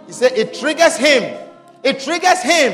He 0.06 0.12
said 0.12 0.32
it 0.32 0.54
triggers 0.54 0.96
him 0.96 1.46
it 1.86 2.00
triggers 2.00 2.42
him. 2.42 2.72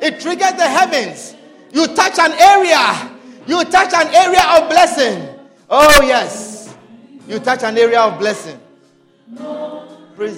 It 0.00 0.20
triggers 0.20 0.52
the 0.52 0.68
heavens. 0.68 1.34
You 1.72 1.88
touch 1.88 2.20
an 2.20 2.30
area. 2.38 3.10
You 3.48 3.64
touch 3.64 3.92
an 3.92 4.14
area 4.14 4.42
of 4.56 4.70
blessing. 4.70 5.28
Oh, 5.68 6.02
yes. 6.02 6.72
You 7.26 7.40
touch 7.40 7.64
an 7.64 7.76
area 7.76 8.00
of 8.00 8.16
blessing. 8.20 8.60
For 9.36 10.28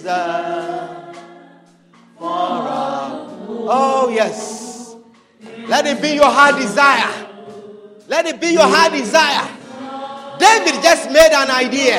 Oh, 3.69 4.11
yes. 4.12 4.94
Let 5.66 5.86
it 5.86 6.01
be 6.01 6.15
your 6.15 6.31
heart 6.31 6.57
desire. 6.61 7.27
Let 8.09 8.27
it 8.27 8.40
be 8.40 8.53
your 8.53 8.66
heart 8.66 8.93
desire. 8.93 9.48
David 10.39 10.82
just 10.82 11.11
made 11.11 11.32
an 11.32 11.51
idea. 11.51 11.98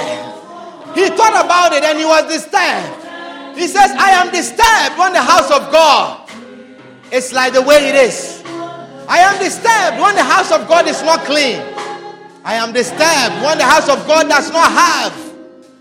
He 0.95 1.09
thought 1.09 1.43
about 1.45 1.73
it 1.73 1.83
and 1.83 1.97
he 1.97 2.05
was 2.05 2.23
disturbed. 2.31 3.57
He 3.57 3.67
says, 3.67 3.91
I 3.97 4.11
am 4.11 4.31
disturbed 4.31 4.97
when 4.97 5.13
the 5.13 5.21
house 5.21 5.51
of 5.51 5.71
God 5.71 6.29
is 7.11 7.33
like 7.33 7.53
the 7.53 7.61
way 7.61 7.89
it 7.89 7.95
is. 7.95 8.43
I 9.09 9.19
am 9.19 9.39
disturbed 9.39 10.01
when 10.01 10.15
the 10.15 10.23
house 10.23 10.51
of 10.51 10.67
God 10.67 10.87
is 10.87 11.01
not 11.03 11.21
clean. 11.21 11.59
I 12.43 12.55
am 12.55 12.71
disturbed 12.71 13.43
when 13.43 13.57
the 13.57 13.65
house 13.65 13.89
of 13.89 14.05
God 14.07 14.29
does 14.29 14.51
not 14.51 14.71
have. 14.71 15.13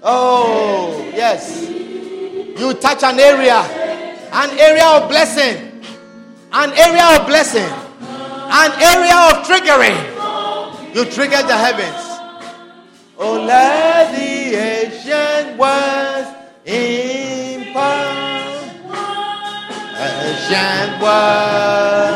Oh, 0.02 1.10
yes. 1.14 1.68
You 1.68 2.72
touch 2.74 3.02
an 3.02 3.20
area, 3.20 3.62
an 4.32 4.58
area 4.58 4.86
of 4.86 5.08
blessing, 5.08 5.82
an 6.52 6.72
area 6.72 7.18
of 7.18 7.26
blessing, 7.26 7.70
an 8.02 8.72
area 8.80 9.16
of 9.30 9.46
triggering. 9.46 10.94
You 10.94 11.04
trigger 11.04 11.42
the 11.42 11.56
heavens. 11.56 12.02
Oh, 13.18 13.44
let 13.46 14.14
the 14.16 14.54
ancient 14.54 15.58
words 15.58 16.28
in 16.64 17.26
ancient 19.98 21.02
word 21.02 22.15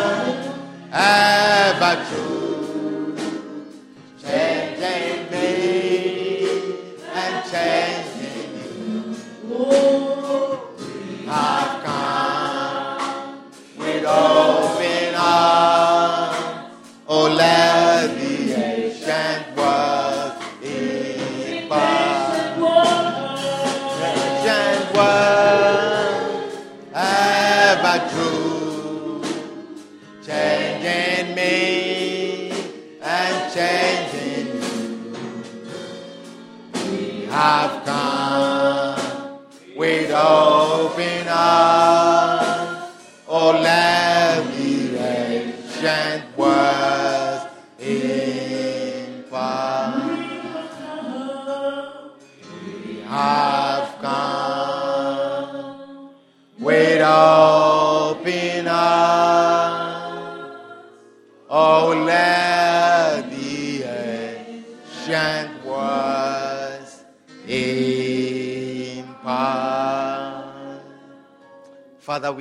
have 37.31 37.85
come 37.85 39.39
with 39.77 40.11
open 40.11 41.29
arms, 41.29 41.90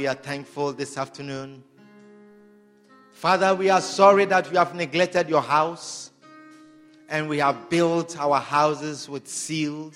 are 0.10 0.16
thankful 0.16 0.74
this 0.74 0.98
afternoon. 0.98 1.64
Father, 3.12 3.54
we 3.54 3.70
are 3.70 3.80
sorry 3.80 4.26
that 4.26 4.50
we 4.50 4.58
have 4.58 4.74
neglected 4.74 5.30
your 5.30 5.42
house 5.42 6.10
and 7.10 7.30
we 7.30 7.38
have 7.38 7.70
built 7.70 8.20
our 8.20 8.40
houses 8.40 9.08
with 9.08 9.28
seals. 9.28 9.96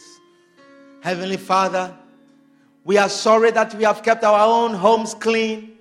Heavenly 1.02 1.38
Father, 1.38 1.96
we 2.84 2.98
are 3.00 3.10
sorry 3.10 3.50
that 3.52 3.74
we 3.74 3.86
have 3.86 4.04
kept 4.04 4.24
our 4.24 4.48
own 4.48 4.76
homes 4.76 5.16
clean 5.16 5.80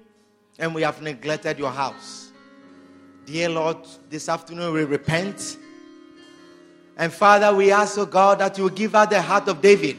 and 0.59 0.75
we 0.75 0.81
have 0.81 1.03
neglected 1.03 1.59
your 1.59 1.71
house. 1.71 2.33
Dear 3.27 3.51
Lord, 3.51 3.87
this 4.09 4.31
afternoon 4.31 4.73
we 4.73 4.85
repent. 4.85 5.59
And 6.97 7.13
Father, 7.13 7.55
we 7.55 7.71
ask, 7.71 7.99
oh 7.99 8.07
God, 8.07 8.39
that 8.39 8.57
you 8.57 8.71
give 8.71 8.95
us 8.95 9.11
the 9.11 9.21
heart 9.21 9.47
of 9.49 9.61
David. 9.61 9.99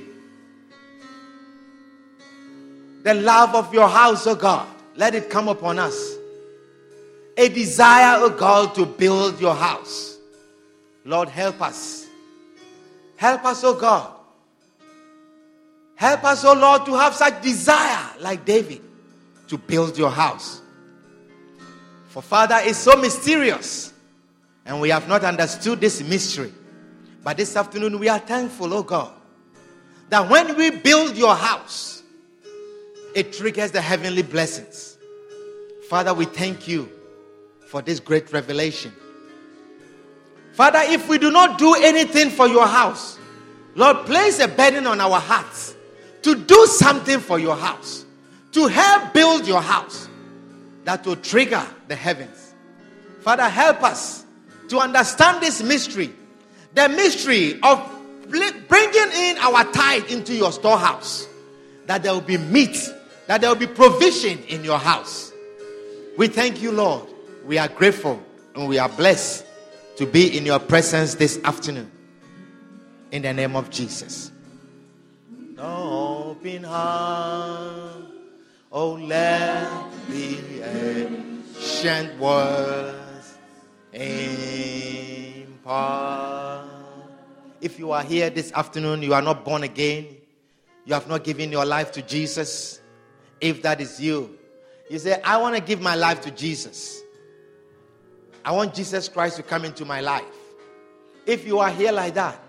The 3.04 3.14
love 3.14 3.54
of 3.54 3.74
your 3.74 3.88
house, 3.88 4.26
oh 4.28 4.36
God, 4.36 4.68
let 4.96 5.14
it 5.14 5.30
come 5.30 5.50
upon 5.50 5.78
us. 5.78 6.16
A 7.38 7.50
desire, 7.50 8.18
oh 8.20 8.30
God, 8.30 8.74
to 8.76 8.86
build 8.86 9.42
your 9.42 9.56
house. 9.56 10.18
Lord, 11.04 11.28
help 11.28 11.62
us. 11.62 12.08
Help 13.18 13.44
us, 13.46 13.64
oh 13.64 13.74
God. 13.74 14.14
Help 15.96 16.24
us, 16.24 16.46
oh 16.46 16.54
Lord, 16.54 16.86
to 16.86 16.94
have 16.96 17.14
such 17.14 17.42
desire 17.42 18.10
like 18.20 18.46
David 18.46 18.82
to 19.48 19.58
build 19.58 19.98
your 19.98 20.10
house. 20.10 20.62
For 22.08 22.22
Father 22.22 22.60
is 22.64 22.78
so 22.78 22.96
mysterious, 22.96 23.92
and 24.66 24.80
we 24.80 24.90
have 24.90 25.08
not 25.08 25.24
understood 25.24 25.82
this 25.82 26.02
mystery. 26.02 26.54
But 27.24 27.38
this 27.38 27.56
afternoon, 27.56 28.00
we 28.00 28.08
are 28.08 28.20
thankful, 28.20 28.74
oh 28.74 28.84
God, 28.84 29.12
that 30.10 30.30
when 30.30 30.56
we 30.56 30.70
build 30.70 31.18
your 31.18 31.36
house, 31.36 32.03
it 33.16 33.34
triggers 33.34 33.72
the 33.72 33.82
heavenly 33.82 34.24
blessings. 34.24 34.98
Father, 35.90 36.14
we 36.14 36.26
thank 36.26 36.68
you 36.68 36.90
for 37.68 37.82
this 37.82 38.00
great 38.00 38.32
revelation. 38.32 38.92
Father, 40.54 40.80
if 40.84 41.10
we 41.10 41.18
do 41.18 41.32
not 41.32 41.58
do 41.58 41.74
anything 41.76 42.30
for 42.30 42.48
your 42.48 42.68
house, 42.68 43.18
Lord, 43.76 44.06
place 44.06 44.40
a 44.40 44.48
burden 44.48 44.86
on 44.86 45.02
our 45.02 45.20
hearts 45.20 45.76
to 46.22 46.36
do 46.36 46.66
something 46.68 47.20
for 47.20 47.40
your 47.40 47.56
house, 47.56 48.06
to 48.52 48.68
help 48.68 49.14
build 49.14 49.48
your 49.48 49.62
house 49.62 50.08
that 50.84 51.06
will 51.06 51.16
trigger 51.16 51.66
the 51.88 51.96
heavens. 51.96 52.54
Father, 53.22 53.50
help 53.50 53.84
us 53.84 54.26
to 54.70 54.80
understand 54.80 55.42
this 55.42 55.64
mystery 55.64 56.14
the 56.76 56.90
mystery 56.90 57.60
of 57.62 57.90
bringing 58.30 59.12
in 59.16 59.38
our 59.38 59.64
tithe 59.72 60.10
into 60.10 60.34
your 60.34 60.52
storehouse, 60.52 61.28
that 61.86 62.04
there 62.04 62.14
will 62.14 62.22
be 62.22 62.38
meat, 62.38 62.78
that 63.28 63.42
there 63.42 63.50
will 63.50 63.56
be 63.58 63.68
provision 63.68 64.44
in 64.46 64.64
your 64.64 64.80
house. 64.80 65.32
We 66.18 66.28
thank 66.28 66.62
you, 66.62 66.72
Lord. 66.72 67.08
We 67.46 67.58
are 67.58 67.68
grateful 67.68 68.22
and 68.56 68.68
we 68.68 68.78
are 68.78 68.90
blessed 68.90 69.46
to 69.98 70.06
be 70.06 70.38
in 70.38 70.46
your 70.46 70.60
presence 70.60 71.16
this 71.16 71.40
afternoon. 71.44 71.92
In 73.12 73.22
the 73.22 73.34
name 73.34 73.56
of 73.56 73.70
Jesus. 73.70 74.32
Open 75.58 76.64
heart, 76.64 78.04
oh, 78.72 78.94
let 78.94 79.70
me 80.10 80.40
ancient 80.62 82.20
words 82.20 83.38
impart. 83.94 85.54
If 87.62 87.80
you 87.80 87.92
are 87.92 88.04
here 88.04 88.30
this 88.30 88.52
afternoon, 88.52 89.04
you 89.04 89.14
are 89.14 89.22
not 89.22 89.46
born 89.46 89.64
again, 89.64 90.08
you 90.86 90.94
have 90.94 91.08
not 91.08 91.24
given 91.24 91.50
your 91.52 91.64
life 91.66 91.94
to 91.94 92.02
Jesus. 92.02 92.82
If 93.42 93.62
that 93.64 93.82
is 93.82 94.00
you, 94.00 94.38
you 94.90 95.00
say, 95.00 95.22
I 95.22 95.38
want 95.38 95.56
to 95.56 95.62
give 95.62 95.82
my 95.82 95.96
life 95.96 96.22
to 96.22 96.32
Jesus. 96.32 97.02
I 98.46 98.52
want 98.52 98.74
Jesus 98.74 99.08
Christ 99.08 99.38
to 99.38 99.44
come 99.44 99.66
into 99.66 99.86
my 99.86 100.02
life. 100.02 100.24
If 101.26 101.48
you 101.48 101.60
are 101.60 101.70
here 101.70 101.92
like 101.92 102.14
that, 102.16 102.40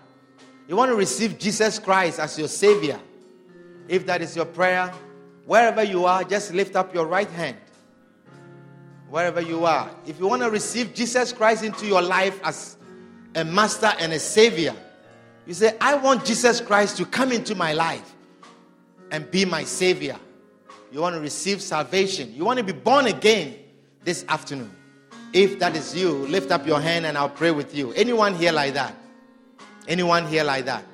you 0.66 0.76
want 0.76 0.90
to 0.90 0.96
receive 0.96 1.38
Jesus 1.38 1.78
Christ 1.78 2.18
as 2.18 2.38
your 2.38 2.48
Savior. 2.48 2.98
If 3.86 4.06
that 4.06 4.22
is 4.22 4.34
your 4.34 4.46
prayer, 4.46 4.92
wherever 5.46 5.82
you 5.82 6.06
are, 6.06 6.24
just 6.24 6.52
lift 6.52 6.74
up 6.74 6.94
your 6.94 7.06
right 7.06 7.30
hand. 7.30 7.56
Wherever 9.10 9.40
you 9.40 9.64
are. 9.64 9.90
If 10.06 10.18
you 10.18 10.26
want 10.26 10.42
to 10.42 10.50
receive 10.50 10.94
Jesus 10.94 11.32
Christ 11.32 11.62
into 11.62 11.86
your 11.86 12.02
life 12.02 12.40
as 12.42 12.76
a 13.34 13.44
master 13.44 13.92
and 13.98 14.12
a 14.12 14.18
savior, 14.18 14.74
you 15.46 15.54
say, 15.54 15.76
I 15.80 15.94
want 15.94 16.24
Jesus 16.24 16.60
Christ 16.60 16.96
to 16.96 17.04
come 17.04 17.30
into 17.30 17.54
my 17.54 17.74
life 17.74 18.14
and 19.10 19.30
be 19.30 19.44
my 19.44 19.64
Savior. 19.64 20.16
You 20.94 21.00
want 21.00 21.16
to 21.16 21.20
receive 21.20 21.60
salvation. 21.60 22.32
You 22.36 22.44
want 22.44 22.58
to 22.58 22.62
be 22.62 22.70
born 22.70 23.06
again 23.06 23.56
this 24.04 24.24
afternoon. 24.28 24.70
If 25.32 25.58
that 25.58 25.74
is 25.74 25.92
you, 25.92 26.12
lift 26.12 26.52
up 26.52 26.64
your 26.68 26.80
hand 26.80 27.04
and 27.04 27.18
I'll 27.18 27.28
pray 27.28 27.50
with 27.50 27.74
you. 27.74 27.90
Anyone 27.94 28.36
here 28.36 28.52
like 28.52 28.74
that? 28.74 28.94
Anyone 29.88 30.24
here 30.28 30.44
like 30.44 30.66
that? 30.66 30.84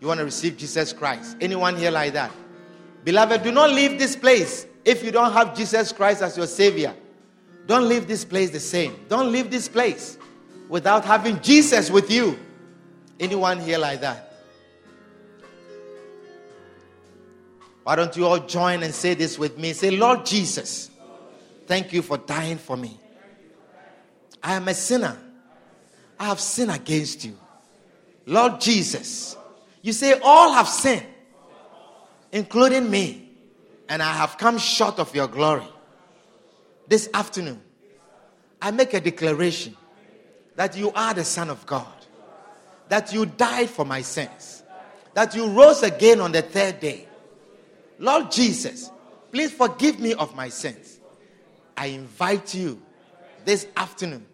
You 0.00 0.06
want 0.06 0.18
to 0.18 0.24
receive 0.24 0.56
Jesus 0.56 0.92
Christ? 0.92 1.36
Anyone 1.40 1.74
here 1.74 1.90
like 1.90 2.12
that? 2.12 2.30
Beloved, 3.02 3.42
do 3.42 3.50
not 3.50 3.70
leave 3.70 3.98
this 3.98 4.14
place 4.14 4.68
if 4.84 5.02
you 5.02 5.10
don't 5.10 5.32
have 5.32 5.52
Jesus 5.56 5.90
Christ 5.90 6.22
as 6.22 6.36
your 6.36 6.46
Savior. 6.46 6.94
Don't 7.66 7.88
leave 7.88 8.06
this 8.06 8.24
place 8.24 8.50
the 8.50 8.60
same. 8.60 9.04
Don't 9.08 9.32
leave 9.32 9.50
this 9.50 9.68
place 9.68 10.16
without 10.68 11.04
having 11.04 11.42
Jesus 11.42 11.90
with 11.90 12.08
you. 12.08 12.38
Anyone 13.18 13.58
here 13.58 13.78
like 13.78 14.00
that? 14.00 14.27
Why 17.88 17.96
don't 17.96 18.14
you 18.18 18.26
all 18.26 18.40
join 18.40 18.82
and 18.82 18.94
say 18.94 19.14
this 19.14 19.38
with 19.38 19.56
me? 19.56 19.72
Say, 19.72 19.90
Lord 19.90 20.26
Jesus, 20.26 20.90
thank 21.66 21.90
you 21.90 22.02
for 22.02 22.18
dying 22.18 22.58
for 22.58 22.76
me. 22.76 23.00
I 24.42 24.56
am 24.56 24.68
a 24.68 24.74
sinner. 24.74 25.16
I 26.20 26.26
have 26.26 26.38
sinned 26.38 26.70
against 26.70 27.24
you. 27.24 27.34
Lord 28.26 28.60
Jesus, 28.60 29.38
you 29.80 29.94
say, 29.94 30.20
All 30.22 30.52
have 30.52 30.68
sinned, 30.68 31.06
including 32.30 32.90
me, 32.90 33.30
and 33.88 34.02
I 34.02 34.12
have 34.12 34.36
come 34.36 34.58
short 34.58 34.98
of 34.98 35.14
your 35.14 35.26
glory. 35.26 35.64
This 36.88 37.08
afternoon, 37.14 37.62
I 38.60 38.70
make 38.70 38.92
a 38.92 39.00
declaration 39.00 39.74
that 40.56 40.76
you 40.76 40.92
are 40.92 41.14
the 41.14 41.24
Son 41.24 41.48
of 41.48 41.64
God 41.64 41.86
that 42.90 43.14
you 43.14 43.24
died 43.24 43.70
for 43.70 43.86
my 43.86 44.02
sins, 44.02 44.62
that 45.14 45.34
you 45.34 45.48
rose 45.48 45.82
again 45.82 46.20
on 46.20 46.32
the 46.32 46.42
third 46.42 46.80
day. 46.80 47.07
Lord 47.98 48.30
Jesus, 48.30 48.90
please 49.32 49.52
forgive 49.52 49.98
me 49.98 50.14
of 50.14 50.34
my 50.34 50.48
sins. 50.48 51.00
I 51.76 51.86
invite 51.86 52.54
you 52.54 52.80
this 53.44 53.66
afternoon 53.76 54.26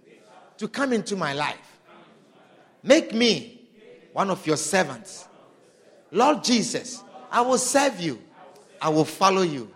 to 0.58 0.68
come 0.68 0.92
into 0.92 1.16
my 1.16 1.32
life. 1.32 1.80
Make 2.82 3.14
me 3.14 3.62
one 4.12 4.30
of 4.30 4.46
your 4.46 4.56
servants. 4.56 5.26
Lord 6.10 6.44
Jesus, 6.44 7.02
I 7.30 7.40
will 7.40 7.58
serve 7.58 8.00
you. 8.00 8.20
I 8.80 8.88
will 8.88 9.04
follow 9.04 9.42
you. 9.42 9.72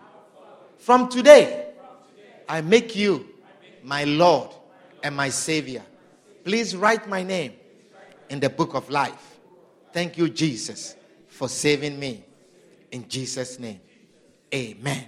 From 0.77 1.09
today, 1.09 1.67
I 2.47 2.61
make 2.61 2.95
you 2.95 3.27
my 3.83 4.03
Lord 4.05 4.51
and 5.03 5.15
my 5.15 5.29
Savior. 5.29 5.83
Please 6.43 6.75
write 6.75 7.07
my 7.07 7.23
name 7.23 7.53
in 8.29 8.39
the 8.39 8.49
book 8.49 8.73
of 8.75 8.89
life. 8.89 9.39
Thank 9.91 10.17
you, 10.17 10.29
Jesus, 10.29 10.95
for 11.27 11.49
saving 11.49 11.99
me. 11.99 12.23
In 12.91 13.07
Jesus' 13.07 13.59
name, 13.59 13.79
amen. 14.53 15.05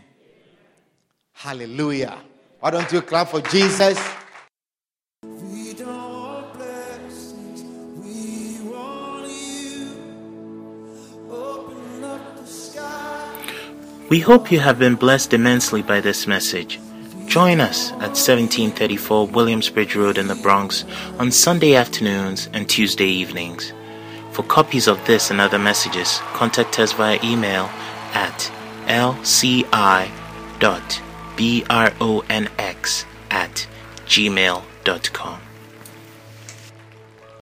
Hallelujah. 1.33 2.19
Why 2.59 2.69
don't 2.69 2.91
you 2.91 3.01
clap 3.01 3.29
for 3.29 3.41
Jesus? 3.41 3.99
We 5.23 5.73
don't 5.73 5.87
want 5.87 6.53
blessings, 6.53 7.63
we 7.97 8.69
want 8.69 9.27
you. 9.27 9.97
Open 11.31 12.03
up 12.03 12.37
the 12.37 12.45
sky. 12.45 13.33
We 14.09 14.19
hope 14.19 14.51
you 14.51 14.59
have 14.59 14.77
been 14.77 14.95
blessed 14.95 15.33
immensely 15.33 15.81
by 15.81 16.01
this 16.01 16.27
message. 16.27 16.79
Join 17.25 17.61
us 17.61 17.91
at 17.93 18.13
1734 18.13 19.27
Williamsbridge 19.27 19.95
Road 19.95 20.17
in 20.19 20.27
the 20.27 20.35
Bronx 20.35 20.85
on 21.17 21.31
Sunday 21.31 21.75
afternoons 21.75 22.49
and 22.53 22.69
Tuesday 22.69 23.07
evenings. 23.07 23.73
For 24.31 24.43
copies 24.43 24.87
of 24.87 25.05
this 25.05 25.29
and 25.29 25.41
other 25.41 25.59
messages, 25.59 26.19
contact 26.33 26.79
us 26.79 26.93
via 26.93 27.19
email 27.23 27.69
at 28.13 28.51
lci.bronx 28.87 29.75
at 33.31 33.67
gmail.com. 34.05 35.50